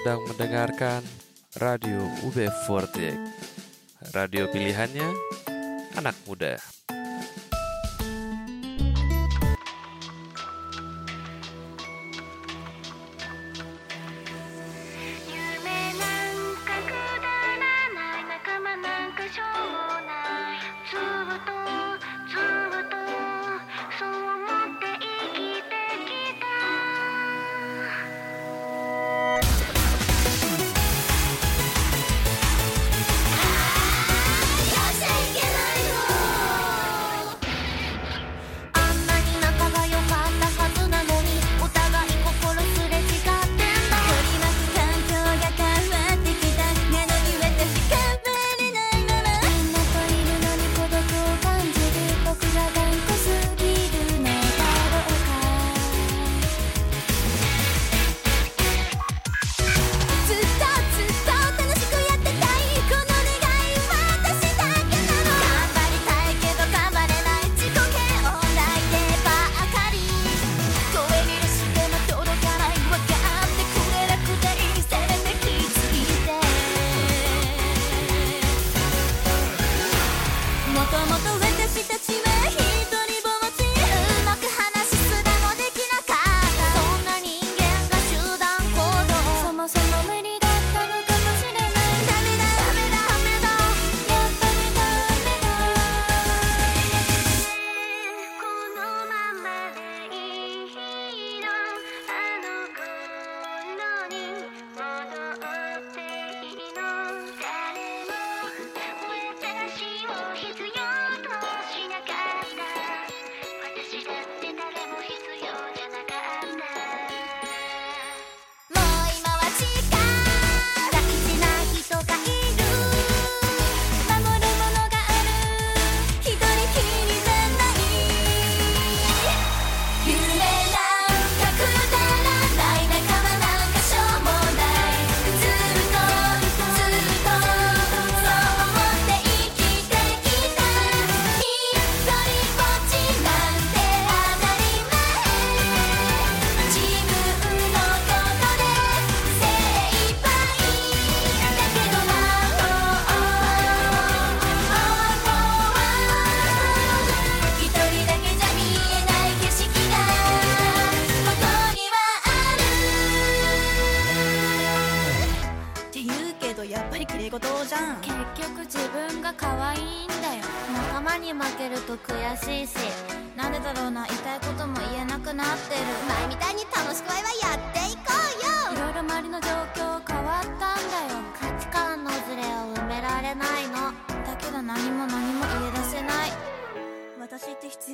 [0.00, 1.04] sedang mendengarkan
[1.60, 3.20] Radio UB48.
[4.16, 5.04] Radio pilihannya
[5.92, 6.56] anak muda.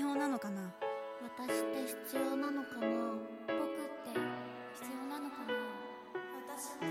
[0.06, 0.62] 要なのかな？
[1.36, 2.86] 私って必要なのかな？
[3.48, 4.14] 僕って
[4.74, 5.52] 必要なのかな？
[6.46, 6.86] 私って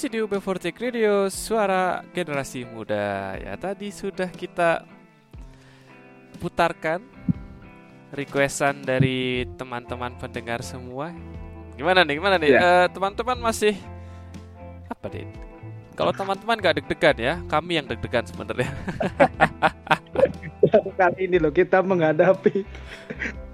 [0.00, 3.36] masih di UB40 Radio, suara generasi muda.
[3.36, 4.80] Ya, tadi sudah kita
[6.40, 7.04] putarkan
[8.08, 11.12] requestan dari teman-teman pendengar semua.
[11.76, 12.48] Gimana nih, gimana nih?
[12.48, 12.60] Ya.
[12.64, 13.76] Eh, teman-teman masih
[14.88, 15.28] apa deh?
[15.92, 18.72] Kalau teman-teman gak deg-degan ya, kami yang deg-degan sebenarnya.
[20.96, 22.64] Kali ini loh kita menghadapi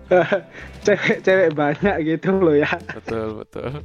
[0.86, 2.70] cewek-cewek banyak gitu loh ya.
[2.94, 3.82] betul, betul.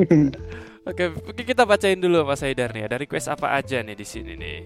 [0.84, 2.84] Oke, mungkin kita bacain dulu Mas Haidar nih.
[2.84, 4.58] Ada request apa aja nih di sini nih?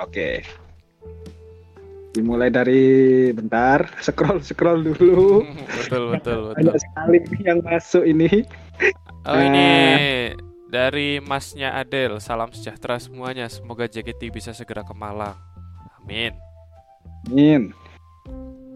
[0.00, 0.40] Oke.
[2.12, 2.82] Dimulai dari
[3.32, 5.44] bentar, scroll scroll dulu.
[5.76, 6.56] betul, betul, betul.
[6.56, 8.44] Banyak sekali yang masuk ini.
[9.28, 9.68] Oh ini
[10.00, 10.24] Eh,
[10.72, 12.16] dari masnya Adel.
[12.16, 13.48] Salam sejahtera semuanya.
[13.52, 15.36] Semoga JKT bisa segera ke Malang.
[16.00, 16.32] Amin.
[17.28, 17.76] Amin.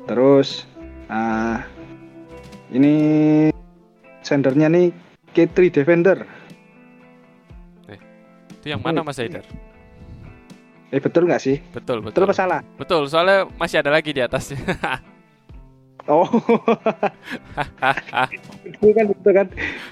[0.06, 0.68] Terus
[1.08, 1.64] ah
[2.68, 2.94] ini
[4.22, 4.90] sendernya nih
[5.36, 6.24] K3 Defender.
[8.66, 9.44] Itu yang mana Mas Haidar?
[10.90, 11.60] Eh betul nggak sih?
[11.70, 12.34] Betul, Betul betul.
[12.34, 12.64] salah?
[12.80, 14.58] Betul, soalnya masih ada lagi di atasnya.
[16.06, 16.22] Oh,
[18.62, 19.46] itu kan itu kan.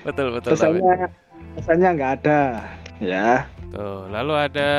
[0.06, 0.54] betul, betul.
[0.54, 1.10] Pesannya
[1.58, 2.40] pesannya nggak ada.
[3.02, 3.50] Ya.
[3.74, 4.70] Tuh, lalu ada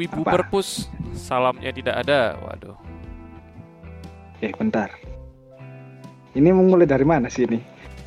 [0.00, 0.40] Wibu Apa?
[0.40, 0.88] Perpus.
[1.12, 2.40] Salamnya tidak ada.
[2.40, 2.72] Waduh.
[4.40, 4.88] Eh bentar.
[6.32, 7.60] Ini mulai dari mana sih ini?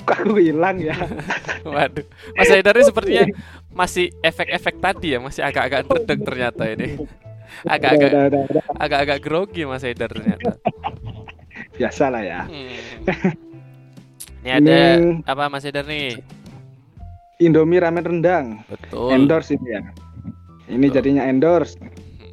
[0.03, 0.95] Aku hilang ya?
[1.67, 2.03] Waduh.
[2.35, 3.25] Mas Haidar ini sepertinya
[3.71, 6.87] masih efek-efek tadi ya, masih agak-agak redeg ternyata ini.
[7.63, 8.11] Agak-agak
[8.75, 10.59] agak-agak grogi Mas Haidar ternyata.
[11.79, 12.41] Biasa lah ya.
[12.45, 12.75] Hmm.
[14.43, 16.19] Ini ada Ini- apa Mas Haidar nih?
[17.41, 18.45] Indomie ramen rendang.
[18.67, 19.09] Betul.
[19.11, 19.81] Endorse ini ya.
[20.69, 21.75] Ini jadinya endorse.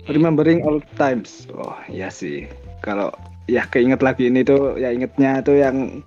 [0.06, 1.46] Remembering old times.
[1.54, 2.46] Oh iya sih.
[2.82, 3.10] Kalau
[3.50, 6.02] ya keinget lagi ini tuh ya ingetnya tuh yang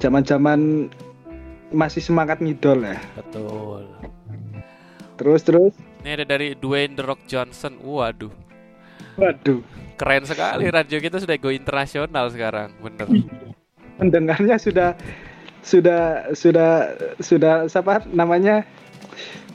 [0.00, 0.90] zaman-zaman
[1.72, 2.98] masih semangat ngidol ya.
[3.16, 3.88] Betul.
[5.16, 5.72] Terus terus.
[6.04, 7.80] Ini ada dari Dwayne The Rock Johnson.
[7.80, 8.32] Waduh.
[9.16, 9.60] Waduh.
[9.96, 13.08] Keren sekali radio kita sudah go internasional sekarang, bener.
[13.96, 14.92] Pendengarnya sudah
[15.64, 18.68] sudah sudah sudah siapa namanya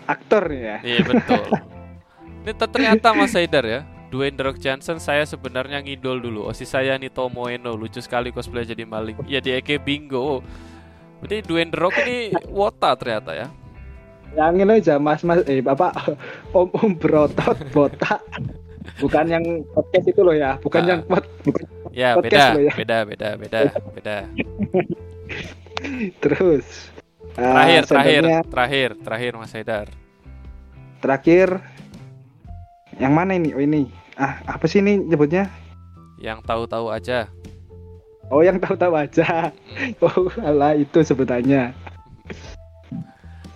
[0.10, 0.82] aktor ya.
[0.82, 1.46] Iya betul.
[2.42, 3.82] Ini ter- ternyata Mas Haidar ya.
[4.12, 6.46] Dwayne The Rock Johnson saya sebenarnya ngidol dulu.
[6.46, 9.16] Osi saya Nito Moeno lucu sekali cosplay jadi maling.
[9.24, 10.44] Iya di Eke Bingo.
[11.18, 12.18] Berarti Dwayne The Rock ini
[12.48, 13.48] wota ternyata ya.
[14.32, 15.92] Yang ini aja mas mas eh bapak
[16.52, 18.20] om om berotot botak.
[18.98, 20.88] Bukan yang podcast itu loh ya, bukan Ah.
[20.90, 22.74] yang pod, bukan Ya podcast beda, loh ya.
[22.74, 23.60] beda, beda, beda,
[23.94, 24.16] beda.
[26.18, 26.66] Terus
[27.36, 29.88] ah, Terakhir, terakhir, sendernya terakhir, terakhir Mas Haidar.
[30.98, 31.48] terakhir
[32.96, 33.52] yang mana ini?
[33.52, 33.90] Oh ini.
[34.22, 35.50] Ah, apa sih ini nyebutnya?
[36.22, 37.26] Yang tahu-tahu aja.
[38.30, 39.50] Oh, yang tahu-tahu aja.
[40.06, 41.74] Oh, alah itu sebutannya.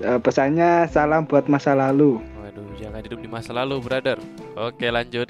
[0.01, 2.17] Eh, pesannya salam buat masa lalu.
[2.41, 4.17] Waduh, jangan hidup di masa lalu, brother.
[4.57, 5.29] Oke, lanjut.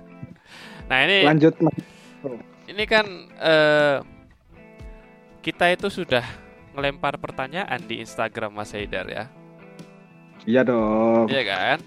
[0.88, 1.52] nah, ini Lanjut
[2.66, 3.06] ini kan
[3.38, 3.96] eh,
[5.44, 6.24] kita itu sudah
[6.74, 9.24] ngelempar pertanyaan di Instagram Mas Haidar ya.
[10.48, 11.30] Iya dong.
[11.30, 11.78] Iya kan?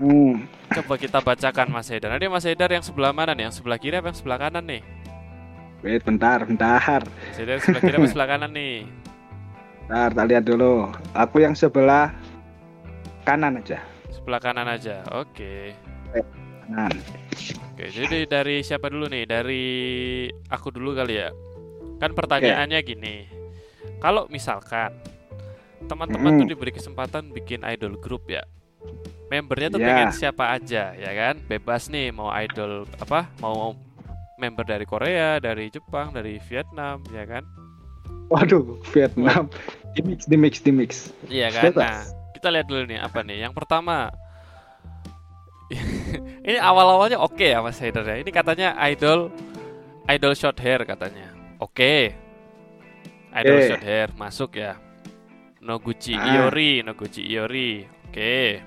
[0.00, 0.48] Hmm.
[0.72, 2.16] Coba kita bacakan Mas Haidar.
[2.16, 3.44] Nanti Mas Haidar yang sebelah mana nih?
[3.48, 4.82] Yang sebelah kiri apa yang sebelah kanan nih?
[5.82, 7.02] Wait, bentar, bentar.
[7.04, 8.76] Mas Haidar sebelah kiri apa sebelah kanan nih?
[9.84, 10.72] Bentar, tak lihat dulu.
[11.12, 12.14] Aku yang sebelah
[13.22, 13.78] kanan aja.
[14.08, 15.04] Sebelah kanan aja.
[15.12, 15.76] Oke.
[16.10, 16.92] Kanan.
[17.72, 19.24] Oke, jadi dari siapa dulu nih?
[19.28, 19.64] Dari
[20.48, 21.28] aku dulu kali ya.
[22.00, 23.16] Kan pertanyaannya gini.
[24.00, 24.90] Kalau misalkan
[25.86, 26.52] teman-teman tuh Mm.
[26.54, 28.42] diberi kesempatan bikin idol group ya.
[29.26, 29.86] Membernya tuh Ya.
[29.88, 31.40] pengen siapa aja, ya kan?
[31.48, 33.32] Bebas nih mau idol apa?
[33.40, 33.72] Mau
[34.36, 37.40] member dari Korea, dari Jepang, dari Vietnam, ya kan?
[38.28, 39.48] Waduh, Vietnam.
[39.92, 40.90] Di mix, di mix, di mix.
[41.28, 41.72] Iya kan?
[41.72, 43.44] Nah, kita lihat dulu nih apa nih.
[43.44, 44.08] Yang pertama
[46.44, 48.20] ini awal-awalnya oke ya Mas Haidar ya.
[48.20, 49.32] Ini katanya idol
[50.08, 51.32] idol short hair katanya.
[51.56, 52.12] Oke.
[53.32, 53.68] Idol Oke.
[53.68, 54.76] short hair masuk ya.
[55.62, 56.44] Noguchi Ah.
[56.44, 57.86] Iori, Noguchi Iori.
[58.10, 58.60] Oke.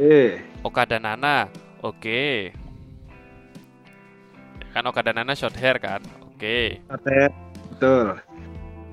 [0.00, 1.52] Eh, Okada Nana.
[1.84, 2.52] Oke.
[4.72, 6.00] Kan Okada Nana short hair kan?
[6.32, 6.80] Oke.
[6.88, 7.28] hotel.
[7.72, 8.06] Betul.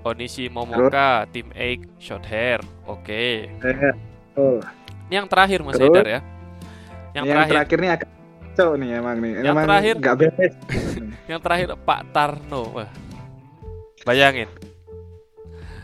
[0.04, 2.60] Onishi Momoka, Team 8 short hair.
[2.88, 3.48] Oke.
[3.48, 3.94] Eh,
[4.32, 4.60] Betul.
[5.08, 5.88] Ini yang terakhir Mas Terus?
[5.90, 6.20] Haidar ya.
[6.20, 8.10] Yang, Yang, terakhir, terakhir nih agak
[8.60, 9.32] kacau nih emang nih.
[9.40, 9.96] Yang emang terakhir?
[9.98, 10.54] nggak beres.
[11.32, 12.64] yang terakhir Pak Tarno.
[12.76, 12.92] Wah.
[14.04, 14.50] Bayangin.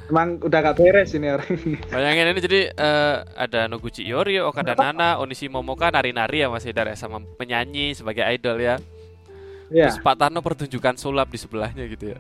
[0.06, 1.50] Emang udah gak beres ini orang.
[1.90, 6.90] Bayangin ini jadi eh, ada Noguchi Iori, Okada Nana, Onishi Momoka nari-nari ya Mas Haidar
[6.90, 8.76] ya sama penyanyi sebagai idol ya.
[9.74, 9.90] Iya.
[9.90, 12.20] Terus Pak Tarno pertunjukan sulap di sebelahnya gitu ya.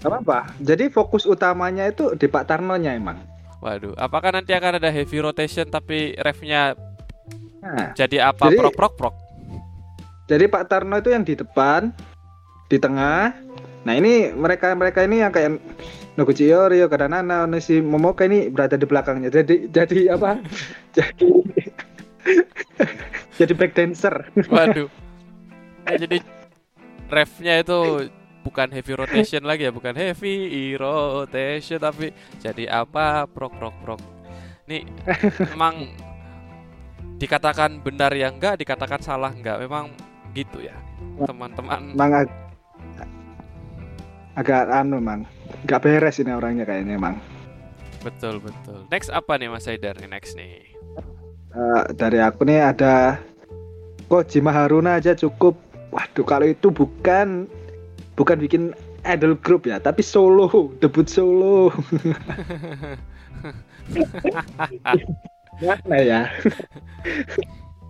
[0.00, 0.54] Gak apa-apa.
[0.62, 3.18] Jadi fokus utamanya itu di Pak Tarnonya emang.
[3.58, 6.76] Waduh, apakah nanti akan ada heavy rotation tapi refnya
[7.66, 9.14] Nah, jadi apa Jadi- prok prok prok?
[10.30, 11.90] jadi Pak Tarno itu yang di depan,
[12.70, 13.34] di tengah.
[13.82, 15.58] Nah ini mereka mereka ini yang kayak
[16.16, 19.28] Noguchi Iori, Okada Nana, Onishi Momoka ini berada di belakangnya.
[19.28, 20.40] Jadi jadi apa?
[20.96, 21.28] jadi
[23.38, 24.14] jadi back dancer.
[24.48, 24.88] Waduh.
[25.86, 26.18] Eh, jadi
[27.06, 28.10] refnya itu
[28.42, 32.10] bukan heavy rotation lagi ya, bukan heavy rotation tapi
[32.42, 34.02] jadi apa prok prok prok.
[34.66, 34.82] Nih
[35.54, 35.86] memang
[37.22, 39.62] dikatakan benar ya enggak, dikatakan salah enggak.
[39.62, 39.94] Memang
[40.34, 40.74] gitu ya.
[41.22, 41.94] Teman-teman.
[44.36, 45.24] Emang ag- agak anu mang,
[45.64, 47.16] nggak beres ini orangnya kayaknya emang.
[48.04, 48.84] Betul betul.
[48.92, 50.76] Next apa nih Mas Haidar next nih?
[51.56, 53.16] Eh, dari aku nih ada
[54.12, 55.56] Kojima Haruna aja cukup.
[55.88, 57.48] Waduh kalau itu bukan
[58.14, 58.76] bukan bikin
[59.08, 61.72] idol group ya, tapi solo, debut solo.
[65.64, 66.28] Mana ya?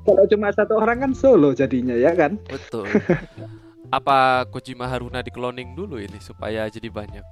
[0.07, 2.39] kalau cuma satu orang kan solo jadinya ya kan?
[2.47, 2.87] Betul.
[3.91, 7.25] Apa Kojima Haruna di cloning dulu ini supaya jadi banyak?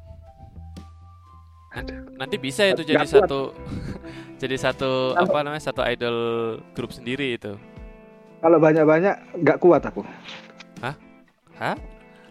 [1.74, 3.50] Nanti, nanti bisa itu jadi satu
[4.42, 6.16] jadi satu apa namanya satu idol
[6.78, 7.58] grup sendiri itu.
[8.38, 10.06] Kalau banyak-banyak nggak kuat aku.
[10.78, 10.94] Hah?
[11.58, 11.76] Hah?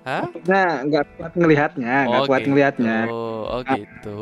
[0.03, 0.27] Hah?
[0.47, 2.49] Nah, nggak kuat ngelihatnya, nggak Oh, kuat gitu.
[2.55, 2.97] ngelihatnya.
[3.11, 4.21] Oh gitu.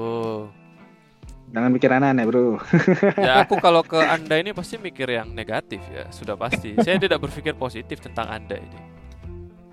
[1.52, 2.58] Jangan mikir aneh-aneh, Bro.
[3.28, 6.74] Ya aku kalau ke anda ini pasti mikir yang negatif ya sudah pasti.
[6.82, 8.80] Saya tidak berpikir positif tentang anda ini.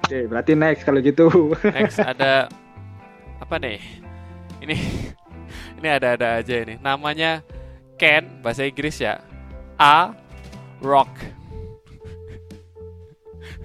[0.05, 1.27] Oke, berarti next kalau gitu.
[1.77, 2.47] Next ada
[3.43, 3.83] apa nih?
[4.63, 4.77] Ini
[5.83, 6.79] ini ada-ada aja ini.
[6.79, 7.43] Namanya
[7.99, 9.21] Ken bahasa Inggris ya.
[9.79, 10.15] A
[10.83, 11.11] Rock.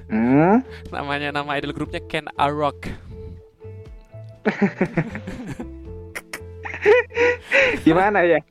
[0.09, 0.61] Hmm?
[0.93, 2.89] Namanya nama idol grupnya Ken A Rock.
[7.87, 8.43] Gimana ya?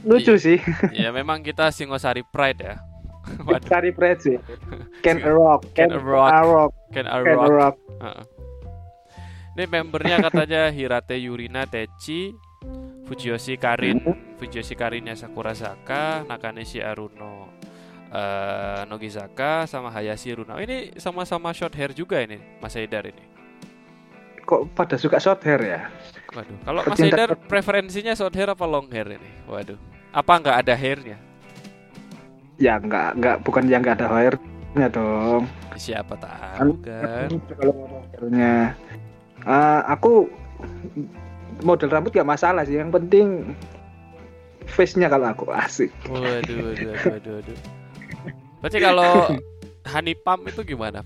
[0.00, 0.56] Lucu sih.
[0.96, 2.80] ya memang kita Singosari Pride ya.
[3.70, 4.36] Cari sih.
[5.04, 5.70] Ken A Rock.
[5.74, 6.30] Ken A Rock.
[6.30, 6.72] A Rock.
[6.90, 7.50] Ken A Ken A Rock.
[7.50, 7.76] Rock.
[8.00, 8.24] Heeh.
[9.50, 12.32] Ini membernya katanya Hirate Yurina Techi,
[13.10, 13.98] Fujiyoshi Karin,
[14.38, 17.50] Fujiyoshi Karinnya Sakura Saka, Nakanishi Aruno,
[18.14, 20.54] eh, Nogizaka, sama Hayashi Runa.
[20.62, 23.26] Ini sama-sama short hair juga ini, Mas Haidar ini.
[24.46, 25.80] Kok pada suka short hair ya?
[26.30, 29.30] Waduh, kalau Mas Haidar preferensinya short hair apa long hair ini?
[29.50, 29.76] Waduh,
[30.14, 31.18] apa nggak ada hairnya?
[32.60, 35.48] Ya nggak nggak bukan yang nggak ada hairnya dong.
[35.80, 37.28] Siapa tahu kan?
[37.56, 38.76] Kalau ada hairnya,
[39.46, 40.28] Eh, aku
[41.64, 42.76] model rambut gak masalah sih.
[42.76, 43.26] Yang penting
[44.68, 45.88] face-nya kalau aku asik.
[46.08, 47.58] Waduh, waduh, waduh, waduh, waduh.
[48.60, 49.12] Berarti kalau
[49.92, 51.00] honey pump itu gimana?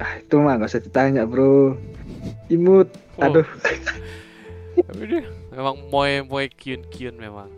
[0.00, 1.76] Ah, itu mah nggak usah ditanya bro.
[2.48, 2.88] Imut.
[3.20, 3.28] Oh.
[3.28, 3.46] Aduh.
[5.52, 7.52] Memang moe moe kiun kiun memang.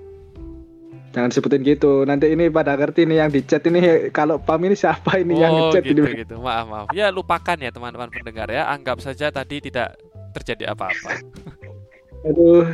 [1.14, 2.02] Jangan sebutin gitu.
[2.02, 5.54] Nanti ini pada ngerti nih yang di chat ini kalau pam ini siapa ini yang
[5.54, 6.26] oh ngechat gitu ini.
[6.26, 6.42] gitu.
[6.42, 6.86] Maaf maaf.
[6.90, 8.66] Ya lupakan ya teman-teman pendengar ya.
[8.66, 9.94] Anggap saja tadi tidak
[10.34, 11.22] terjadi apa-apa.
[12.26, 12.66] Aduh.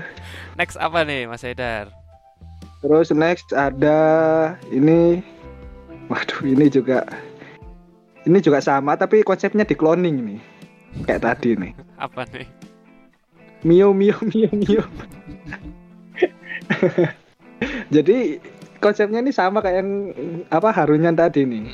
[0.56, 1.92] Next apa nih Mas Haidar?
[2.80, 4.00] Terus next ada
[4.72, 5.20] ini
[6.08, 7.04] waduh ini juga
[8.24, 10.40] ini juga sama tapi konsepnya di cloning nih.
[11.04, 11.72] Kayak tadi nih.
[12.08, 12.48] Apa nih?
[13.68, 14.82] Mio Mio Mio Mio.
[17.94, 18.40] Jadi
[18.80, 19.90] konsepnya ini sama kayak yang
[20.48, 21.64] apa Harunyan tadi nih.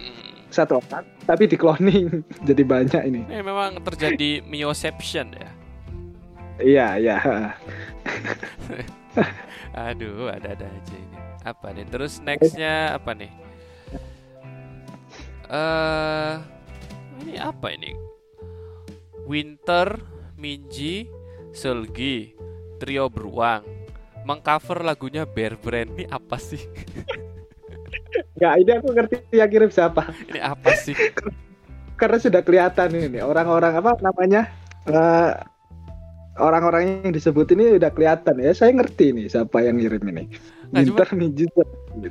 [0.51, 2.23] Satu orang tapi di cloning.
[2.49, 3.21] Jadi banyak ini.
[3.27, 5.51] Ini memang terjadi mioception ya.
[6.57, 7.17] Iya, iya.
[9.93, 11.19] Aduh, ada-ada aja ini.
[11.45, 11.85] Apa nih?
[11.93, 13.29] Terus nextnya apa nih?
[15.47, 16.35] Eh,
[17.23, 17.93] ini apa ini?
[19.29, 20.01] Winter,
[20.41, 21.11] Minji,
[21.53, 22.33] Selgi,
[22.81, 23.76] Trio Beruang,
[24.27, 25.95] mengcover lagunya Bear Brand.
[25.95, 26.59] Ini apa sih?
[28.37, 30.11] Nggak, ini aku ngerti yang kirim siapa.
[30.29, 30.99] Ini apa sih?
[32.01, 34.51] Karena sudah kelihatan ini orang-orang apa namanya?
[34.87, 35.33] eh,
[36.37, 38.53] orang-orang yang disebut ini udah kelihatan ya.
[38.53, 40.25] Saya ngerti nih siapa yang ngirim ini.
[40.75, 41.47] Nah, Winter Ninja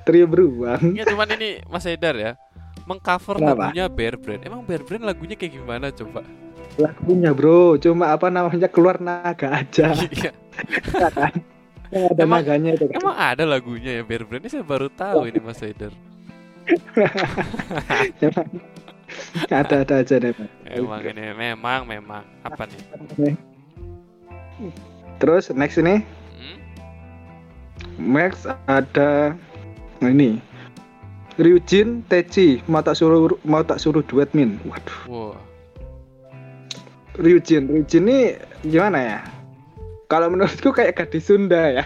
[0.08, 0.98] Trio Beruang.
[0.98, 2.34] Ya cuman ini Mas Haidar ya.
[2.90, 3.70] Mengcover Kenapa?
[3.70, 4.42] lagunya Bear Brand.
[4.42, 6.26] Emang Bear Brand lagunya kayak gimana coba?
[6.76, 9.96] Lagunya bro, cuma apa namanya keluar naga aja.
[9.96, 10.34] Iya.
[11.96, 12.12] Ya kan?
[12.12, 12.96] Yang ada Emang- naganya itu kan.
[13.00, 14.44] Emang ada lagunya ya Bear Brand?
[14.44, 15.94] Ini saya baru tahu ini Mas Haidar.
[18.26, 18.48] Emang
[19.48, 20.34] ada-ada aja deh.
[20.34, 20.50] Pak.
[20.68, 22.84] Emang ini memang memang apa nih?
[25.18, 26.04] Terus next ini
[26.36, 26.58] Hmm?
[27.96, 29.32] Next ada
[30.04, 30.44] ini
[31.36, 34.60] Ryujin Techi mau tak suruh mau tak suruh duet min.
[34.68, 35.00] Waduh.
[35.08, 35.36] Wow.
[37.16, 38.20] Ryujin, Ryujin ini
[38.68, 39.20] gimana ya?
[40.06, 41.84] Kalau menurutku kayak gadis Sunda ya.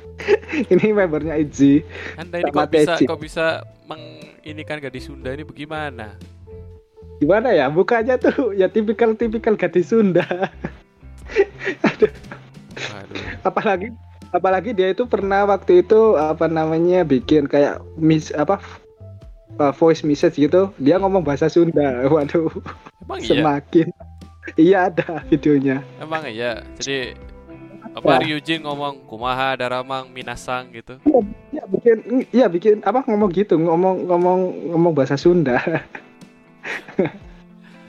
[0.72, 1.82] ini membernya Iji.
[2.20, 3.04] Anda ini kok bisa Teci.
[3.08, 3.46] kok bisa
[3.90, 6.14] menginikan gadis Sunda ini bagaimana?
[7.18, 7.66] Gimana ya?
[7.68, 10.24] Mukanya tuh ya tipikal-tipikal gadis Sunda.
[12.80, 13.44] Waduh.
[13.44, 13.92] apalagi
[14.30, 18.62] apalagi dia itu pernah waktu itu apa namanya bikin kayak mis apa
[19.58, 22.48] uh, voice message gitu dia ngomong bahasa Sunda waduh
[23.04, 23.28] Emang iya?
[23.28, 23.86] semakin
[24.56, 26.64] iya ada videonya Emang iya.
[26.80, 27.14] Jadi
[28.00, 28.18] apa Ya.
[28.24, 30.96] Ryujin ngomong kumaha daramang minasang gitu.
[31.52, 31.96] ya bikin
[32.32, 34.38] iya bikin apa ngomong gitu ngomong ngomong
[34.72, 35.60] ngomong bahasa Sunda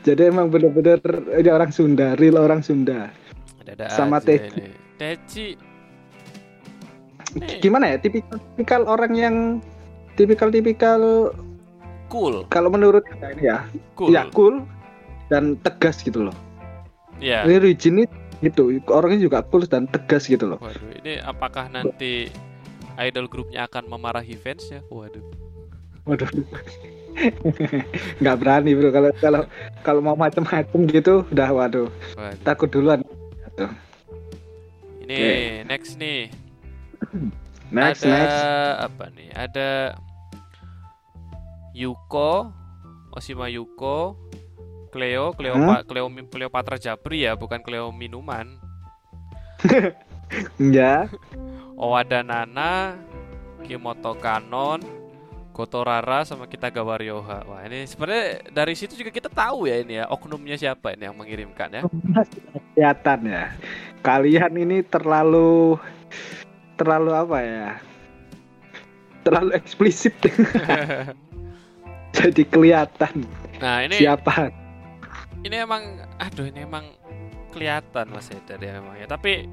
[0.06, 1.00] jadi emang bener-bener
[1.34, 3.10] ini orang Sunda real orang Sunda
[3.62, 4.62] Ada-ada Sama Teci.
[4.98, 5.48] Teci.
[7.64, 9.36] gimana ya tipikal tipikal orang yang
[10.14, 11.32] tipikal tipikal
[12.12, 12.44] Cool.
[12.52, 13.64] kalau menurut ini ya
[13.96, 14.12] Cool.
[14.12, 14.68] ya cool
[15.32, 16.36] dan tegas gitu loh
[17.22, 17.46] Iya.
[17.46, 18.06] Ini Rijin ini
[18.42, 22.28] gitu orangnya juga cool dan tegas gitu loh Waduh, ini apakah nanti
[22.98, 24.82] idol grupnya akan memarahi fans ya?
[24.90, 25.24] Waduh.
[26.10, 26.28] waduh
[28.24, 29.42] nggak berani bro kalau kalau
[29.86, 31.88] kalau mau macem-macem gitu udah waduh
[32.18, 32.40] Waduh.
[32.42, 33.06] takut duluan
[33.52, 33.68] Gitu.
[35.06, 35.34] Ini Oke.
[35.68, 36.22] next nih.
[37.76, 38.42] next ada next
[38.88, 39.30] apa nih?
[39.36, 39.70] Ada
[41.76, 42.52] Yuko,
[43.16, 44.16] Oshima Yuko,
[44.92, 45.88] Cleo, Cleo, Hah?
[45.88, 48.60] Cleo, Cleopatra Japri ya, bukan Cleo minuman.
[50.60, 51.08] ya
[51.80, 53.00] Owada Nana,
[53.64, 54.84] Kimoto Kanon,
[55.56, 57.48] Gotorara sama kita Gawaryoha.
[57.48, 61.16] Wah, ini sebenarnya dari situ juga kita tahu ya ini ya oknumnya siapa ini yang
[61.16, 61.82] mengirimkan ya.
[62.72, 63.44] kelihatan ya
[64.02, 65.76] kalian ini terlalu
[66.80, 67.68] terlalu apa ya
[69.28, 70.16] terlalu eksplisit
[72.18, 73.28] jadi kelihatan
[73.62, 74.50] Nah, ini siapa
[75.42, 75.84] ini emang
[76.18, 76.86] aduh ini emang
[77.52, 79.06] kelihatan Mas Haidar ya memang ya.
[79.06, 79.50] Tapi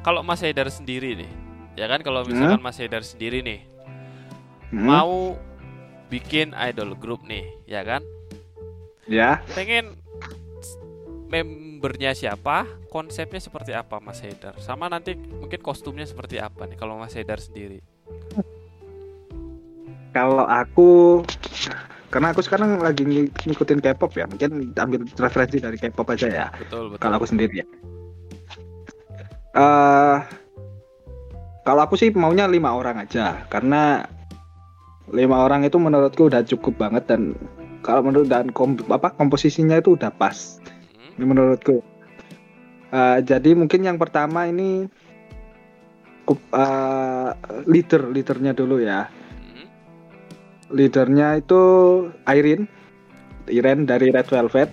[0.00, 1.30] kalau Mas Haidar sendiri nih,
[1.74, 3.60] ya kan kalau misalkan Mas Haidar sendiri nih
[4.70, 4.86] Hmm?
[4.86, 5.34] mau
[6.06, 8.06] bikin idol group nih, ya kan?
[9.10, 9.98] ya Pengen
[11.26, 14.54] membernya siapa, konsepnya seperti apa Mas Haidar?
[14.62, 17.82] Sama nanti mungkin kostumnya seperti apa nih kalau Mas Haidar sendiri?
[20.10, 21.22] kalau aku
[22.10, 24.26] karena aku sekarang lagi ng- ngikutin K-pop ya.
[24.26, 26.46] Mungkin ambil referensi dari K-pop aja ya.
[26.58, 26.98] Betul, betul.
[26.98, 27.66] kalau aku sendiri ya.
[29.54, 30.18] Eh
[31.62, 33.46] kalau aku sih maunya lima orang aja.
[33.46, 34.02] Karena
[35.14, 37.38] lima orang itu menurutku udah cukup banget dan
[37.86, 40.58] kalau menurut dan kom- apa komposisinya itu udah pas.
[41.14, 41.78] Ini menurutku.
[42.90, 44.90] Eh, jadi mungkin yang pertama ini
[46.30, 47.30] eh,
[47.70, 49.19] leader leadernya dulu ya
[50.70, 51.62] leadernya itu
[52.30, 52.66] Irene.
[53.50, 54.70] Irene dari Red Velvet.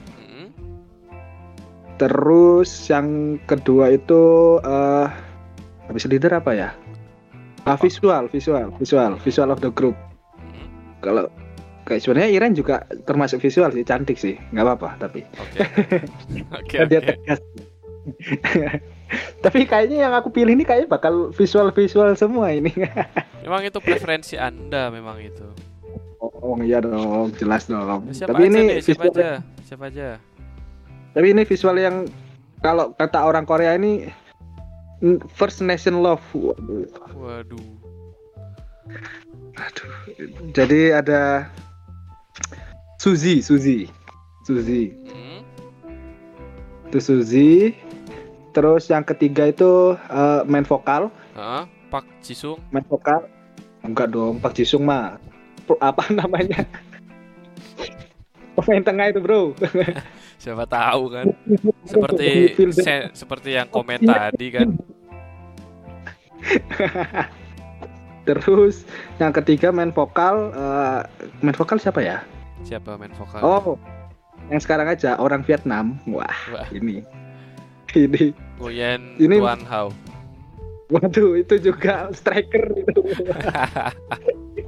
[1.97, 4.21] Terus yang kedua itu
[4.61, 5.09] eh
[5.89, 6.69] habis leader apa ya?
[7.65, 9.97] Ah, visual visual visual visual of the group.
[11.01, 11.25] Kalau
[11.89, 14.37] kayak sebenarnya Irene juga termasuk visual sih cantik sih.
[14.53, 15.25] Nggak apa-apa tapi.
[15.41, 15.65] Oke,
[16.77, 17.09] Kan dia oke.
[17.09, 17.41] tegas.
[19.43, 22.71] Tapi kayaknya yang aku pilih ini kayaknya bakal visual-visual semua ini.
[23.47, 25.47] Memang itu preferensi Anda memang itu.
[26.21, 28.09] Oh iya dong, jelas dong.
[28.13, 28.77] Siapa Tapi aja ini nih?
[28.81, 29.31] Siapa visual, aja?
[29.65, 30.09] Siapa aja?
[31.17, 32.05] tapi ini visual yang
[32.61, 34.05] kalau kata orang Korea ini
[35.33, 36.21] first nation love.
[36.33, 36.85] Waduh.
[37.17, 37.65] Waduh.
[40.53, 41.49] Jadi ada
[43.01, 43.89] Suzy, Suzy,
[44.45, 44.93] Suzy.
[45.09, 45.41] Hmm?
[46.89, 47.73] Itu Suzy.
[48.53, 51.69] Terus yang ketiga itu eh, main vokal, Hah?
[51.93, 52.57] Pak Jisung.
[52.73, 53.29] main vokal.
[53.85, 55.21] Enggak dong, Pak Jisung mah
[55.75, 56.63] apa namanya?
[58.55, 59.53] Pemain tengah itu, Bro.
[60.41, 61.27] Siapa tahu kan.
[61.91, 64.69] Seperti se- seperti yang komen tadi kan.
[68.23, 68.83] Terus
[69.17, 71.01] yang ketiga main vokal, eh,
[71.41, 72.21] main vokal siapa ya?
[72.61, 73.39] Siapa main vokal?
[73.39, 73.79] Oh,
[74.47, 75.95] yang sekarang aja orang Vietnam.
[76.05, 76.67] Wah, Wah.
[76.69, 77.01] ini,
[77.93, 79.89] ini, Nguyen Ini- Tuan Hao.
[80.87, 83.01] waduh itu juga striker itu.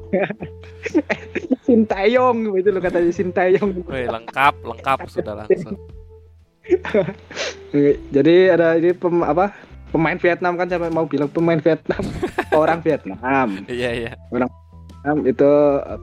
[1.68, 3.86] Sintayong itu lo katanya Sintayong.
[3.86, 5.78] Wih, lengkap, lengkap sudah langsung.
[8.10, 9.54] Jadi ada ini pem, apa
[9.90, 12.02] pemain Vietnam kan sampai mau bilang pemain Vietnam
[12.62, 13.66] orang Vietnam.
[13.66, 14.12] Iya, iya.
[14.30, 15.52] Vietnam itu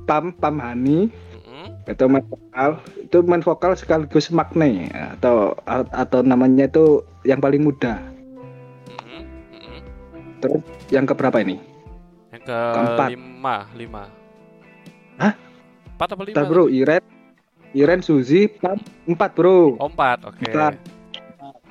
[0.07, 1.67] Pam Pam Hani Mm-mm.
[1.87, 5.55] itu main vokal itu main vokal sekaligus makne atau
[5.95, 8.03] atau namanya itu yang paling muda.
[8.91, 9.23] Mm-mm.
[9.55, 9.79] Mm-mm.
[10.43, 11.76] Terus yang keberapa ini?
[12.47, 13.09] Ke Keempat.
[13.11, 14.05] lima, lima.
[15.19, 15.35] Hah?
[15.99, 16.35] Empat apa lima?
[16.39, 17.03] Bentar, bro, Iren,
[17.75, 18.79] Iren, Suzy, Pam,
[19.11, 19.75] empat bro.
[19.83, 20.47] Oh, empat, oke.
[20.47, 20.79] Empat.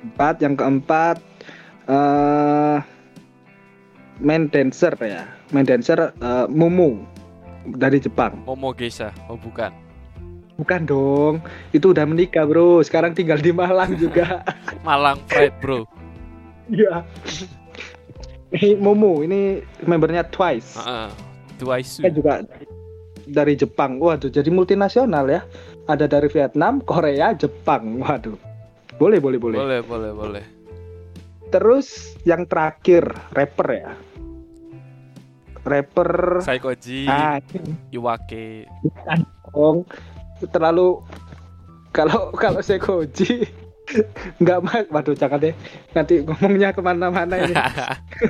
[0.04, 0.34] Empat.
[0.44, 1.16] Yang keempat
[1.86, 2.78] eh
[4.20, 5.24] main dancer ya,
[5.54, 7.00] main dancer eh, Momo
[7.64, 8.44] dari Jepang.
[8.44, 9.72] Momo Geisha, oh bukan.
[10.56, 11.34] Bukan dong,
[11.72, 12.84] itu udah menikah bro.
[12.84, 14.44] Sekarang tinggal di Malang juga.
[14.88, 15.84] Malang Pride, bro.
[16.68, 17.04] Iya.
[18.78, 20.78] Momo, ini membernya Twice.
[20.78, 21.08] Heeh.
[21.58, 22.04] Twice.
[22.04, 22.32] Kan juga
[23.26, 23.98] dari Jepang.
[23.98, 25.42] Waduh, jadi multinasional ya.
[25.90, 27.98] Ada dari Vietnam, Korea, Jepang.
[28.02, 28.38] Waduh.
[28.96, 29.58] Boleh, boleh, boleh.
[29.58, 30.44] Boleh, boleh, boleh.
[31.50, 33.92] Terus yang terakhir, rapper ya.
[35.66, 37.42] Rapper Saikoji, ah,
[37.90, 38.70] Iwake.
[40.54, 41.02] Terlalu
[41.90, 43.50] kalau kalau Sekoji
[44.42, 45.54] nggak mas, waduh jangan deh.
[45.94, 47.54] Nanti ngomongnya ke mana-mana ini.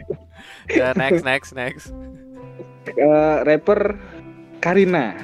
[0.79, 1.87] ya, next, next, next.
[2.87, 3.97] Eh, rapper
[4.61, 5.17] Karina.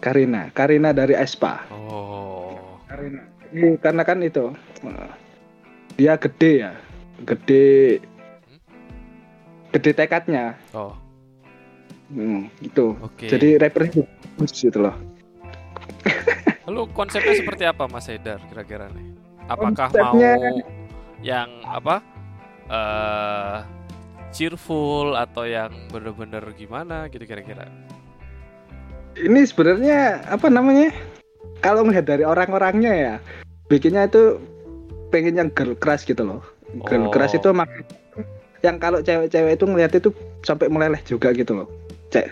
[0.00, 1.68] Karina, Karina dari Aespa.
[1.72, 2.80] Oh.
[2.88, 3.20] Karina.
[3.50, 4.54] Ini karena kan itu
[4.86, 5.10] eh,
[5.98, 6.72] dia gede ya,
[7.26, 8.00] gede,
[9.74, 10.56] gede tekadnya.
[10.72, 10.94] Oh,
[12.10, 12.98] Hmm, itu.
[12.98, 13.30] oke.
[13.30, 14.98] Jadi rappernya bagus gitu loh.
[16.70, 19.02] Lalu konsepnya seperti apa Mas Haidar kira-kira nih?
[19.50, 20.54] Apakah Konsepnya- mau
[21.18, 21.98] yang apa?
[22.70, 23.58] eh
[24.30, 27.66] cheerful atau yang bener-bener gimana gitu kira-kira?
[29.18, 30.94] Ini sebenarnya apa namanya?
[31.58, 33.14] Kalau melihat dari orang-orangnya ya,
[33.66, 34.38] bikinnya itu
[35.10, 36.46] pengen yang girl crush gitu loh.
[36.86, 37.12] Girl Oh.
[37.12, 37.66] crush itu mak
[38.62, 40.14] yang kalau cewek-cewek itu ngeliat itu
[40.46, 41.68] sampai meleleh juga gitu loh.
[42.14, 42.30] Cek,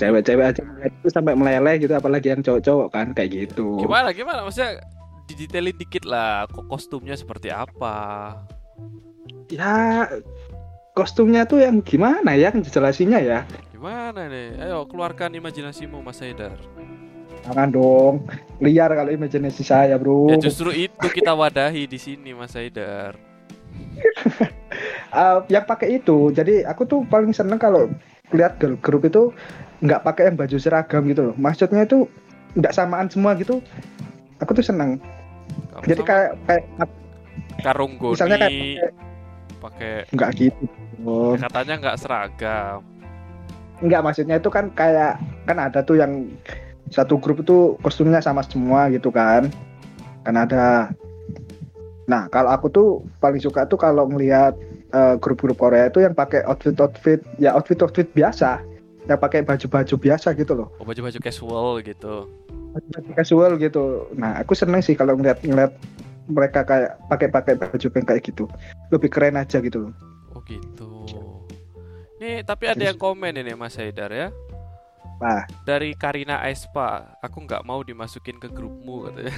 [0.00, 3.84] cewek-cewek aja itu sampai meleleh gitu apalagi yang cowok-cowok kan kayak gitu.
[3.84, 4.40] Gimana gimana?
[4.48, 4.80] Maksudnya
[5.28, 8.34] didetailin dikit lah kok kostumnya seperti apa?
[9.52, 10.08] Ya
[10.96, 13.38] kostumnya tuh yang gimana ya jelasinnya ya?
[13.76, 14.56] Gimana nih?
[14.64, 16.56] Ayo keluarkan imajinasimu Mas Haidar.
[17.40, 18.28] Jangan dong,
[18.60, 20.28] liar kalau imajinasi saya bro.
[20.28, 23.16] Ya justru itu kita wadahi di sini Mas Haidar.
[25.10, 27.88] Eh, yang pakai itu jadi aku tuh paling seneng kalau
[28.34, 29.34] lihat girl group itu
[29.80, 31.34] nggak pakai yang baju seragam gitu loh.
[31.40, 32.04] Maksudnya itu
[32.56, 33.64] nggak samaan semua gitu.
[34.40, 35.00] Aku tuh seneng.
[35.72, 36.08] Kamu jadi sama?
[36.08, 36.64] kayak kayak
[37.60, 38.92] karung goni misalnya kayak
[39.60, 40.64] pakai nggak gitu.
[41.04, 42.80] Oh, katanya nggak seragam.
[43.80, 45.16] nggak maksudnya itu kan kayak
[45.48, 46.28] kan ada tuh yang
[46.92, 49.48] satu grup itu kostumnya sama semua gitu kan.
[50.20, 50.92] Kan ada.
[52.04, 52.88] Nah kalau aku tuh
[53.24, 54.52] paling suka tuh kalau ngelihat
[54.92, 58.60] eh, grup-grup Korea itu yang pakai outfit outfit ya outfit outfit biasa
[59.08, 62.28] yang pakai baju-baju biasa gitu loh Oh baju-baju casual gitu.
[62.70, 65.72] baju casual gitu nah aku seneng sih kalau ngeliat ngeliat
[66.30, 68.44] mereka kayak pakai pakai baju yang kayak gitu
[68.94, 69.92] lebih keren aja gitu loh
[70.30, 70.88] Oh gitu.
[72.16, 74.32] Nih tapi ada yang komen ini Mas Haidar ya.
[75.20, 75.44] Nah.
[75.68, 79.36] Dari Karina Aespa, aku nggak mau dimasukin ke grupmu katanya.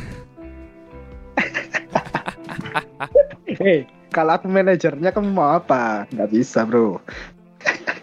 [3.58, 3.82] Hei,
[4.14, 6.06] kalau aku manajernya kamu mau apa?
[6.14, 7.02] Nggak bisa bro.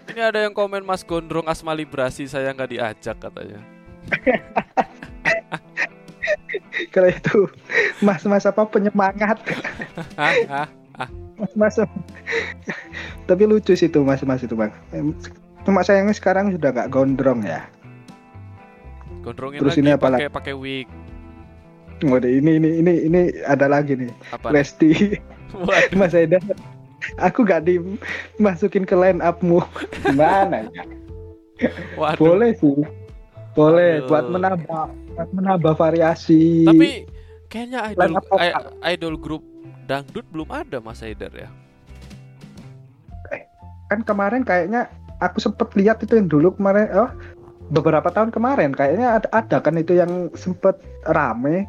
[0.09, 3.61] Ini ada yang komen Mas Gondrong Asma Librasi saya nggak diajak katanya.
[6.93, 7.45] kalau itu
[8.01, 9.37] mas-mas apa penyemangat?
[10.17, 10.67] Hah?
[11.39, 11.79] mas-mas
[13.23, 14.75] tapi lucu sih tuh mas-mas itu bang
[15.63, 17.63] cuma sayangnya sekarang sudah gak gondrong ya
[19.19, 20.87] Gondrongin Terus lagi ini apa pakai pakai wig.
[21.99, 24.47] Waduh, ini ini ini ini ada lagi nih Apa?
[24.47, 24.53] nih?
[24.55, 24.91] Lesti
[25.51, 25.99] Waduh.
[25.99, 26.39] Mas Eda
[27.17, 29.63] aku gak dimasukin ke line upmu
[30.03, 30.83] gimana ya
[31.95, 32.19] Waduh.
[32.19, 32.75] boleh sih
[33.51, 34.07] boleh Aduh.
[34.07, 37.03] buat menambah buat menambah variasi Tapi
[37.47, 38.63] kayaknya idol Line up vokal.
[38.79, 39.43] i- idol grup
[39.83, 41.49] dangdut belum ada Mas Haidar ya.
[43.89, 44.85] kan kemarin kayaknya
[45.17, 47.09] aku sempet lihat itu yang dulu kemarin oh
[47.73, 50.77] beberapa tahun kemarin kayaknya ada, ada kan itu yang sempet
[51.09, 51.65] rame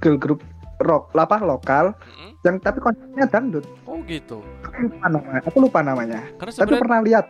[0.00, 0.40] girl group
[0.82, 2.34] rock apa lokal Mm-mm.
[2.44, 4.42] yang tapi konsepnya dangdut Oh gitu.
[4.64, 7.26] aku lupa namanya aku lupa namanya Karena tapi sebenarnya pernah lihat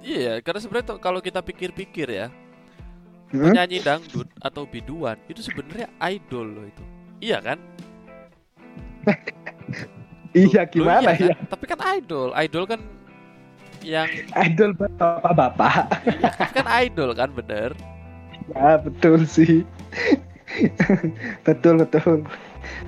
[0.00, 2.28] iya, karena sebenarnya kalau kita pikir-pikir ya,
[3.30, 3.46] Hmm?
[3.46, 6.82] penyanyi dangdut atau biduan itu sebenarnya idol loh itu.
[7.22, 7.58] Iya kan?
[10.34, 11.46] iya gimana iya ya kan?
[11.46, 12.80] Tapi kan idol, idol kan
[13.80, 15.88] yang idol bapak-bapak
[16.52, 17.72] kan idol kan bener.
[18.50, 19.62] ya betul sih
[21.46, 22.26] betul betul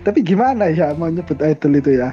[0.07, 2.11] tapi gimana ya mau nyebut idol itu ya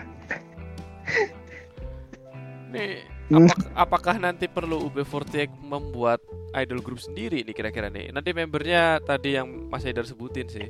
[2.73, 2.91] Nih,
[3.30, 3.38] Hmm.
[3.38, 6.18] apakah, apakah nanti perlu UB48 membuat
[6.53, 8.10] idol group sendiri nih kira-kira nih?
[8.14, 10.68] Nanti membernya tadi yang Mas Haidar sebutin sih.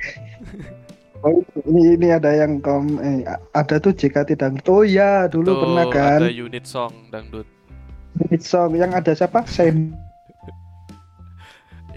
[1.20, 1.36] Oh,
[1.68, 3.20] ini ini ada yang kom eh,
[3.52, 4.64] ada tuh JKT dangdut.
[4.72, 6.16] Oh iya, dulu Tuh, pernah kan.
[6.16, 7.44] ada unit song dangdut.
[8.30, 9.40] Hit song yang ada siapa?
[9.54, 9.76] Sen.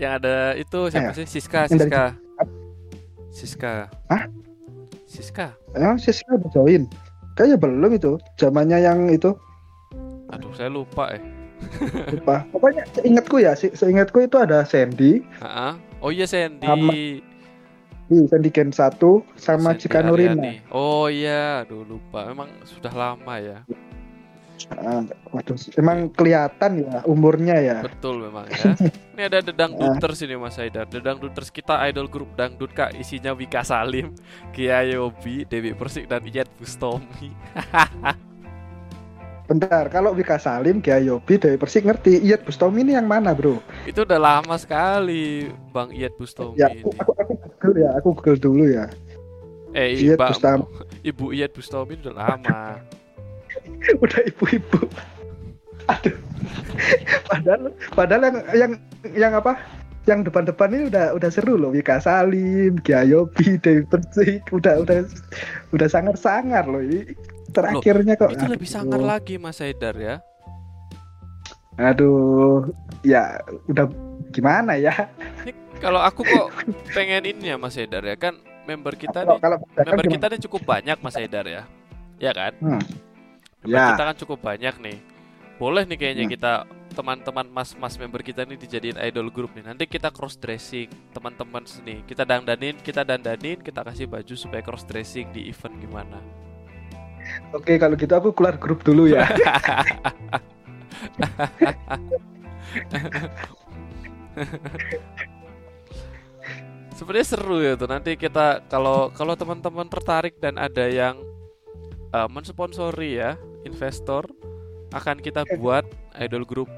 [0.02, 1.26] Yang ada itu siapa Eh, sih?
[1.30, 2.04] Siska, Siska.
[3.34, 3.90] Siska.
[4.08, 4.30] Hah?
[5.10, 5.58] Siska.
[5.74, 6.86] Emang Siska udah join?
[7.34, 8.22] Kayaknya belum itu.
[8.38, 9.34] Zamannya yang itu
[10.30, 11.22] Aduh, saya lupa eh.
[12.14, 12.46] lupa.
[12.50, 15.78] Pokoknya seingatku ya, se- seingatku itu ada Sandy, Ha-ha.
[16.02, 16.66] Oh iya Sandy.
[16.66, 16.94] Sama
[18.10, 19.00] di Sandy Gen 1
[19.38, 20.34] sama Sandy Cika Nurina.
[20.36, 20.54] Aryani.
[20.74, 22.26] Oh iya, aduh lupa.
[22.28, 23.62] Memang sudah lama ya.
[25.34, 27.78] Waduh, emang kelihatan ya umurnya ya.
[27.84, 28.74] Betul memang ya.
[29.14, 30.90] Ini ada The Dangduters ini Mas Haidar.
[30.90, 32.98] The Dangduters kita idol grup dangdut Kak.
[32.98, 34.18] Isinya Wika Salim,
[34.50, 37.30] Kia Yobi, Dewi Persik dan Iyet Bustomi.
[39.44, 42.24] Bentar, kalau Wika Salim, Gia Yobi, Dewi Persik ngerti.
[42.24, 43.60] Iyet Bustomi ini yang mana, Bro?
[43.84, 46.82] Itu udah lama sekali Bang Iyet Bustomi Ya, ini.
[46.82, 48.88] aku, aku, aku Google ya, aku Google dulu ya.
[49.76, 50.64] Eh, Iyet Mbak, Bustami.
[51.12, 52.82] Ibu Iyet Bustomi udah lama.
[54.04, 54.88] Udah ibu-ibu.
[55.92, 56.16] Aduh.
[57.28, 57.62] padahal
[57.94, 58.72] padahal yang yang
[59.14, 59.60] yang apa?
[60.04, 61.72] Yang depan-depan ini udah udah seru loh.
[61.72, 65.08] Wika Salim, Gia Yobi, Dewi Persik, udah udah
[65.72, 67.16] udah sangar-sangar loh ini.
[67.56, 68.36] Terakhirnya kok.
[68.36, 68.76] Itu lebih aduh.
[68.84, 70.20] sangar lagi Mas Haidar ya.
[71.80, 72.70] Aduh,
[73.02, 73.40] ya
[73.72, 73.88] udah
[74.36, 75.08] gimana ya?
[75.80, 76.48] Kalau aku kok
[76.92, 80.40] pengen ini ya Mas Haidar ya kan member kita Kalau nih kalau member kita nih
[80.48, 81.64] cukup banyak Mas Haidar ya.
[82.20, 82.54] Ya kan?
[82.60, 82.84] Hmm.
[83.64, 83.96] Member Ya.
[83.96, 84.98] kita kan cukup banyak nih.
[85.56, 86.34] Boleh nih kayaknya Hmm.
[86.36, 86.54] kita
[86.94, 89.66] teman-teman mas-mas member kita nih dijadiin idol group nih.
[89.66, 92.04] Nanti kita cross dressing teman-teman sini.
[92.06, 96.20] Kita dandanin, kita dandanin, kita kasih baju supaya cross dressing di event gimana.
[97.56, 99.24] Oke, kalau gitu aku keluar grup dulu ya.
[106.94, 107.90] Sebenarnya seru ya tuh.
[107.90, 111.18] Nanti kita kalau kalau teman-teman tertarik dan ada yang
[112.14, 113.34] uh, mensponsori ya,
[113.66, 114.28] investor
[114.94, 115.84] akan kita buat
[116.22, 116.70] idol group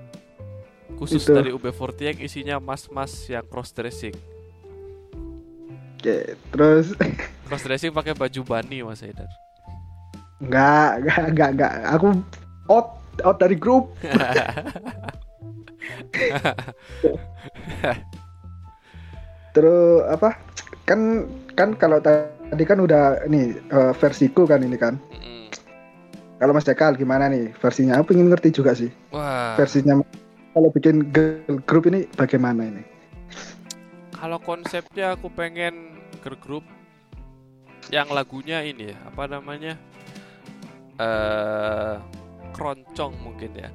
[0.95, 1.35] khusus Itu.
[1.35, 4.15] dari UB40 yang isinya mas-mas yang cross dressing.
[5.99, 6.93] Oke, terus
[7.45, 9.29] Cross dressing pakai baju bani Mas Haidar.
[10.41, 11.73] Enggak, enggak, enggak, enggak.
[11.93, 12.07] Aku
[12.69, 13.93] out out dari grup.
[19.55, 20.37] Terus apa?
[20.89, 24.97] Kan kan kalau tadi kan udah nih eh, versiku kan ini kan.
[25.13, 25.34] Mm.
[26.35, 27.95] Kalau Mas Dekal gimana nih versinya?
[27.99, 30.03] Aku pengen ngerti juga sih Wah, versinya.
[30.55, 32.83] Kalau bikin girl grup ini bagaimana ini?
[34.15, 36.65] kalau konsepnya aku pengen girl group
[37.93, 39.77] yang lagunya ini ya, apa namanya?
[40.97, 41.95] Eh
[42.55, 43.69] keroncong mungkin ya.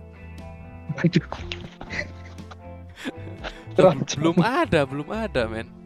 [3.78, 4.19] Keroncong.
[4.19, 5.80] belum ada, belum ada, men.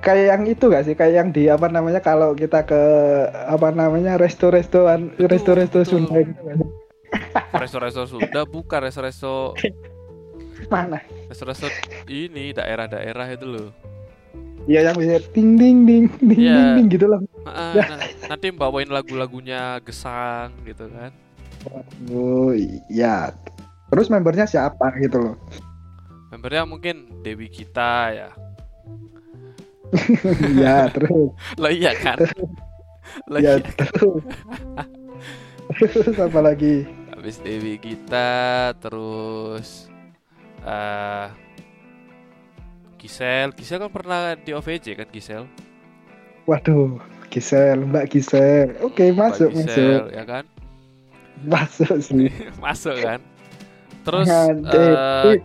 [0.00, 0.94] Kayak yang itu gak sih?
[0.96, 2.82] Kayak yang di apa namanya kalau kita ke
[3.28, 5.84] apa namanya resto-restoan resto-resto.
[5.84, 6.40] Sunda gitu?
[7.52, 9.52] Resto-resto Sunda bukan resto-resto
[10.72, 11.00] Mana?
[11.28, 11.68] resto-resto
[12.08, 13.68] ini daerah-daerah itu loh.
[14.68, 16.52] Iya yang bisa ding ding ding ding Iya.
[16.52, 17.20] ding ding gitu loh.
[17.48, 17.84] Ya.
[17.96, 21.12] nah, nanti bawain lagu-lagunya gesang gitu kan.
[22.12, 22.52] Oh
[22.88, 23.32] iya.
[23.88, 25.36] Terus membernya siapa gitu loh?
[26.30, 28.30] Membernya mungkin Dewi kita ya.
[30.62, 32.18] Ya terus Lah iya kan?
[33.26, 33.62] Lah ya iya.
[33.62, 34.22] terus
[35.80, 39.90] terus apa lagi Habis Dewi Gita, terus
[40.64, 41.28] eh
[43.00, 45.44] Gisel, Gisel kan pernah di OVJ kan Gisel?
[46.48, 46.96] waduh
[47.30, 50.44] Gisel Mbak Gisel oke Mbak masuk Gisel, masuk ya kan?
[51.40, 52.28] masuk sih
[52.64, 53.20] Masuk kan?
[54.04, 55.36] Terus Nah, eh,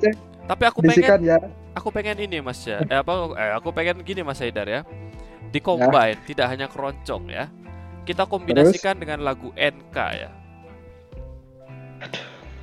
[0.47, 1.37] tapi aku bisikan pengen ya
[1.75, 2.81] aku pengen ini Mas ya.
[2.87, 4.81] Eh, apa eh, aku pengen gini Mas Haidar ya.
[5.51, 7.51] Di combine tidak hanya keroncong ya.
[8.07, 10.31] Kita kombinasikan dengan lagu NK ya.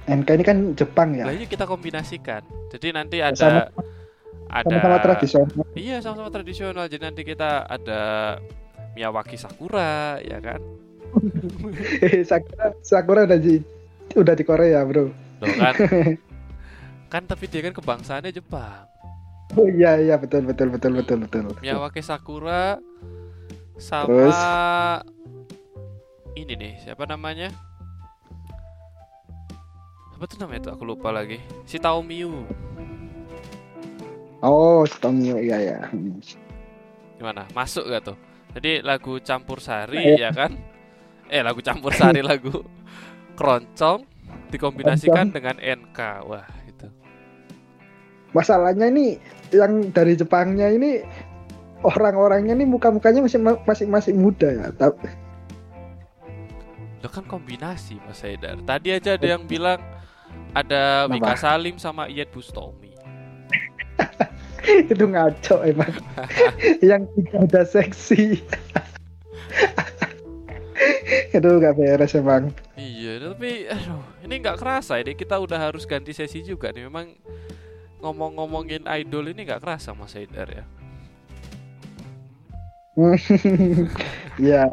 [0.02, 2.42] NK ini kan Jepang ya iya kita kombinasikan.
[2.74, 3.70] Jadi nanti ada Sama-
[4.52, 6.84] ada sama-sama tradisional Iya, sama-sama tradisional.
[6.90, 8.00] Jadi nanti kita ada
[8.92, 10.60] Miyawaki Sakura, ya kan?
[12.30, 13.60] Sakura Sakura udah di
[14.12, 15.08] udah di Korea bro
[15.40, 15.74] Loh kan?
[17.12, 18.91] kan tapi dia kan kebangsaannya Jepang.
[19.52, 22.78] Oh iya iya betul betul betul betul betul Miyawaki Sakura
[23.76, 24.38] sama Terus?
[26.32, 27.52] ini nih, siapa namanya?
[30.16, 30.72] Apa tuh namanya tuh?
[30.78, 31.42] Aku lupa lagi.
[31.66, 32.46] Si Taomiu.
[34.42, 35.78] oh Tomio iya ya
[37.18, 37.46] Gimana?
[37.54, 38.16] Masuk gak tuh?
[38.54, 40.28] Jadi lagu campur sari Iya.
[40.28, 40.52] ya kan?
[41.26, 42.62] Eh lagu campur sari lagu
[43.34, 44.04] keroncong
[44.50, 45.98] dikombinasikan dengan NK.
[46.28, 46.61] Wah, itu.
[48.32, 49.20] Masalahnya ini
[49.52, 51.04] yang dari Jepangnya ini
[51.84, 55.08] orang-orangnya ini muka-mukanya masih masih masih muda ya tapi
[57.02, 58.62] Itu kan kombinasi Mas Haidar.
[58.62, 59.82] Tadi aja ada yang bilang
[60.54, 61.10] ada?
[61.10, 62.94] Wika Salim sama Iyeth Bustomi.
[64.94, 65.90] itu ngaco emang
[66.94, 68.38] yang tiga udah seksi
[71.34, 76.14] itu nggak beres emang Iya, tapi aduh, ini nggak kerasa ini kita udah harus ganti
[76.14, 76.86] sesi juga nih.
[76.86, 77.10] Memang
[78.02, 80.64] ngomong-ngomongin idol ini nggak kerasa Mas Haidar ya.
[84.52, 84.68] ya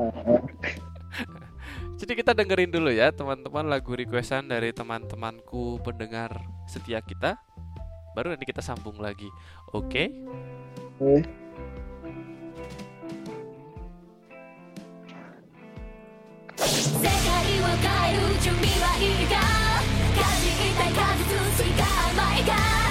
[1.96, 6.36] Jadi kita dengerin dulu ya teman-teman lagu requestan dari teman-temanku pendengar
[6.68, 7.40] setia kita.
[8.18, 9.30] Baru nanti kita sambung lagi.
[9.72, 10.12] Oke?
[11.00, 11.24] Oke.
[21.60, 22.89] 世界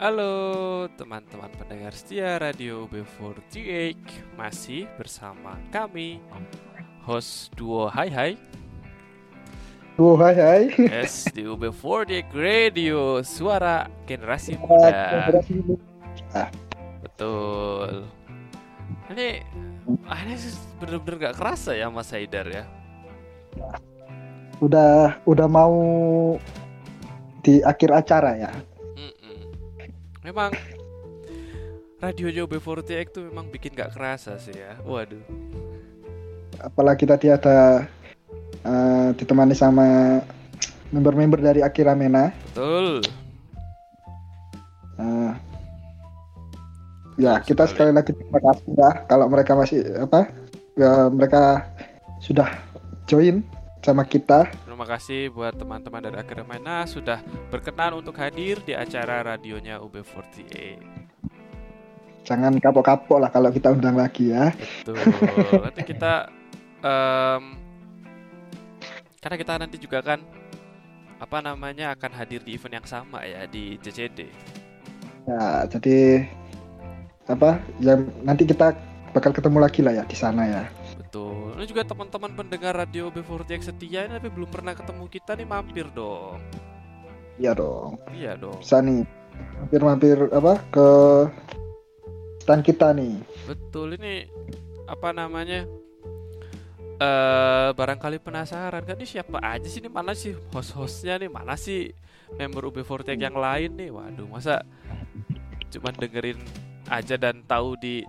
[0.00, 4.00] Halo teman-teman pendengar setia Radio B48
[4.32, 6.24] Masih bersama kami
[7.04, 8.32] Host duo Hai Hai.
[10.00, 10.62] Duo Hai Hai.
[10.88, 15.36] Yes, di UB48 Radio Suara Generasi Muda.
[17.04, 18.08] Betul.
[19.12, 19.44] Ini
[20.08, 20.34] ah, Ini
[20.80, 22.64] bener-bener gak kerasa ya Mas Haidar ya?
[24.64, 25.76] Udah Udah mau
[27.44, 28.69] Di akhir acara ya?
[30.20, 30.52] memang
[32.00, 34.76] radio Jobe 48 itu memang bikin gak kerasa sih ya.
[34.84, 35.20] Waduh.
[36.60, 37.88] Apalagi tadi ada
[38.64, 40.20] uh, ditemani sama
[40.92, 42.32] member-member dari Akira Mena.
[42.52, 43.04] Betul.
[45.00, 45.32] Uh,
[47.16, 47.72] ya Betul kita sekali.
[47.72, 50.28] sekali lagi terima kasih ya kalau mereka masih apa
[50.76, 51.64] ya mereka
[52.20, 52.48] sudah
[53.08, 53.40] join
[53.80, 54.48] sama kita.
[54.64, 60.80] Terima kasih buat teman-teman dari Akhir Mena sudah berkenan untuk hadir di acara radionya UB48.
[62.28, 64.52] Jangan kapok-kapok lah kalau kita undang lagi ya.
[64.52, 65.00] Betul.
[65.66, 66.28] Nanti kita
[66.84, 67.44] em,
[69.20, 70.20] karena kita nanti juga kan
[71.20, 74.28] apa namanya akan hadir di event yang sama ya di JCD.
[75.28, 76.24] Ya, jadi
[77.28, 77.60] apa?
[77.84, 78.72] Ya nanti kita
[79.12, 80.62] bakal ketemu lagi lah ya di sana ya.
[81.10, 81.58] Betul.
[81.58, 85.90] Ini juga teman-teman pendengar radio UB48 setia ini tapi belum pernah ketemu kita nih mampir
[85.90, 86.38] dong.
[87.34, 87.98] Iya dong.
[88.14, 88.62] Iya dong.
[88.62, 89.02] Bisa nih
[89.58, 90.88] mampir-mampir apa ke
[92.46, 93.18] stand kita nih.
[93.42, 94.30] Betul ini
[94.86, 95.66] apa namanya?
[97.00, 101.96] eh barangkali penasaran kan ini siapa aja sih ini mana sih host-hostnya nih mana sih
[102.36, 104.60] member UB48 yang lain nih waduh masa
[105.72, 106.36] cuman dengerin
[106.92, 108.04] aja dan tahu di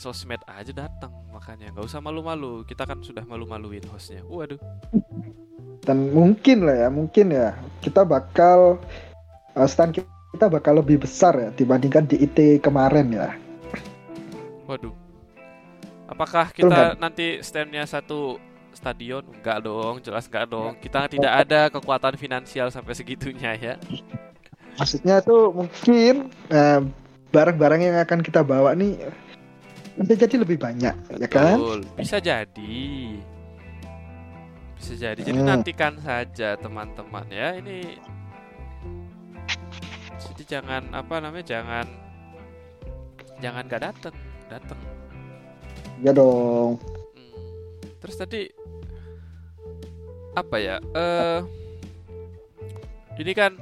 [0.00, 2.64] sosmed aja datang makanya nggak usah malu-malu.
[2.64, 4.24] Kita kan sudah malu-maluin hostnya.
[4.24, 4.56] Waduh.
[5.84, 7.52] Dan mungkin lah ya, mungkin ya
[7.84, 8.80] kita bakal
[9.56, 10.00] eh, stand
[10.32, 13.28] kita bakal lebih besar ya dibandingkan di IT kemarin ya.
[14.64, 14.94] waduh.
[16.08, 16.92] Apakah Betul kita nggak?
[16.98, 18.38] nanti standnya satu
[18.72, 19.22] stadion?
[19.30, 20.72] Enggak dong jelas enggak dong.
[20.78, 23.74] Kita tidak ada kekuatan finansial sampai segitunya ya.
[24.78, 26.80] Maksudnya tuh mungkin eh,
[27.30, 28.98] barang-barang yang akan kita bawa nih
[30.00, 31.60] bisa jadi lebih banyak, ya kan?
[31.60, 32.80] Betul, bisa jadi.
[34.80, 35.20] Bisa jadi.
[35.20, 35.48] Jadi Hmm.
[35.52, 37.52] nantikan saja teman-teman ya.
[37.60, 38.00] Ini
[40.16, 41.44] jadi jangan apa namanya?
[41.44, 41.86] Jangan
[43.44, 44.16] jangan gak datang,
[44.48, 44.80] datang.
[46.00, 46.80] Ya dong.
[48.00, 48.48] Terus tadi
[50.32, 50.80] apa ya?
[50.96, 51.40] Eh
[53.20, 53.52] ini kan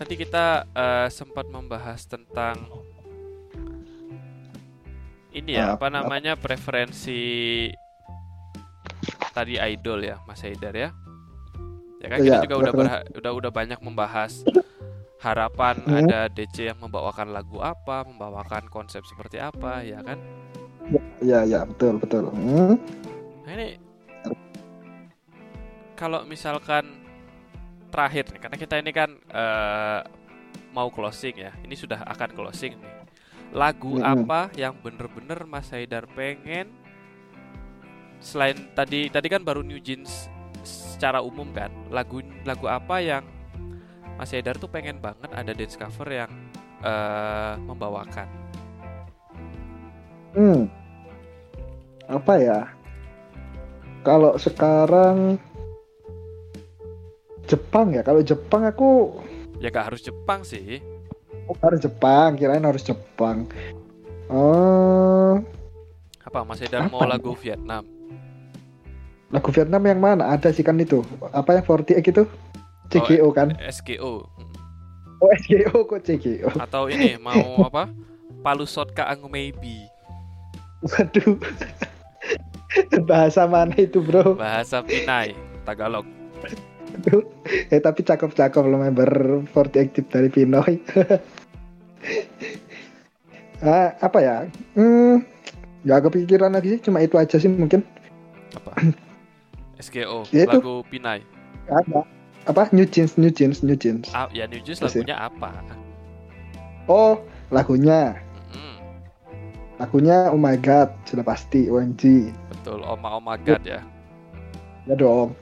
[0.00, 2.56] tadi kita eh, sempat membahas tentang
[5.32, 7.68] ini ya Ah, apa namanya preferensi
[9.30, 10.90] tadi idol ya Mas Haidar ya
[11.98, 14.44] ya kan kita Iya, juga udah berha- udah udah banyak membahas
[15.18, 15.98] harapan Hmm.
[16.04, 20.18] ada DC yang membawakan lagu apa membawakan konsep seperti apa ya kan
[21.22, 22.26] Ya, ya, betul, betul.
[22.28, 22.74] Hmm.
[23.42, 23.78] nah ini
[25.94, 26.84] kalau misalkan
[27.88, 30.00] terakhir nih karena kita ini kan eh,
[30.72, 32.92] mau closing ya ini sudah akan closing nih
[33.52, 34.24] lagu Mm-mm.
[34.24, 36.72] apa yang bener-bener Mas Haidar pengen
[38.22, 40.32] selain tadi tadi kan baru New Jeans
[40.64, 43.24] secara umum kan lagu lagu apa yang
[44.16, 46.30] Mas Haidar tuh pengen banget ada dance cover yang
[46.80, 48.42] eh, membawakan
[50.32, 50.64] Hmm.
[52.08, 52.60] Apa ya?
[54.00, 55.36] Kalau sekarang
[57.44, 58.00] Jepang ya.
[58.00, 59.20] Kalau Jepang aku
[59.60, 60.82] ya gak harus Jepang sih
[61.48, 62.34] oh, harus Jepang.
[62.36, 63.46] Kirain harus Jepang.
[64.32, 65.40] Oh,
[66.22, 67.84] apa Mas Haidar mau lagu Vietnam
[69.32, 70.28] lagu Vietnam yang mana?
[70.28, 71.00] Ada sih kan itu.
[71.32, 72.24] Apa yang 48 itu?
[72.92, 73.56] CGO kan?
[73.72, 74.28] SGO
[75.22, 76.52] Oh, SGO kok CGO.
[76.60, 77.88] atau ini mau apa
[78.44, 79.88] Palusot Ka Angu Maybe
[80.84, 81.40] Waduh.
[83.08, 84.34] Bahasa mana itu, Bro?
[84.36, 85.32] bahasa Pinay
[85.64, 86.04] Tagalog
[87.68, 89.10] eh tapi cakep-cakep lo member
[89.48, 90.72] 40 Active dari Pinoy.
[93.62, 94.36] ah, apa ya?
[94.74, 95.22] Hmm,
[95.82, 97.82] gak kepikiran lagi sih, cuma itu aja sih mungkin.
[98.52, 98.92] apa
[99.82, 100.58] SGO Ya itu.
[100.60, 101.24] lagu Pinay
[101.66, 102.04] Ada.
[102.44, 102.68] Apa?
[102.74, 104.10] New Jeans, New Jeans, New Jeans.
[104.12, 105.50] ah, ya New Jeans lagunya apa
[106.84, 108.18] Oh, lagunya.
[108.50, 108.76] Mm,
[109.78, 112.34] Lagunya Oh My God, sudah pasti OMG.
[112.50, 113.80] betul Oma Oma God ya
[114.84, 115.32] Ya dong.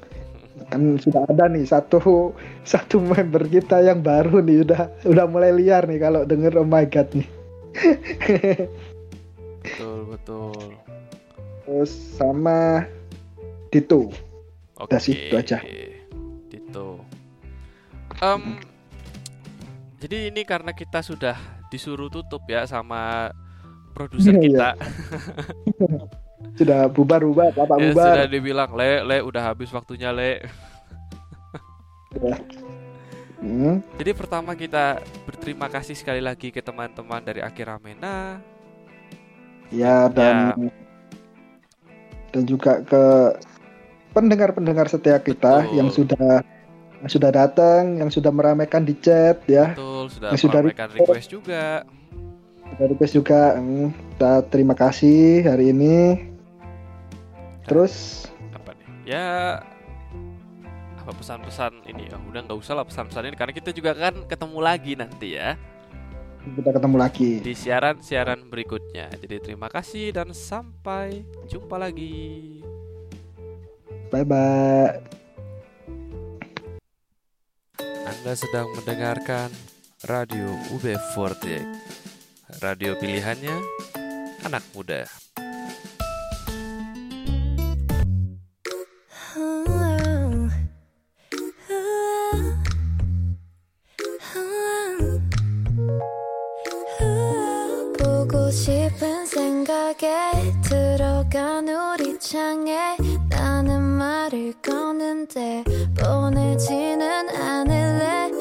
[0.71, 2.31] Kan sudah ada nih satu
[2.73, 6.87] satu member kita yang baru nih udah udah mulai liar nih kalau denger Oh My
[6.87, 7.29] God nih.
[9.61, 10.55] betul betul
[11.63, 12.83] Terus sama
[13.69, 14.11] Dito.
[14.75, 15.59] oke Udah sih, itu aja.
[16.49, 16.99] Dito
[18.19, 18.59] Em,
[19.97, 23.31] jadi ini karena kita sudah disuruh tutup ya sama
[23.91, 24.43] produser Iya.
[24.43, 24.69] kita
[26.57, 28.13] Sudah bubar-bubar, Bapak ya bubar.
[28.17, 30.45] sudah dibilang le le udah habis waktunya le
[33.41, 33.81] Hmm.
[33.97, 38.37] Jadi pertama kita berterima kasih sekali lagi ke teman-teman dari Akhir Amena.
[39.73, 40.69] Ya dan
[42.37, 43.05] dan juga ke
[44.13, 45.73] pendengar-pendengar setia kita Betul.
[45.73, 46.45] yang sudah
[47.01, 49.73] yang sudah datang, yang sudah meramaikan di chat ya.
[49.73, 51.65] Betul, sudah Yang sudah meramaikan request juga.
[52.77, 53.43] Sudah request juga.
[53.57, 56.30] Hmm, kita terima kasih hari ini.
[57.71, 58.27] Terus?
[58.51, 59.15] Apa nih?
[59.15, 59.27] Ya
[60.99, 62.11] apa pesan-pesan ini?
[62.11, 65.55] Ya udah nggak usah lah pesan-pesan ini karena kita juga kan ketemu lagi nanti ya.
[66.43, 67.39] Kita ketemu lagi.
[67.39, 69.07] Di siaran-siaran berikutnya.
[69.23, 72.59] Jadi terima kasih dan sampai jumpa lagi.
[74.11, 74.99] Bye bye.
[78.03, 79.55] Anda sedang mendengarkan
[80.11, 81.63] radio UB48
[82.59, 83.55] radio pilihannya
[84.43, 85.20] anak muda.
[100.01, 100.09] 속에
[100.63, 102.97] 들어간 우리 창에
[103.29, 105.63] 나는 말을 꺼는데
[105.95, 108.40] 보내지는 않을래?